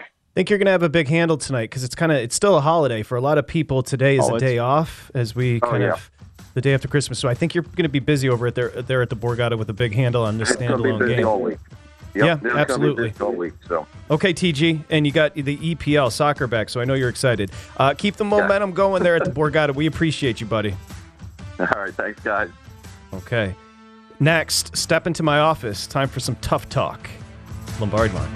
I 0.00 0.04
think 0.34 0.50
you're 0.50 0.58
gonna 0.58 0.72
have 0.72 0.82
a 0.82 0.88
big 0.88 1.06
handle 1.08 1.36
tonight 1.36 1.70
because 1.70 1.84
it's 1.84 1.94
kind 1.94 2.10
of 2.10 2.18
it's 2.18 2.34
still 2.34 2.56
a 2.56 2.60
holiday 2.60 3.02
for 3.04 3.16
a 3.16 3.20
lot 3.20 3.38
of 3.38 3.46
people. 3.46 3.82
Today 3.84 4.18
is 4.18 4.28
Oh, 4.28 4.34
a 4.34 4.38
day 4.40 4.58
off 4.58 5.10
as 5.14 5.34
we 5.36 5.60
Oh, 5.62 5.70
kind 5.70 5.82
yeah. 5.84 5.92
of 5.92 6.10
the 6.54 6.60
day 6.60 6.74
after 6.74 6.88
Christmas. 6.88 7.20
So 7.20 7.28
I 7.28 7.34
think 7.34 7.54
you're 7.54 7.64
gonna 7.76 7.88
be 7.88 8.00
busy 8.00 8.28
over 8.28 8.48
at 8.48 8.56
there 8.56 8.70
there 8.70 9.02
at 9.02 9.08
the 9.10 9.16
Borgata 9.16 9.56
with 9.56 9.70
a 9.70 9.72
big 9.72 9.94
handle 9.94 10.24
on 10.24 10.36
this 10.38 10.50
It's 10.50 10.58
going 10.58 10.70
to 10.70 10.76
standalone 10.78 11.16
game. 11.16 11.26
all 11.28 11.40
week. 11.40 11.58
Yep, 12.14 12.24
Yeah, 12.24 12.32
it's 12.34 12.42
gonna 12.42 12.54
be 12.54 12.60
absolutely. 12.60 13.12
all 13.20 13.32
week. 13.32 13.52
So 13.68 13.86
Okay, 14.10 14.32
TG, 14.34 14.82
and 14.90 15.06
you 15.06 15.12
got 15.12 15.34
the 15.34 15.56
EPL 15.56 16.10
soccer 16.10 16.48
back, 16.48 16.70
so 16.70 16.80
I 16.80 16.84
know 16.84 16.94
you're 16.94 17.08
excited. 17.10 17.52
Uh, 17.76 17.94
keep 17.94 18.16
the 18.16 18.24
momentum 18.24 18.72
going 18.72 19.04
there 19.04 19.14
at 19.14 19.24
the 19.24 19.30
Borgata. 19.40 19.72
We 19.74 19.86
appreciate 19.86 20.40
you, 20.40 20.46
buddy. 20.48 20.74
all 21.60 21.66
right, 21.76 21.94
thanks 21.94 22.20
guys. 22.22 22.48
Okay. 23.12 23.54
Next, 24.20 24.76
step 24.76 25.06
into 25.06 25.22
my 25.22 25.38
office. 25.38 25.86
Time 25.86 26.08
for 26.08 26.20
some 26.20 26.36
tough 26.36 26.68
talk. 26.68 27.08
Lombardi 27.80 28.12
line. 28.12 28.30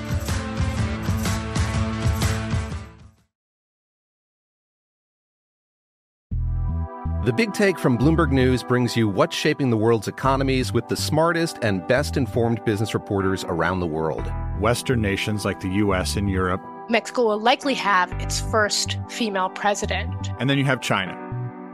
The 7.25 7.33
Big 7.33 7.53
Take 7.53 7.79
from 7.79 7.97
Bloomberg 7.97 8.33
News 8.33 8.65
brings 8.65 8.97
you 8.97 9.09
what's 9.09 9.37
shaping 9.37 9.71
the 9.71 9.77
world's 9.77 10.09
economies 10.09 10.73
with 10.73 10.89
the 10.89 10.97
smartest 10.97 11.59
and 11.63 11.87
best 11.87 12.17
informed 12.17 12.65
business 12.65 12.95
reporters 12.95 13.45
around 13.45 13.79
the 13.79 13.87
world. 13.87 14.29
Western 14.59 15.01
nations 15.01 15.45
like 15.45 15.61
the 15.61 15.69
US 15.69 16.17
and 16.17 16.29
Europe. 16.29 16.61
Mexico 16.89 17.29
will 17.29 17.39
likely 17.39 17.75
have 17.75 18.11
its 18.15 18.41
first 18.41 18.99
female 19.09 19.51
president. 19.51 20.33
And 20.41 20.51
then 20.51 20.59
you 20.59 20.65
have 20.65 20.81
China. 20.81 21.32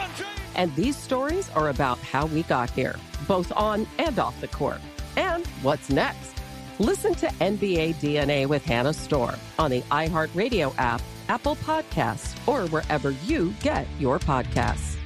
And 0.61 0.75
these 0.75 0.95
stories 0.95 1.49
are 1.55 1.69
about 1.69 1.97
how 1.97 2.27
we 2.27 2.43
got 2.43 2.69
here, 2.69 2.95
both 3.27 3.51
on 3.53 3.87
and 3.97 4.19
off 4.19 4.39
the 4.41 4.47
court. 4.47 4.79
And 5.17 5.47
what's 5.63 5.89
next? 5.89 6.35
Listen 6.77 7.15
to 7.15 7.25
NBA 7.39 7.95
DNA 7.95 8.45
with 8.45 8.63
Hannah 8.63 8.93
Storm 8.93 9.37
on 9.57 9.71
the 9.71 9.81
iHeartRadio 9.89 10.75
app, 10.77 11.01
Apple 11.29 11.55
Podcasts, 11.55 12.37
or 12.47 12.67
wherever 12.67 13.09
you 13.25 13.55
get 13.63 13.87
your 13.97 14.19
podcasts. 14.19 14.97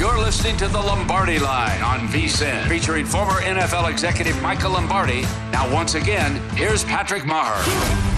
You're 0.00 0.18
listening 0.18 0.56
to 0.56 0.66
the 0.66 0.80
Lombardi 0.80 1.38
Line 1.38 1.80
on 1.82 2.08
VSIN, 2.08 2.66
featuring 2.66 3.06
former 3.06 3.40
NFL 3.42 3.88
executive 3.88 4.42
Michael 4.42 4.72
Lombardi. 4.72 5.22
Now, 5.52 5.72
once 5.72 5.94
again, 5.94 6.34
here's 6.56 6.82
Patrick 6.82 7.22
Meagher. 7.22 8.13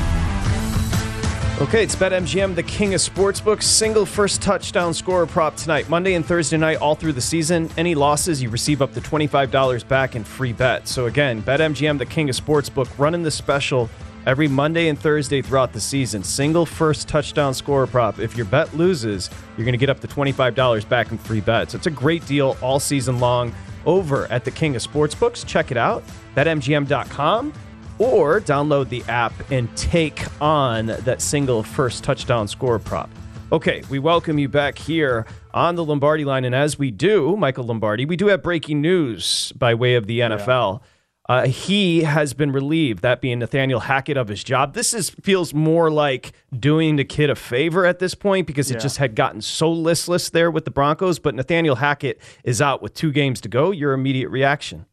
Okay, 1.59 1.83
it's 1.83 1.97
BetMGM, 1.97 2.55
the 2.55 2.63
king 2.63 2.93
of 2.93 3.01
sportsbooks. 3.01 3.63
Single 3.63 4.05
first 4.05 4.43
touchdown 4.43 4.93
scorer 4.93 5.25
prop 5.25 5.57
tonight, 5.57 5.89
Monday 5.89 6.13
and 6.13 6.25
Thursday 6.25 6.59
night, 6.59 6.77
all 6.83 6.95
through 6.95 7.15
the 7.15 7.21
season. 7.23 7.71
Any 7.79 7.95
losses, 7.95 8.43
you 8.43 8.51
receive 8.51 8.83
up 8.83 8.93
to 8.93 9.01
$25 9.01 9.89
back 9.89 10.17
in 10.17 10.23
free 10.23 10.53
bet. 10.53 10.87
So 10.87 11.07
again, 11.07 11.43
BetMGM, 11.43 11.97
the 11.97 12.05
king 12.05 12.29
of 12.29 12.37
sportsbook, 12.37 12.91
running 12.99 13.23
the 13.23 13.31
special 13.31 13.89
every 14.27 14.49
Monday 14.49 14.89
and 14.89 14.99
Thursday 14.99 15.41
throughout 15.41 15.73
the 15.73 15.81
season. 15.81 16.23
Single 16.23 16.67
first 16.67 17.09
touchdown 17.09 17.55
scorer 17.55 17.87
prop. 17.87 18.19
If 18.19 18.37
your 18.37 18.45
bet 18.45 18.77
loses, 18.77 19.31
you're 19.57 19.65
going 19.65 19.73
to 19.73 19.79
get 19.79 19.89
up 19.89 20.01
to 20.01 20.07
$25 20.07 20.87
back 20.91 21.11
in 21.11 21.17
free 21.17 21.41
bets. 21.41 21.73
So 21.73 21.79
it's 21.79 21.87
a 21.87 21.91
great 21.91 22.27
deal 22.27 22.59
all 22.61 22.79
season 22.79 23.19
long 23.19 23.55
over 23.87 24.27
at 24.27 24.45
the 24.45 24.51
king 24.51 24.77
of 24.77 24.83
sportsbooks. 24.83 25.47
Check 25.47 25.71
it 25.71 25.79
out, 25.79 26.05
betmgm.com 26.37 27.55
or 27.99 28.41
download 28.41 28.89
the 28.89 29.03
app 29.05 29.33
and 29.51 29.75
take 29.77 30.25
on 30.41 30.87
that 30.87 31.21
single 31.21 31.63
first 31.63 32.05
touchdown 32.05 32.49
score 32.49 32.79
prop. 32.79 33.11
Okay, 33.53 33.83
we 33.89 34.01
welcome 34.01 34.39
you 34.39 34.49
back 34.49 34.77
here 34.77 35.25
on 35.55 35.77
the 35.77 35.85
Lombardi 35.85 36.25
line. 36.25 36.45
And 36.45 36.55
as 36.55 36.79
we 36.79 36.91
do, 36.91 37.37
Michael 37.37 37.65
Lombardi, 37.65 38.05
we 38.05 38.17
do 38.17 38.27
have 38.27 38.43
breaking 38.43 38.81
news 38.81 39.53
by 39.53 39.73
way 39.75 39.95
of 39.95 40.07
the 40.07 40.21
NFL. 40.21 40.81
Yeah. 40.81 40.87
Uh, 41.29 41.47
he 41.47 42.03
has 42.03 42.35
been 42.35 42.53
relieved, 42.53 43.03
that 43.03 43.21
being 43.21 43.41
Nathaniel 43.41 43.81
Hackett, 43.81 44.17
of 44.17 44.29
his 44.29 44.45
job. 44.45 44.75
This 44.75 44.95
is 44.95 45.11
feels 45.11 45.53
more 45.53 45.91
like 45.91 46.33
doing 46.57 46.97
the 46.97 47.05
kid 47.05 47.31
a 47.31 47.35
favor 47.35 47.85
at 47.85 47.99
this 47.99 48.15
point 48.15 48.47
because 48.47 48.71
yeah. 48.71 48.77
it 48.77 48.81
just 48.81 48.99
had 48.99 49.17
gotten 49.17 49.41
so 49.41 49.71
listless 49.71 50.31
there 50.31 50.51
with 50.51 50.65
the 50.65 50.71
Broncos. 50.71 51.19
But 51.19 51.35
Nathaniel 51.35 51.77
Hackett 51.77 52.21
is 52.45 52.63
out 52.63 52.81
with 52.81 52.95
two 52.95 53.11
games 53.11 53.41
to 53.41 53.49
go. 53.49 53.73
Your 53.73 53.93
immediate 53.93 54.29
reaction? 54.29 54.87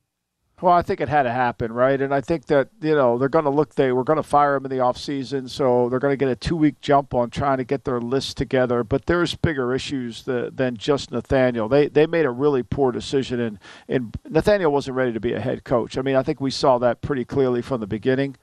Well, 0.64 0.72
I 0.72 0.82
think 0.82 1.01
it 1.01 1.09
had 1.09 1.24
to 1.24 1.32
happen, 1.32 1.74
right? 1.74 1.99
And 1.99 2.14
I 2.14 2.22
think 2.22 2.45
that, 2.45 2.70
you 2.80 2.95
know, 2.95 3.18
they're 3.18 3.28
going 3.28 3.43
to 3.43 3.51
look, 3.51 3.76
they 3.76 3.91
were 3.91 4.05
going 4.05 4.16
to 4.16 4.24
fire 4.24 4.55
him 4.55 4.64
in 4.64 4.72
the 4.72 4.78
offseason, 4.78 5.49
so 5.49 5.89
they're 5.89 5.99
going 5.99 6.14
to 6.14 6.18
get 6.18 6.30
a 6.30 6.38
two 6.38 6.55
week 6.55 6.80
jump 6.80 7.14
on 7.14 7.32
trying 7.32 7.57
to 7.57 7.66
get 7.66 7.84
their 7.84 7.99
list 7.99 8.38
together. 8.38 8.82
But 8.82 9.05
there's 9.05 9.36
bigger 9.36 9.76
issues 9.76 10.24
than 10.24 10.78
just 10.78 11.11
Nathaniel. 11.11 11.68
They 11.68 11.89
they 11.89 12.07
made 12.07 12.24
a 12.24 12.30
really 12.30 12.64
poor 12.64 12.93
decision, 12.93 13.41
and, 13.41 13.59
and 13.89 14.18
Nathaniel 14.30 14.72
wasn't 14.72 14.95
ready 14.95 15.11
to 15.11 15.20
be 15.20 15.34
a 15.34 15.39
head 15.41 15.66
coach. 15.66 15.97
I 15.97 16.01
mean, 16.01 16.16
I 16.16 16.24
think 16.24 16.39
we 16.39 16.49
saw 16.49 16.78
that 16.78 17.01
pretty 17.01 17.26
clearly 17.26 17.61
from 17.61 17.82
the 17.82 17.88
beginning. 17.88 18.38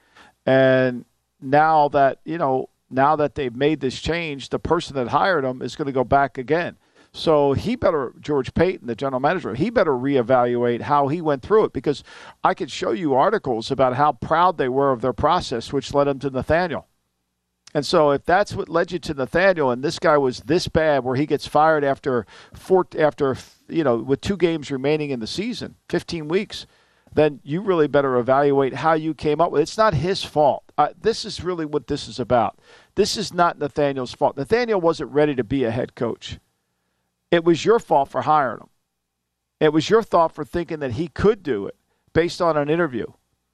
And 0.44 1.06
now 1.40 1.88
that, 1.88 2.18
you 2.26 2.36
know, 2.36 2.68
now 2.90 3.16
that 3.16 3.34
they've 3.34 3.56
made 3.56 3.80
this 3.80 3.98
change, 3.98 4.50
the 4.50 4.58
person 4.58 4.94
that 4.96 5.08
hired 5.08 5.46
him 5.46 5.62
is 5.62 5.74
going 5.74 5.86
to 5.86 5.92
go 5.92 6.04
back 6.04 6.36
again. 6.36 6.76
So 7.12 7.54
he 7.54 7.74
better, 7.74 8.14
George 8.20 8.54
Paton, 8.54 8.86
the 8.86 8.94
general 8.94 9.20
manager, 9.20 9.54
he 9.54 9.68
better 9.68 9.92
reevaluate 9.92 10.82
how 10.82 11.08
he 11.08 11.20
went 11.20 11.42
through 11.42 11.64
it 11.64 11.72
because 11.72 12.04
I 12.44 12.54
could 12.54 12.70
show 12.70 12.92
you 12.92 13.14
articles 13.14 13.70
about 13.70 13.96
how 13.96 14.12
proud 14.12 14.58
they 14.58 14.68
were 14.68 14.92
of 14.92 15.00
their 15.00 15.12
process, 15.12 15.72
which 15.72 15.92
led 15.92 16.04
them 16.04 16.20
to 16.20 16.30
Nathaniel. 16.30 16.86
And 17.72 17.86
so, 17.86 18.10
if 18.10 18.24
that's 18.24 18.54
what 18.54 18.68
led 18.68 18.90
you 18.90 18.98
to 18.98 19.14
Nathaniel, 19.14 19.70
and 19.70 19.82
this 19.82 20.00
guy 20.00 20.18
was 20.18 20.40
this 20.40 20.66
bad, 20.66 21.04
where 21.04 21.14
he 21.14 21.26
gets 21.26 21.46
fired 21.46 21.84
after 21.84 22.26
four, 22.52 22.86
after 22.98 23.36
you 23.68 23.84
know, 23.84 23.96
with 23.96 24.20
two 24.20 24.36
games 24.36 24.72
remaining 24.72 25.10
in 25.10 25.20
the 25.20 25.26
season, 25.26 25.76
15 25.88 26.26
weeks, 26.26 26.66
then 27.12 27.40
you 27.44 27.60
really 27.60 27.86
better 27.86 28.16
evaluate 28.16 28.74
how 28.74 28.94
you 28.94 29.14
came 29.14 29.40
up 29.40 29.52
with 29.52 29.60
it. 29.60 29.62
It's 29.62 29.78
not 29.78 29.94
his 29.94 30.24
fault. 30.24 30.64
Uh, 30.76 30.88
this 31.00 31.24
is 31.24 31.44
really 31.44 31.64
what 31.64 31.86
this 31.86 32.08
is 32.08 32.18
about. 32.18 32.58
This 32.96 33.16
is 33.16 33.32
not 33.32 33.58
Nathaniel's 33.58 34.14
fault. 34.14 34.36
Nathaniel 34.36 34.80
wasn't 34.80 35.12
ready 35.12 35.34
to 35.36 35.44
be 35.44 35.62
a 35.64 35.70
head 35.70 35.94
coach. 35.94 36.38
It 37.30 37.44
was 37.44 37.64
your 37.64 37.78
fault 37.78 38.08
for 38.08 38.22
hiring 38.22 38.60
him. 38.60 38.68
It 39.60 39.72
was 39.72 39.90
your 39.90 40.02
thought 40.02 40.34
for 40.34 40.44
thinking 40.44 40.80
that 40.80 40.92
he 40.92 41.08
could 41.08 41.42
do 41.42 41.66
it 41.66 41.76
based 42.12 42.40
on 42.40 42.56
an 42.56 42.68
interview. 42.68 43.06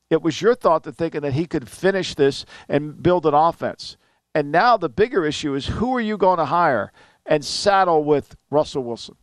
It 0.08 0.22
was 0.22 0.40
your 0.40 0.54
thought 0.54 0.84
to 0.84 0.92
thinking 0.92 1.22
that 1.22 1.32
he 1.32 1.46
could 1.46 1.68
finish 1.68 2.14
this 2.14 2.46
and 2.68 3.02
build 3.02 3.26
an 3.26 3.34
offense. 3.34 3.96
And 4.34 4.52
now 4.52 4.76
the 4.76 4.88
bigger 4.88 5.24
issue 5.24 5.54
is 5.54 5.66
who 5.66 5.94
are 5.96 6.00
you 6.00 6.16
going 6.16 6.38
to 6.38 6.44
hire 6.44 6.92
and 7.24 7.44
saddle 7.44 8.04
with 8.04 8.36
Russell 8.50 8.84
Wilson? 8.84 9.16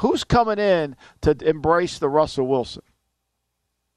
Who's 0.00 0.24
coming 0.24 0.58
in 0.58 0.96
to 1.22 1.36
embrace 1.44 1.98
the 1.98 2.08
Russell 2.08 2.46
Wilson? 2.46 2.82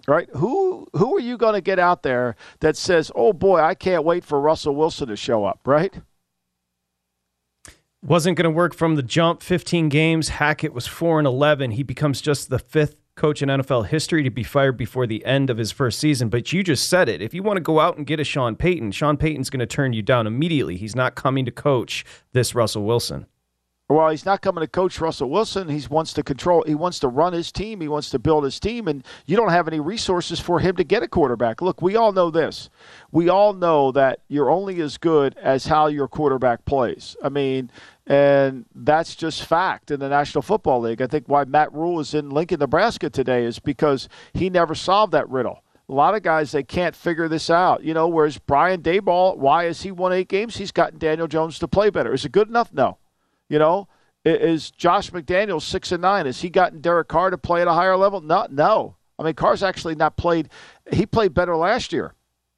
Right? 0.07 0.29
Who 0.35 0.87
who 0.93 1.15
are 1.15 1.21
you 1.21 1.37
going 1.37 1.55
to 1.55 1.61
get 1.61 1.79
out 1.79 2.03
there 2.03 2.35
that 2.59 2.77
says, 2.77 3.11
"Oh 3.15 3.33
boy, 3.33 3.59
I 3.59 3.73
can't 3.73 4.03
wait 4.03 4.23
for 4.23 4.39
Russell 4.39 4.75
Wilson 4.75 5.07
to 5.07 5.15
show 5.15 5.45
up," 5.45 5.61
right? 5.65 5.99
Wasn't 8.05 8.37
going 8.37 8.43
to 8.43 8.49
work 8.51 8.75
from 8.75 8.95
the 8.95 9.03
jump. 9.03 9.41
15 9.41 9.89
games. 9.89 10.29
Hackett 10.29 10.73
was 10.73 10.87
4 10.87 11.19
and 11.19 11.27
11. 11.27 11.71
He 11.71 11.83
becomes 11.83 12.21
just 12.21 12.49
the 12.49 12.59
fifth 12.59 12.95
coach 13.15 13.41
in 13.41 13.49
NFL 13.49 13.87
history 13.87 14.23
to 14.23 14.29
be 14.29 14.43
fired 14.43 14.77
before 14.77 15.07
the 15.07 15.25
end 15.25 15.49
of 15.49 15.57
his 15.57 15.71
first 15.71 15.99
season. 15.99 16.29
But 16.29 16.53
you 16.53 16.63
just 16.63 16.87
said 16.89 17.09
it. 17.09 17.21
If 17.21 17.33
you 17.33 17.41
want 17.41 17.57
to 17.57 17.61
go 17.61 17.79
out 17.79 17.97
and 17.97 18.05
get 18.05 18.19
a 18.19 18.23
Sean 18.23 18.55
Payton, 18.55 18.91
Sean 18.91 19.17
Payton's 19.17 19.49
going 19.49 19.61
to 19.61 19.65
turn 19.65 19.93
you 19.93 20.01
down 20.01 20.27
immediately. 20.27 20.77
He's 20.77 20.95
not 20.95 21.15
coming 21.15 21.45
to 21.45 21.51
coach 21.51 22.05
this 22.33 22.53
Russell 22.53 22.83
Wilson. 22.83 23.25
Well, 23.87 24.09
he's 24.09 24.25
not 24.25 24.41
coming 24.41 24.63
to 24.63 24.67
coach 24.67 24.99
Russell 24.99 25.29
Wilson. 25.29 25.69
He 25.69 25.85
wants 25.87 26.11
to 26.13 26.23
control. 26.23 26.63
He 26.65 26.73
wants 26.73 26.97
to 26.99 27.07
run 27.07 27.33
his 27.33 27.51
team. 27.51 27.81
He 27.81 27.87
wants 27.87 28.09
to 28.09 28.19
build 28.19 28.43
his 28.43 28.59
team, 28.59 28.87
and 28.87 29.05
you 29.27 29.37
don't 29.37 29.51
have 29.51 29.67
any 29.67 29.79
resources 29.79 30.39
for 30.39 30.59
him 30.59 30.75
to 30.77 30.83
get 30.83 31.03
a 31.03 31.07
quarterback. 31.07 31.61
Look, 31.61 31.83
we 31.83 31.95
all 31.95 32.11
know 32.11 32.31
this. 32.31 32.71
We 33.11 33.29
all 33.29 33.53
know 33.53 33.91
that 33.91 34.21
you're 34.27 34.49
only 34.49 34.81
as 34.81 34.97
good 34.97 35.37
as 35.37 35.67
how 35.67 35.85
your 35.85 36.07
quarterback 36.07 36.65
plays. 36.65 37.15
I 37.23 37.29
mean, 37.29 37.69
and 38.07 38.65
that's 38.75 39.15
just 39.15 39.45
fact 39.45 39.89
in 39.89 39.99
the 39.99 40.09
National 40.09 40.41
Football 40.41 40.81
League. 40.81 41.01
I 41.01 41.07
think 41.07 41.27
why 41.27 41.43
Matt 41.45 41.73
Rhule 41.73 41.99
is 41.99 42.13
in 42.13 42.29
Lincoln, 42.29 42.59
Nebraska 42.59 43.09
today 43.09 43.43
is 43.45 43.59
because 43.59 44.07
he 44.33 44.49
never 44.49 44.75
solved 44.75 45.13
that 45.13 45.29
riddle. 45.29 45.63
A 45.87 45.93
lot 45.93 46.15
of 46.15 46.23
guys 46.23 46.51
they 46.51 46.63
can't 46.63 46.95
figure 46.95 47.27
this 47.27 47.49
out. 47.49 47.83
You 47.83 47.93
know, 47.93 48.07
whereas 48.07 48.37
Brian 48.37 48.81
Daboll, 48.81 49.37
why 49.37 49.65
has 49.65 49.81
he 49.83 49.91
won 49.91 50.13
eight 50.13 50.27
games? 50.27 50.57
He's 50.57 50.71
gotten 50.71 50.99
Daniel 50.99 51.27
Jones 51.27 51.59
to 51.59 51.67
play 51.67 51.89
better. 51.89 52.13
Is 52.13 52.25
it 52.25 52.31
good 52.31 52.47
enough? 52.47 52.71
No. 52.73 52.97
You 53.49 53.59
know, 53.59 53.87
is 54.23 54.71
Josh 54.71 55.11
McDaniels 55.11 55.61
six 55.61 55.91
and 55.91 56.01
nine? 56.01 56.25
Has 56.25 56.41
he 56.41 56.49
gotten 56.49 56.81
Derek 56.81 57.07
Carr 57.07 57.29
to 57.29 57.37
play 57.37 57.61
at 57.61 57.67
a 57.67 57.73
higher 57.73 57.97
level? 57.97 58.21
No, 58.21 58.47
no. 58.49 58.95
I 59.17 59.23
mean, 59.23 59.35
Carr's 59.35 59.63
actually 59.63 59.95
not 59.95 60.17
played. 60.17 60.49
He 60.91 61.05
played 61.05 61.33
better 61.33 61.55
last 61.55 61.93
year 61.93 62.13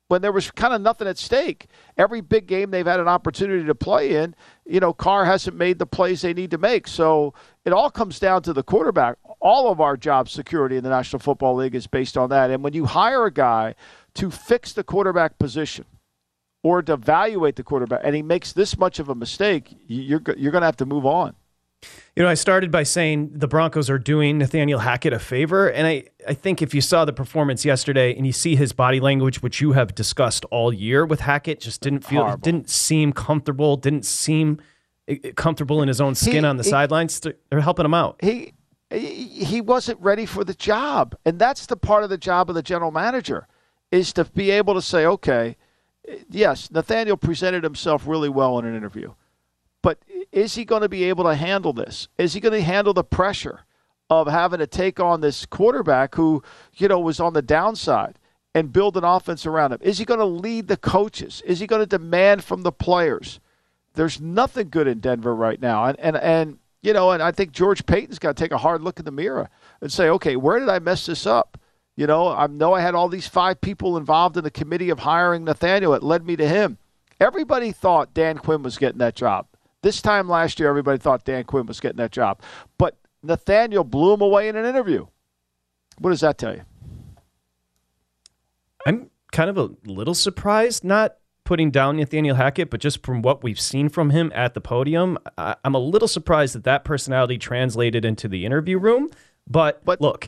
when 0.08 0.22
there 0.22 0.32
was 0.32 0.52
kind 0.52 0.74
of 0.74 0.82
nothing 0.82 1.08
at 1.08 1.18
stake. 1.18 1.68
Every 1.98 2.22
big 2.22 2.48
game 2.48 2.72
they've 2.72 2.86
had 2.86 3.00
an 3.00 3.08
opportunity 3.08 3.66
to 3.66 3.76
play 3.76 4.16
in, 4.16 4.36
you 4.66 4.80
know, 4.80 4.94
Carr 4.94 5.26
hasn't 5.26 5.58
made 5.58 5.80
the 5.80 5.86
plays 5.86 6.22
they 6.22 6.34
need 6.34 6.52
to 6.52 6.58
make. 6.58 6.88
So 6.88 7.34
it 7.66 7.74
all 7.74 7.90
comes 7.90 8.20
down 8.20 8.44
to 8.44 8.54
the 8.54 8.64
quarterback. 8.64 9.18
All 9.40 9.72
of 9.72 9.82
our 9.82 9.98
job 9.98 10.30
security 10.30 10.78
in 10.78 10.84
the 10.84 10.90
National 10.90 11.20
Football 11.20 11.56
League 11.56 11.76
is 11.76 11.88
based 11.88 12.18
on 12.18 12.30
that. 12.30 12.50
And 12.50 12.64
when 12.64 12.74
you 12.74 12.86
hire 12.86 13.26
a 13.26 13.32
guy 13.32 13.76
to 14.16 14.32
fix 14.32 14.74
the 14.74 14.84
quarterback 14.84 15.38
position 15.38 15.86
or 16.64 16.82
to 16.82 16.94
evaluate 16.94 17.56
the 17.56 17.64
quarterback, 17.64 18.02
and 18.04 18.16
he 18.16 18.22
makes 18.22 18.54
this 18.54 18.78
much 18.78 19.00
of 19.00 19.10
a 19.10 19.16
mistake, 19.16 19.76
you're 19.88 20.22
you're 20.38 20.52
going 20.52 20.62
to 20.62 20.66
have 20.66 20.78
to 20.78 20.86
move 20.86 21.06
on. 21.06 21.36
You 22.18 22.24
know, 22.24 22.30
I 22.30 22.34
started 22.34 22.72
by 22.72 22.82
saying 22.82 23.30
the 23.32 23.48
Broncos 23.48 23.92
are 23.92 24.00
doing 24.00 24.40
Nathaniel 24.40 24.80
Hackett 24.80 25.14
a 25.14 25.20
favor. 25.20 25.70
And 25.70 25.86
I, 25.86 26.06
I 26.28 26.34
think 26.34 26.64
if 26.64 26.74
you 26.74 26.82
saw 26.82 27.06
the 27.06 27.14
performance 27.14 27.64
yesterday 27.64 28.16
and 28.16 28.26
you 28.26 28.34
see 28.34 28.56
his 28.56 28.74
body 28.74 29.00
language, 29.00 29.44
which 29.44 29.62
you 29.62 29.74
have 29.74 29.94
discussed 29.94 30.44
all 30.46 30.74
year 30.74 31.06
with 31.06 31.20
Hackett, 31.20 31.60
just 31.60 31.82
didn't 31.82 32.04
feel, 32.04 32.24
Horrible. 32.24 32.42
didn't 32.42 32.72
seem 32.72 33.14
comfortable, 33.14 33.78
didn't 33.78 34.04
seem 34.04 34.60
eh, 35.08 35.18
eh, 35.24 35.32
comfortable 35.36 35.84
in 35.84 35.88
his 35.88 36.02
own 36.02 36.16
skin 36.16 36.44
he, 36.44 36.46
on 36.46 36.58
the 36.58 36.64
he, 36.64 36.70
sidelines. 36.72 37.20
They're 37.20 37.60
helping 37.60 37.86
him 37.86 37.94
out. 37.94 38.18
He, 38.24 38.54
he 38.90 39.62
wasn't 39.62 40.02
ready 40.02 40.26
for 40.26 40.44
the 40.44 40.56
job. 40.56 41.16
And 41.24 41.38
that's 41.38 41.68
the 41.68 41.78
part 41.78 42.04
of 42.04 42.10
the 42.10 42.18
job 42.18 42.50
of 42.50 42.56
the 42.56 42.64
general 42.64 42.90
manager 42.90 43.48
is 43.92 44.12
to 44.14 44.26
be 44.26 44.50
able 44.50 44.74
to 44.74 44.82
say, 44.82 45.06
okay, 45.06 45.56
yes, 46.32 46.72
Nathaniel 46.72 47.16
presented 47.16 47.64
himself 47.64 48.08
really 48.08 48.30
well 48.30 48.58
in 48.58 48.66
an 48.66 48.76
interview. 48.76 49.14
Is 50.32 50.56
he 50.56 50.66
going 50.66 50.82
to 50.82 50.90
be 50.90 51.06
able 51.06 51.24
to 51.26 51.36
handle 51.36 51.74
this? 51.74 52.08
Is 52.18 52.34
he 52.34 52.40
going 52.40 52.54
to 52.54 52.62
handle 52.62 52.94
the 52.94 53.04
pressure 53.04 53.62
of 54.10 54.28
having 54.28 54.60
to 54.60 54.68
take 54.68 55.00
on 55.00 55.22
this 55.22 55.46
quarterback 55.46 56.16
who, 56.16 56.44
you 56.76 56.88
know, 56.88 57.00
was 57.00 57.20
on 57.20 57.34
the 57.34 57.42
downside 57.42 58.20
and 58.54 58.74
build 58.74 58.98
an 58.98 59.04
offense 59.04 59.46
around 59.46 59.74
him? 59.74 59.80
Is 59.82 59.98
he 59.98 60.06
going 60.06 60.20
to 60.20 60.26
lead 60.26 60.68
the 60.68 60.78
coaches? 60.78 61.42
Is 61.46 61.60
he 61.60 61.68
going 61.68 61.82
to 61.82 61.86
demand 61.86 62.44
from 62.44 62.62
the 62.64 62.72
players? 62.72 63.40
There's 63.94 64.22
nothing 64.22 64.70
good 64.70 64.88
in 64.88 65.00
Denver 65.00 65.36
right 65.36 65.62
now. 65.62 65.86
And 65.86 66.00
and 66.00 66.18
and 66.18 66.60
you 66.82 66.94
know, 66.94 67.12
and 67.12 67.22
I 67.22 67.32
think 67.32 67.52
George 67.52 67.86
Paton's 67.86 68.20
got 68.20 68.38
to 68.38 68.44
take 68.44 68.52
a 68.52 68.60
hard 68.60 68.82
look 68.82 69.00
in 69.00 69.06
the 69.06 69.12
mirror 69.12 69.50
and 69.82 69.92
say, 69.92 70.10
okay, 70.10 70.36
where 70.36 70.60
did 70.60 70.70
I 70.70 70.80
mess 70.80 71.06
this 71.06 71.26
up? 71.26 71.60
You 71.96 72.06
know, 72.06 72.28
I 72.28 72.46
know 72.46 72.74
I 72.74 72.82
had 72.82 72.94
all 72.94 73.10
these 73.10 73.28
five 73.28 73.60
people 73.60 73.98
involved 73.98 74.38
in 74.38 74.44
the 74.44 74.52
committee 74.52 74.92
of 74.92 75.00
hiring 75.00 75.44
Nathaniel. 75.44 75.96
It 75.96 76.04
led 76.04 76.26
me 76.26 76.36
to 76.36 76.48
him. 76.48 76.78
Everybody 77.20 77.72
thought 77.72 78.14
Dan 78.14 78.38
Quinn 78.38 78.62
was 78.62 78.78
getting 78.78 79.00
that 79.00 79.16
job. 79.16 79.48
This 79.88 80.02
time 80.02 80.28
last 80.28 80.60
year, 80.60 80.68
everybody 80.68 80.98
thought 80.98 81.24
Dan 81.24 81.46
Quinn 81.46 81.66
was 81.66 81.80
getting 81.80 81.96
that 81.96 82.12
job. 82.12 82.42
But 82.78 82.98
Nathaniel 83.24 83.86
blew 83.86 84.16
him 84.16 84.20
away 84.20 84.50
in 84.50 84.58
an 84.58 84.66
interview. 84.66 85.08
What 86.00 86.10
does 86.10 86.20
that 86.20 86.38
tell 86.38 86.54
you? 86.54 86.64
I'm 88.86 89.10
kind 89.32 89.50
of 89.50 89.56
a 89.56 89.70
little 89.86 90.14
surprised, 90.14 90.84
not 90.84 91.16
putting 91.46 91.72
down 91.72 91.96
Nathaniel 91.96 92.36
Hackett, 92.36 92.70
but 92.70 92.82
just 92.82 93.02
from 93.02 93.22
what 93.22 93.44
we've 93.44 93.62
seen 93.62 93.88
from 93.88 94.10
him 94.10 94.30
at 94.36 94.56
the 94.56 94.60
podium, 94.60 95.18
I- 95.38 95.56
am 95.64 95.74
a 95.74 95.80
little 95.80 96.10
surprised 96.10 96.54
that 96.56 96.66
that 96.66 96.84
personality 96.84 97.38
translated 97.38 98.04
into 98.04 98.28
the 98.28 98.46
interview 98.46 98.78
room. 98.78 99.10
But, 99.50 99.86
but 99.86 100.02
look, 100.02 100.28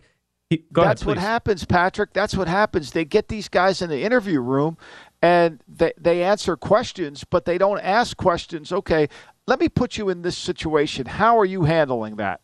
he, 0.49 0.63
that's 0.71 1.01
ahead, 1.01 1.07
what 1.07 1.17
happens, 1.17 1.65
Patrick. 1.65 2.13
That's 2.13 2.33
what 2.33 2.47
happens. 2.47 2.91
They 2.91 3.03
get 3.03 3.27
these 3.27 3.49
guys 3.49 3.81
in 3.81 3.89
the 3.89 4.03
interview 4.03 4.39
room 4.39 4.77
and 5.21 5.61
they, 5.67 5.93
they 5.97 6.23
answer 6.23 6.55
questions, 6.55 7.23
but 7.23 7.45
they 7.45 7.57
don't 7.57 7.79
ask 7.81 8.15
questions. 8.15 8.71
Okay, 8.71 9.09
let 9.49 9.59
me 9.59 9.67
put 9.67 9.97
you 9.97 10.09
in 10.09 10.21
this 10.21 10.37
situation. 10.37 11.07
How 11.07 11.39
are 11.39 11.45
you 11.45 11.63
handling 11.63 12.17
that? 12.17 12.41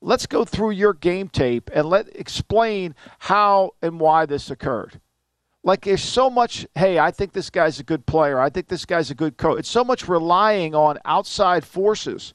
Let's 0.00 0.26
go 0.26 0.44
through 0.44 0.70
your 0.70 0.94
game 0.94 1.28
tape 1.28 1.68
and 1.74 1.88
let 1.88 2.14
explain 2.14 2.94
how 3.18 3.72
and 3.82 3.98
why 3.98 4.24
this 4.24 4.52
occurred. 4.52 5.00
Like 5.64 5.84
there's 5.84 6.04
so 6.04 6.30
much, 6.30 6.64
hey, 6.76 7.00
I 7.00 7.10
think 7.10 7.32
this 7.32 7.50
guy's 7.50 7.80
a 7.80 7.82
good 7.82 8.06
player. 8.06 8.38
I 8.38 8.50
think 8.50 8.68
this 8.68 8.84
guy's 8.84 9.10
a 9.10 9.16
good 9.16 9.36
coach. 9.36 9.58
It's 9.58 9.68
so 9.68 9.82
much 9.82 10.06
relying 10.08 10.76
on 10.76 10.98
outside 11.04 11.64
forces 11.64 12.34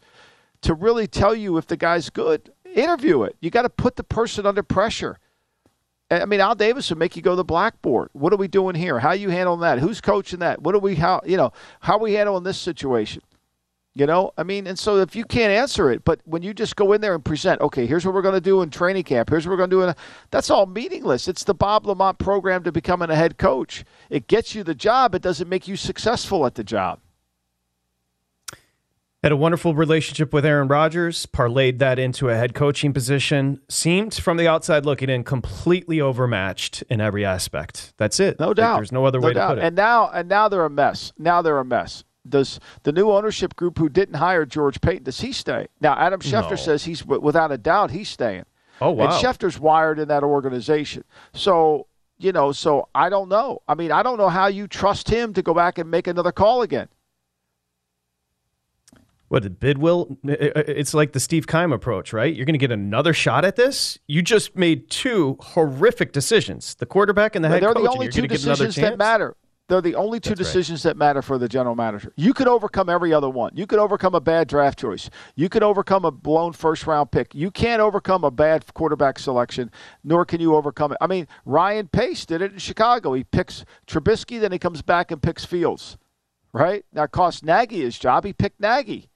to 0.63 0.73
really 0.73 1.07
tell 1.07 1.33
you 1.33 1.57
if 1.57 1.67
the 1.67 1.77
guy's 1.77 2.09
good. 2.09 2.51
Interview 2.75 3.23
it. 3.23 3.37
You 3.39 3.49
got 3.49 3.61
to 3.61 3.69
put 3.69 3.95
the 3.95 4.03
person 4.03 4.45
under 4.45 4.63
pressure. 4.63 5.17
I 6.11 6.25
mean, 6.25 6.41
Al 6.41 6.55
Davis 6.55 6.89
would 6.89 6.99
make 6.99 7.15
you 7.15 7.21
go 7.21 7.31
to 7.31 7.35
the 7.37 7.45
blackboard. 7.45 8.09
What 8.11 8.33
are 8.33 8.37
we 8.37 8.49
doing 8.49 8.75
here? 8.75 8.99
How 8.99 9.09
are 9.09 9.15
you 9.15 9.29
handling 9.29 9.61
that? 9.61 9.79
Who's 9.79 10.01
coaching 10.01 10.39
that? 10.39 10.61
What 10.61 10.75
are 10.75 10.79
we 10.79 10.95
how 10.95 11.21
you 11.23 11.37
know 11.37 11.53
how 11.79 11.93
are 11.93 11.99
we 11.99 12.13
handling 12.15 12.43
this 12.43 12.57
situation? 12.57 13.21
You 13.95 14.05
know, 14.05 14.31
I 14.37 14.43
mean, 14.43 14.67
and 14.67 14.77
so 14.77 14.97
if 14.97 15.15
you 15.15 15.25
can't 15.25 15.51
answer 15.51 15.89
it, 15.89 16.05
but 16.05 16.21
when 16.23 16.43
you 16.43 16.53
just 16.53 16.75
go 16.75 16.93
in 16.93 17.01
there 17.01 17.15
and 17.15 17.25
present, 17.25 17.59
okay, 17.59 17.87
here's 17.87 18.05
what 18.05 18.13
we're 18.13 18.21
going 18.21 18.35
to 18.35 18.41
do 18.41 18.61
in 18.61 18.69
training 18.69 19.03
camp, 19.03 19.29
here's 19.29 19.47
what 19.47 19.51
we're 19.51 19.57
going 19.57 19.71
to 19.71 19.75
do, 19.75 19.81
in, 19.81 19.95
that's 20.29 20.51
all 20.51 20.67
meaningless. 20.67 21.27
It's 21.27 21.43
the 21.43 21.55
Bob 21.55 21.85
LaMonte 21.85 22.19
program 22.19 22.63
to 22.63 22.71
becoming 22.71 23.09
a 23.09 23.15
head 23.15 23.37
coach. 23.37 23.83
It 24.09 24.27
gets 24.27 24.53
you 24.53 24.63
the 24.63 24.75
job, 24.75 25.15
it 25.15 25.23
doesn't 25.23 25.49
make 25.49 25.67
you 25.67 25.75
successful 25.75 26.45
at 26.45 26.55
the 26.55 26.63
job. 26.63 26.99
Had 29.23 29.33
a 29.33 29.37
wonderful 29.37 29.73
relationship 29.75 30.31
with 30.31 30.45
Aaron 30.45 30.69
Rodgers, 30.69 31.25
parlayed 31.25 31.79
that 31.79 31.99
into 31.99 32.29
a 32.29 32.35
head 32.35 32.53
coaching 32.53 32.93
position. 32.93 33.59
Seemed 33.67 34.13
from 34.13 34.37
the 34.37 34.47
outside 34.47 34.85
looking 34.85 35.09
in 35.09 35.25
completely 35.25 35.99
overmatched 35.99 36.83
in 36.83 37.01
every 37.01 37.25
aspect. 37.25 37.91
That's 37.97 38.21
it. 38.21 38.39
No 38.39 38.53
doubt. 38.53 38.73
Like, 38.73 38.79
there's 38.79 38.91
no 38.93 39.03
other 39.03 39.19
no 39.19 39.27
way 39.27 39.33
doubt. 39.33 39.49
to 39.49 39.55
put 39.55 39.63
it. 39.63 39.65
And 39.65 39.75
now, 39.75 40.09
and 40.09 40.29
now 40.29 40.47
they're 40.47 40.63
a 40.63 40.69
mess. 40.69 41.11
Now 41.17 41.41
they're 41.41 41.59
a 41.59 41.65
mess 41.65 42.05
does 42.29 42.59
the 42.83 42.91
new 42.91 43.11
ownership 43.11 43.55
group 43.55 43.77
who 43.77 43.89
didn't 43.89 44.15
hire 44.15 44.45
George 44.45 44.81
Paton 44.81 45.03
does 45.03 45.21
he 45.21 45.31
stay? 45.31 45.67
Now 45.81 45.95
Adam 45.97 46.19
Schefter 46.19 46.51
no. 46.51 46.55
says 46.55 46.85
he's 46.85 47.05
without 47.05 47.51
a 47.51 47.57
doubt 47.57 47.91
he's 47.91 48.09
staying. 48.09 48.45
Oh 48.81 48.91
wow! 48.91 49.05
And 49.05 49.13
Schefter's 49.13 49.59
wired 49.59 49.99
in 49.99 50.07
that 50.07 50.23
organization, 50.23 51.03
so 51.33 51.87
you 52.17 52.31
know. 52.31 52.51
So 52.51 52.87
I 52.95 53.09
don't 53.09 53.29
know. 53.29 53.61
I 53.67 53.75
mean, 53.75 53.91
I 53.91 54.03
don't 54.03 54.17
know 54.17 54.29
how 54.29 54.47
you 54.47 54.67
trust 54.67 55.09
him 55.09 55.33
to 55.33 55.41
go 55.41 55.53
back 55.53 55.77
and 55.77 55.91
make 55.91 56.07
another 56.07 56.31
call 56.31 56.61
again. 56.61 56.87
What 59.29 59.43
did 59.43 59.59
Bidwill? 59.59 60.17
It's 60.23 60.95
like 60.95 61.11
the 61.11 61.19
Steve 61.19 61.45
Keim 61.45 61.71
approach, 61.71 62.13
right? 62.13 62.35
You're 62.35 62.45
going 62.45 62.55
to 62.55 62.59
get 62.59 62.71
another 62.71 63.13
shot 63.13 63.45
at 63.45 63.55
this. 63.55 63.99
You 64.07 64.23
just 64.23 64.55
made 64.55 64.89
two 64.89 65.37
horrific 65.39 66.13
decisions: 66.13 66.75
the 66.75 66.87
quarterback 66.87 67.35
and 67.35 67.45
the 67.45 67.49
head 67.49 67.61
coach. 67.61 67.67
They're 67.67 67.73
coach. 67.75 67.83
the 67.83 67.89
only 67.91 68.09
two 68.09 68.27
decisions 68.27 68.75
that 68.75 68.97
matter. 68.97 69.35
They're 69.69 69.81
the 69.81 69.93
only 69.93 70.19
two 70.19 70.31
That's 70.31 70.39
decisions 70.39 70.83
right. 70.83 70.89
that 70.89 70.97
matter 70.97 71.21
for 71.21 71.37
the 71.37 71.47
general 71.47 71.75
manager. 71.75 72.11
You 72.15 72.33
could 72.33 72.47
overcome 72.47 72.89
every 72.89 73.13
other 73.13 73.29
one. 73.29 73.51
You 73.55 73.67
could 73.67 73.77
overcome 73.77 74.15
a 74.15 74.19
bad 74.19 74.47
draft 74.47 74.79
choice. 74.79 75.11
You 75.35 75.47
could 75.47 75.61
overcome 75.61 76.05
a 76.05 76.11
blown 76.11 76.53
first 76.53 76.87
round 76.87 77.11
pick. 77.11 77.35
You 77.35 77.51
can't 77.51 77.79
overcome 77.79 78.23
a 78.23 78.31
bad 78.31 78.73
quarterback 78.73 79.19
selection, 79.19 79.69
nor 80.03 80.25
can 80.25 80.41
you 80.41 80.55
overcome 80.55 80.91
it. 80.91 80.97
I 80.99 81.05
mean, 81.05 81.27
Ryan 81.45 81.87
Pace 81.87 82.25
did 82.25 82.41
it 82.41 82.51
in 82.51 82.57
Chicago. 82.57 83.13
He 83.13 83.23
picks 83.23 83.63
Trubisky, 83.85 84.39
then 84.41 84.51
he 84.51 84.57
comes 84.57 84.81
back 84.81 85.11
and 85.11 85.21
picks 85.21 85.45
Fields. 85.45 85.97
Right? 86.51 86.83
That 86.93 87.11
cost 87.11 87.45
Nagy 87.45 87.81
his 87.81 87.99
job. 87.99 88.25
He 88.25 88.33
picked 88.33 88.59
Nagy. 88.59 89.07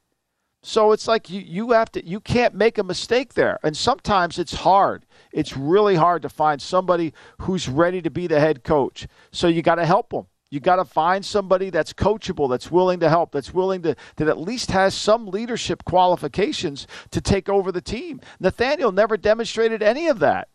So 0.61 0.91
it's 0.91 1.07
like 1.07 1.31
you, 1.31 1.41
you 1.41 1.71
have 1.71 1.91
to 1.93 2.07
you 2.07 2.19
can't 2.19 2.53
make 2.53 2.77
a 2.77 2.83
mistake 2.83 3.33
there. 3.33 3.57
And 3.63 3.75
sometimes 3.75 4.37
it's 4.37 4.53
hard. 4.53 5.07
It's 5.31 5.57
really 5.57 5.95
hard 5.95 6.21
to 6.21 6.29
find 6.29 6.61
somebody 6.61 7.11
who's 7.39 7.67
ready 7.67 8.03
to 8.03 8.11
be 8.11 8.27
the 8.27 8.39
head 8.39 8.63
coach. 8.63 9.07
So 9.31 9.47
you 9.47 9.63
got 9.63 9.75
to 9.75 9.85
help 9.85 10.11
them. 10.11 10.27
You 10.53 10.59
got 10.59 10.75
to 10.75 10.85
find 10.85 11.25
somebody 11.25 11.71
that's 11.71 11.93
coachable, 11.93 12.47
that's 12.47 12.69
willing 12.69 12.99
to 12.99 13.09
help, 13.09 13.31
that's 13.31 13.55
willing 13.55 13.81
to 13.81 13.95
that 14.17 14.27
at 14.27 14.37
least 14.37 14.69
has 14.69 14.93
some 14.93 15.25
leadership 15.25 15.83
qualifications 15.83 16.85
to 17.09 17.21
take 17.21 17.49
over 17.49 17.71
the 17.71 17.81
team. 17.81 18.21
Nathaniel 18.39 18.91
never 18.91 19.17
demonstrated 19.17 19.81
any 19.81 20.05
of 20.05 20.19
that. 20.19 20.49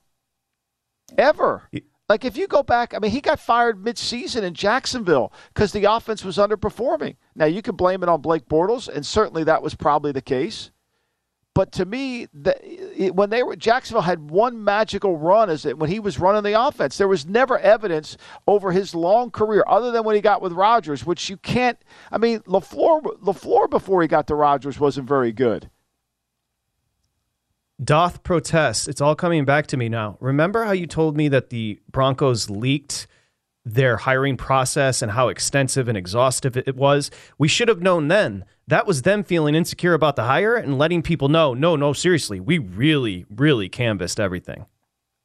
Ever. 1.18 1.68
Like 2.08 2.24
if 2.24 2.36
you 2.36 2.46
go 2.46 2.62
back, 2.62 2.94
I 2.94 3.00
mean, 3.00 3.10
he 3.10 3.20
got 3.20 3.40
fired 3.40 3.82
mid-season 3.82 4.44
in 4.44 4.54
Jacksonville 4.54 5.32
because 5.52 5.72
the 5.72 5.90
offense 5.90 6.24
was 6.24 6.36
underperforming. 6.36 7.16
Now 7.34 7.46
you 7.46 7.60
can 7.60 7.74
blame 7.74 8.04
it 8.04 8.08
on 8.08 8.20
Blake 8.20 8.46
Bortles, 8.46 8.86
and 8.88 9.04
certainly 9.04 9.42
that 9.42 9.64
was 9.64 9.74
probably 9.74 10.12
the 10.12 10.22
case. 10.22 10.70
But 11.58 11.72
to 11.72 11.84
me, 11.84 12.28
the, 12.32 12.54
it, 12.62 13.16
when 13.16 13.30
they 13.30 13.42
were 13.42 13.56
Jacksonville 13.56 14.02
had 14.02 14.30
one 14.30 14.62
magical 14.62 15.18
run 15.18 15.50
as 15.50 15.66
it 15.66 15.76
when 15.76 15.90
he 15.90 15.98
was 15.98 16.20
running 16.20 16.44
the 16.44 16.52
offense. 16.52 16.96
There 16.96 17.08
was 17.08 17.26
never 17.26 17.58
evidence 17.58 18.16
over 18.46 18.70
his 18.70 18.94
long 18.94 19.32
career, 19.32 19.64
other 19.66 19.90
than 19.90 20.04
when 20.04 20.14
he 20.14 20.20
got 20.20 20.40
with 20.40 20.52
Rodgers, 20.52 21.04
which 21.04 21.28
you 21.28 21.36
can't. 21.36 21.76
I 22.12 22.18
mean, 22.18 22.42
Lafleur 22.42 23.02
Lafleur 23.20 23.68
before 23.68 24.02
he 24.02 24.06
got 24.06 24.28
to 24.28 24.36
Rodgers 24.36 24.78
wasn't 24.78 25.08
very 25.08 25.32
good. 25.32 25.68
Doth 27.82 28.22
protest. 28.22 28.86
It's 28.86 29.00
all 29.00 29.16
coming 29.16 29.44
back 29.44 29.66
to 29.66 29.76
me 29.76 29.88
now. 29.88 30.16
Remember 30.20 30.62
how 30.62 30.70
you 30.70 30.86
told 30.86 31.16
me 31.16 31.26
that 31.26 31.50
the 31.50 31.80
Broncos 31.90 32.48
leaked 32.48 33.08
their 33.74 33.98
hiring 33.98 34.36
process 34.36 35.02
and 35.02 35.12
how 35.12 35.28
extensive 35.28 35.88
and 35.88 35.96
exhaustive 35.96 36.56
it 36.56 36.76
was. 36.76 37.10
We 37.38 37.48
should 37.48 37.68
have 37.68 37.82
known 37.82 38.08
then. 38.08 38.44
That 38.66 38.86
was 38.86 39.02
them 39.02 39.24
feeling 39.24 39.54
insecure 39.54 39.94
about 39.94 40.16
the 40.16 40.24
hire 40.24 40.54
and 40.54 40.78
letting 40.78 41.02
people 41.02 41.28
know, 41.28 41.54
no, 41.54 41.74
no, 41.74 41.92
seriously, 41.92 42.38
we 42.38 42.58
really, 42.58 43.24
really 43.34 43.68
canvassed 43.68 44.20
everything. 44.20 44.66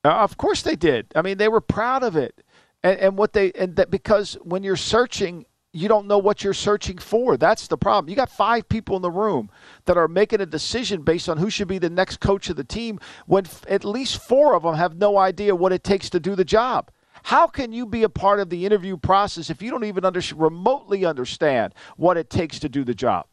Uh, 0.05 0.11
of 0.11 0.37
course 0.37 0.61
they 0.61 0.75
did. 0.75 1.07
I 1.15 1.21
mean, 1.21 1.37
they 1.37 1.47
were 1.47 1.61
proud 1.61 2.03
of 2.03 2.15
it. 2.15 2.43
And, 2.83 2.99
and 2.99 3.17
what 3.17 3.33
they 3.33 3.51
and 3.53 3.75
that 3.77 3.89
because 3.89 4.35
when 4.43 4.63
you're 4.63 4.75
searching, 4.75 5.45
you 5.71 5.87
don't 5.87 6.07
know 6.07 6.17
what 6.17 6.43
you're 6.43 6.53
searching 6.53 6.97
for. 6.97 7.35
That's 7.35 7.67
the 7.67 7.77
problem. 7.77 8.09
You 8.09 8.15
got 8.15 8.29
five 8.29 8.69
people 8.69 8.95
in 8.95 9.01
the 9.01 9.11
room 9.11 9.49
that 9.85 9.97
are 9.97 10.07
making 10.07 10.41
a 10.41 10.45
decision 10.45 11.01
based 11.01 11.27
on 11.27 11.37
who 11.37 11.49
should 11.49 11.67
be 11.67 11.79
the 11.79 11.89
next 11.89 12.19
coach 12.19 12.49
of 12.49 12.55
the 12.55 12.63
team 12.63 12.99
when 13.25 13.45
f- 13.45 13.65
at 13.67 13.83
least 13.83 14.19
four 14.19 14.53
of 14.53 14.63
them 14.63 14.75
have 14.75 14.97
no 14.97 15.17
idea 15.17 15.55
what 15.55 15.73
it 15.73 15.83
takes 15.83 16.09
to 16.11 16.19
do 16.19 16.35
the 16.35 16.45
job. 16.45 16.91
How 17.23 17.47
can 17.47 17.71
you 17.71 17.85
be 17.85 18.03
a 18.03 18.09
part 18.09 18.39
of 18.39 18.49
the 18.49 18.65
interview 18.65 18.97
process 18.97 19.49
if 19.49 19.61
you 19.61 19.71
don't 19.71 19.85
even 19.85 20.05
under, 20.05 20.21
remotely 20.35 21.05
understand 21.05 21.73
what 21.95 22.17
it 22.17 22.29
takes 22.29 22.59
to 22.59 22.69
do 22.69 22.83
the 22.83 22.93
job? 22.93 23.27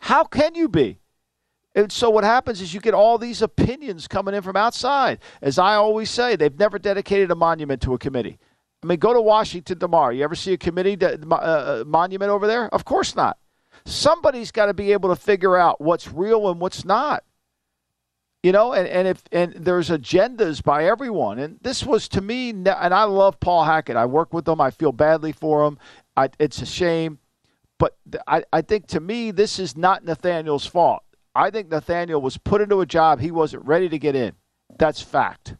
How 0.00 0.24
can 0.24 0.54
you 0.54 0.68
be? 0.68 0.98
And 1.74 1.92
so 1.92 2.10
what 2.10 2.24
happens 2.24 2.60
is 2.60 2.74
you 2.74 2.80
get 2.80 2.94
all 2.94 3.16
these 3.18 3.42
opinions 3.42 4.08
coming 4.08 4.34
in 4.34 4.42
from 4.42 4.56
outside. 4.56 5.20
As 5.40 5.58
I 5.58 5.74
always 5.74 6.10
say, 6.10 6.34
they've 6.34 6.58
never 6.58 6.78
dedicated 6.78 7.30
a 7.30 7.36
monument 7.36 7.80
to 7.82 7.94
a 7.94 7.98
committee. 7.98 8.38
I 8.82 8.86
mean, 8.86 8.98
go 8.98 9.12
to 9.12 9.20
Washington 9.20 9.78
tomorrow. 9.78 10.10
You 10.10 10.24
ever 10.24 10.34
see 10.34 10.52
a 10.52 10.58
committee 10.58 10.96
de- 10.96 11.20
uh, 11.30 11.34
uh, 11.34 11.84
monument 11.86 12.30
over 12.30 12.48
there? 12.48 12.68
Of 12.74 12.84
course 12.84 13.14
not. 13.14 13.38
Somebody's 13.84 14.50
got 14.50 14.66
to 14.66 14.74
be 14.74 14.92
able 14.92 15.10
to 15.10 15.16
figure 15.16 15.56
out 15.56 15.80
what's 15.80 16.10
real 16.10 16.50
and 16.50 16.60
what's 16.60 16.84
not. 16.84 17.22
You 18.42 18.52
know, 18.52 18.72
and, 18.72 18.88
and 18.88 19.06
if 19.06 19.22
and 19.32 19.52
there's 19.52 19.90
agendas 19.90 20.62
by 20.62 20.86
everyone, 20.86 21.38
and 21.38 21.58
this 21.60 21.84
was 21.84 22.08
to 22.08 22.22
me, 22.22 22.50
and 22.50 22.68
I 22.68 23.04
love 23.04 23.38
Paul 23.38 23.64
Hackett. 23.64 23.96
I 23.96 24.06
work 24.06 24.32
with 24.32 24.48
him. 24.48 24.62
I 24.62 24.70
feel 24.70 24.92
badly 24.92 25.32
for 25.32 25.66
him. 25.66 25.78
I, 26.16 26.30
it's 26.38 26.62
a 26.62 26.66
shame, 26.66 27.18
but 27.78 27.98
I, 28.26 28.44
I 28.50 28.62
think 28.62 28.86
to 28.88 29.00
me 29.00 29.30
this 29.30 29.58
is 29.58 29.76
not 29.76 30.04
Nathaniel's 30.04 30.64
fault. 30.64 31.02
I 31.34 31.50
think 31.50 31.68
Nathaniel 31.68 32.20
was 32.20 32.38
put 32.38 32.62
into 32.62 32.80
a 32.80 32.86
job 32.86 33.20
he 33.20 33.30
wasn't 33.30 33.66
ready 33.66 33.88
to 33.90 33.98
get 33.98 34.16
in. 34.16 34.32
That's 34.78 35.02
fact. 35.02 35.56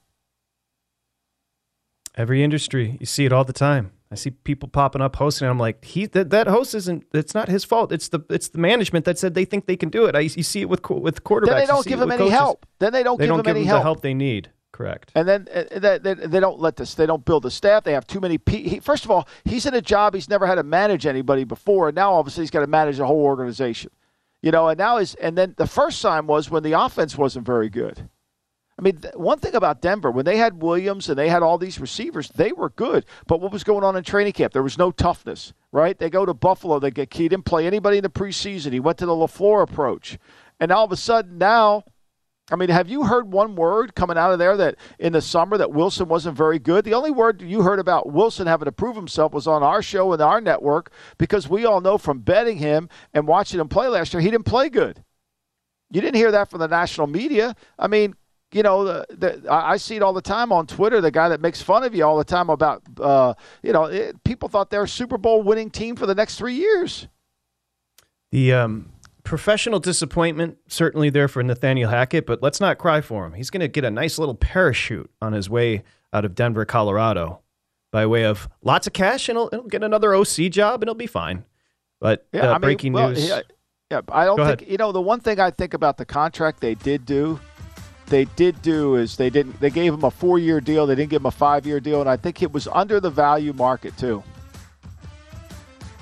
Every 2.17 2.43
industry, 2.43 2.97
you 2.99 3.07
see 3.07 3.25
it 3.25 3.33
all 3.33 3.45
the 3.45 3.53
time. 3.53 3.93
I 4.13 4.17
see 4.17 4.31
people 4.31 4.69
popping 4.69 5.01
up 5.03 5.15
hosting. 5.17 5.49
I'm 5.49 5.59
like, 5.59 5.85
he 5.85 6.07
that, 6.07 6.31
that 6.31 6.49
host 6.49 6.75
isn't. 6.75 7.05
It's 7.15 7.33
not 7.35 7.49
his 7.49 7.65
fault. 7.65 7.93
It's 7.93 8.09
the 8.09 8.21
it's 8.29 8.49
the 8.49 8.59
management 8.59 9.05
that 9.05 9.19
said 9.19 9.35
they 9.35 9.45
think 9.45 9.67
they 9.67 9.77
can 9.77 9.89
do 9.89 10.07
it. 10.07 10.17
I, 10.17 10.21
you 10.21 10.43
see 10.43 10.61
it 10.63 10.69
with 10.69 10.89
with 10.91 11.23
quarterbacks. 11.23 11.47
Then 11.47 11.57
they 11.59 11.67
don't 11.67 11.87
give 11.87 11.99
them 12.01 12.11
any 12.11 12.19
coaches. 12.19 12.33
help. 12.33 12.67
Then 12.81 12.93
they 12.93 13.03
don't 13.05 13.19
They 13.19 13.25
give 13.27 13.29
don't 13.29 13.37
them 13.39 13.45
give 13.45 13.57
any 13.57 13.61
them 13.65 13.69
help. 13.69 13.79
the 13.81 13.83
help 13.85 14.01
they 14.03 14.15
need. 14.15 14.51
Correct. 14.73 15.13
And 15.15 15.29
then 15.29 15.47
uh, 15.55 15.65
they, 15.79 15.99
they, 15.99 16.15
they 16.15 16.41
don't 16.41 16.59
let 16.59 16.77
this. 16.77 16.95
They 16.95 17.05
don't 17.07 17.25
build 17.25 17.43
the 17.43 17.51
staff. 17.51 17.85
They 17.85 17.93
have 17.93 18.07
too 18.07 18.19
many. 18.21 18.39
Pe- 18.39 18.63
he, 18.63 18.81
first 18.81 19.05
of 19.05 19.11
all, 19.11 19.29
he's 19.45 19.67
in 19.67 19.75
a 19.75 19.83
job 19.83 20.15
he's 20.15 20.29
never 20.29 20.47
had 20.47 20.55
to 20.57 20.63
manage 20.63 21.07
anybody 21.07 21.45
before, 21.45 21.89
and 21.89 21.95
now 21.95 22.15
obviously 22.15 22.43
he's 22.43 22.51
got 22.51 22.61
to 22.61 22.67
manage 22.67 22.97
the 22.97 23.07
whole 23.07 23.23
organization. 23.23 23.91
You 24.43 24.51
know, 24.51 24.69
and 24.69 24.79
now 24.79 24.97
is 24.97 25.15
and 25.17 25.37
then 25.37 25.55
the 25.59 25.67
first 25.67 26.01
time 26.03 26.27
was 26.27 26.51
when 26.51 26.63
the 26.63 26.73
offense 26.73 27.17
wasn't 27.19 27.45
very 27.47 27.69
good. 27.69 28.09
I 28.81 28.83
mean, 28.83 28.97
th- 28.97 29.15
one 29.15 29.39
thing 29.39 29.55
about 29.55 29.83
Denver, 29.83 30.11
when 30.11 30.25
they 30.25 30.39
had 30.39 30.63
Williams 30.63 31.11
and 31.11 31.19
they 31.19 31.29
had 31.29 31.43
all 31.43 31.59
these 31.59 31.79
receivers, 31.79 32.31
they 32.31 32.51
were 32.51 32.71
good. 32.71 33.05
But 33.27 33.39
what 33.43 33.53
was 33.53 33.63
going 33.63 33.85
on 33.85 33.95
in 33.95 34.03
training 34.03 34.33
camp? 34.33 34.55
There 34.55 34.63
was 34.63 34.79
no 34.79 34.91
toughness, 34.91 35.53
right? 35.71 35.99
They 35.99 36.09
go 36.09 36.25
to 36.25 36.33
Buffalo, 36.33 36.79
they 36.79 36.91
get 36.91 37.13
he 37.13 37.29
didn't 37.29 37.45
play 37.45 37.67
anybody 37.67 37.99
in 37.99 38.03
the 38.03 38.09
preseason. 38.09 38.73
He 38.73 38.81
went 38.81 38.97
to 38.99 39.05
the 39.07 39.13
LaFleur 39.13 39.63
approach, 39.63 40.19
and 40.59 40.73
all 40.73 40.87
of 40.87 40.93
a 40.93 40.97
sudden 40.97 41.37
now. 41.37 41.85
I 42.53 42.57
mean, 42.57 42.71
have 42.71 42.89
you 42.89 43.05
heard 43.05 43.31
one 43.31 43.55
word 43.55 43.95
coming 43.95 44.19
out 44.19 44.33
of 44.33 44.41
there 44.41 44.57
that 44.57 44.75
in 44.99 45.13
the 45.13 45.21
summer 45.21 45.57
that 45.57 45.71
Wilson 45.71 46.09
wasn't 46.09 46.37
very 46.37 46.59
good? 46.59 46.85
The 46.85 46.95
only 46.95 47.13
word 47.13 47.43
you 47.43 47.63
heard 47.63 47.79
about 47.79 48.11
Wilson 48.11 48.49
having 48.49 48.65
to 48.65 48.73
prove 48.73 48.97
himself 48.97 49.33
was 49.33 49.47
on 49.47 49.63
our 49.63 49.83
show 49.83 50.13
and 50.13 50.21
our 50.21 50.41
network 50.41 50.91
because 51.17 51.49
we 51.49 51.65
all 51.65 51.81
know 51.81 51.97
from 51.97 52.19
betting 52.19 52.57
him 52.57 52.89
and 53.15 53.29
watching 53.29 53.61
him 53.61 53.69
play 53.69 53.87
last 53.87 54.13
year, 54.13 54.21
he 54.21 54.33
didn't 54.33 54.47
play 54.47 54.69
good. 54.69 55.05
You 55.93 56.01
didn't 56.01 56.17
hear 56.17 56.33
that 56.33 56.51
from 56.51 56.59
the 56.59 56.67
national 56.67 57.07
media. 57.07 57.55
I 57.79 57.87
mean, 57.87 58.17
you 58.53 58.63
know, 58.63 58.85
the, 58.85 59.07
the, 59.11 59.53
I 59.53 59.77
see 59.77 59.97
it 59.97 60.03
all 60.03 60.13
the 60.13 60.21
time 60.21 60.53
on 60.53 60.67
Twitter. 60.67 61.01
The 61.01 61.11
guy 61.11 61.29
that 61.29 61.41
makes 61.41 61.63
fun 61.63 61.85
of 61.85 61.95
you 61.95 62.05
all 62.05 62.19
the 62.19 62.25
time 62.25 62.51
about, 62.51 62.83
uh, 63.01 63.35
you 63.63 63.73
know, 63.73 63.85
it, 63.85 64.23
people 64.25 64.49
thought 64.49 64.71
they're 64.71 64.83
a 64.83 64.89
Super 64.89 65.19
Bowl 65.19 65.43
winning 65.43 65.71
team 65.71 65.97
for 65.97 66.07
the 66.07 66.15
next 66.15 66.37
three 66.37 66.55
years. 66.55 67.07
The 68.33 68.53
um, 68.53 68.93
professional 69.23 69.79
disappointment 69.81 70.59
certainly 70.67 71.11
there 71.11 71.29
for 71.29 71.43
Nathaniel 71.43 71.91
Hackett, 71.91 72.27
but 72.27 72.43
let's 72.43 72.61
not 72.61 72.79
cry 72.79 73.01
for 73.01 73.25
him. 73.27 73.35
He's 73.35 73.51
going 73.51 73.61
to 73.61 73.69
get 73.69 73.85
a 73.85 73.91
nice 73.91 74.19
little 74.19 74.35
parachute 74.35 75.11
on 75.23 75.33
his 75.33 75.49
way 75.49 75.85
out 76.13 76.25
of 76.25 76.35
Denver, 76.35 76.65
Colorado, 76.65 77.41
by 77.93 78.07
way 78.07 78.25
of 78.25 78.49
lots 78.63 78.87
of 78.87 78.93
cash, 78.93 79.29
and 79.29 79.39
he'll, 79.39 79.49
he'll 79.51 79.63
get 79.65 79.85
another 79.85 80.15
OC 80.15 80.51
job, 80.51 80.83
and 80.83 80.89
he'll 80.89 80.95
be 80.95 81.07
fine. 81.07 81.45
But 82.01 82.27
Yeah, 82.33 82.49
uh, 82.49 82.51
I 82.51 82.53
mean, 82.55 82.61
breaking 82.63 82.93
well, 82.95 83.11
news. 83.11 83.29
Yeah, 83.29 83.41
yeah, 83.91 84.01
I 84.09 84.25
don't 84.25 84.37
Go 84.37 84.47
think 84.47 84.63
ahead. 84.63 84.73
you 84.73 84.79
know 84.79 84.91
the 84.93 85.01
one 85.01 85.21
thing 85.21 85.39
I 85.39 85.51
think 85.51 85.75
about 85.75 85.97
the 85.97 86.05
contract 86.05 86.61
they 86.61 86.75
did 86.75 87.05
do. 87.05 87.39
They 88.11 88.25
did 88.25 88.61
do 88.61 88.97
is 88.97 89.17
they 89.17 89.31
didn't. 89.31 89.61
They 89.61 89.71
gave 89.71 89.95
him 89.95 90.03
a 90.03 90.11
four-year 90.11 90.61
deal. 90.61 90.85
They 90.85 90.97
didn't 90.97 91.11
give 91.11 91.23
him 91.23 91.27
a 91.27 91.31
five-year 91.31 91.79
deal, 91.79 92.01
and 92.01 92.11
I 92.11 92.17
think 92.17 92.43
it 92.43 92.53
was 92.53 92.67
under 92.67 92.99
the 92.99 93.09
value 93.09 93.53
market 93.53 93.97
too. 93.97 94.23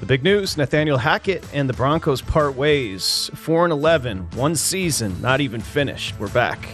The 0.00 0.06
big 0.06 0.22
news 0.22 0.56
Nathaniel 0.56 0.96
Hackett 0.96 1.44
and 1.52 1.68
the 1.68 1.74
Broncos 1.74 2.22
part 2.22 2.54
ways. 2.54 3.30
4 3.34 3.64
and 3.64 3.72
11, 3.72 4.30
one 4.34 4.56
season, 4.56 5.20
not 5.20 5.40
even 5.40 5.60
finished. 5.60 6.18
We're 6.18 6.28
back. 6.28 6.66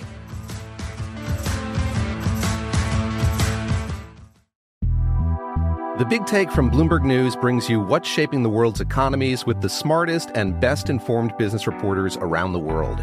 The 5.98 6.04
Big 6.04 6.26
Take 6.26 6.50
from 6.50 6.70
Bloomberg 6.70 7.02
News 7.02 7.34
brings 7.34 7.68
you 7.68 7.80
what's 7.80 8.08
shaping 8.08 8.42
the 8.42 8.50
world's 8.50 8.80
economies 8.80 9.46
with 9.46 9.60
the 9.62 9.68
smartest 9.68 10.30
and 10.34 10.60
best 10.60 10.90
informed 10.90 11.36
business 11.38 11.66
reporters 11.66 12.16
around 12.18 12.52
the 12.52 12.58
world. 12.58 13.02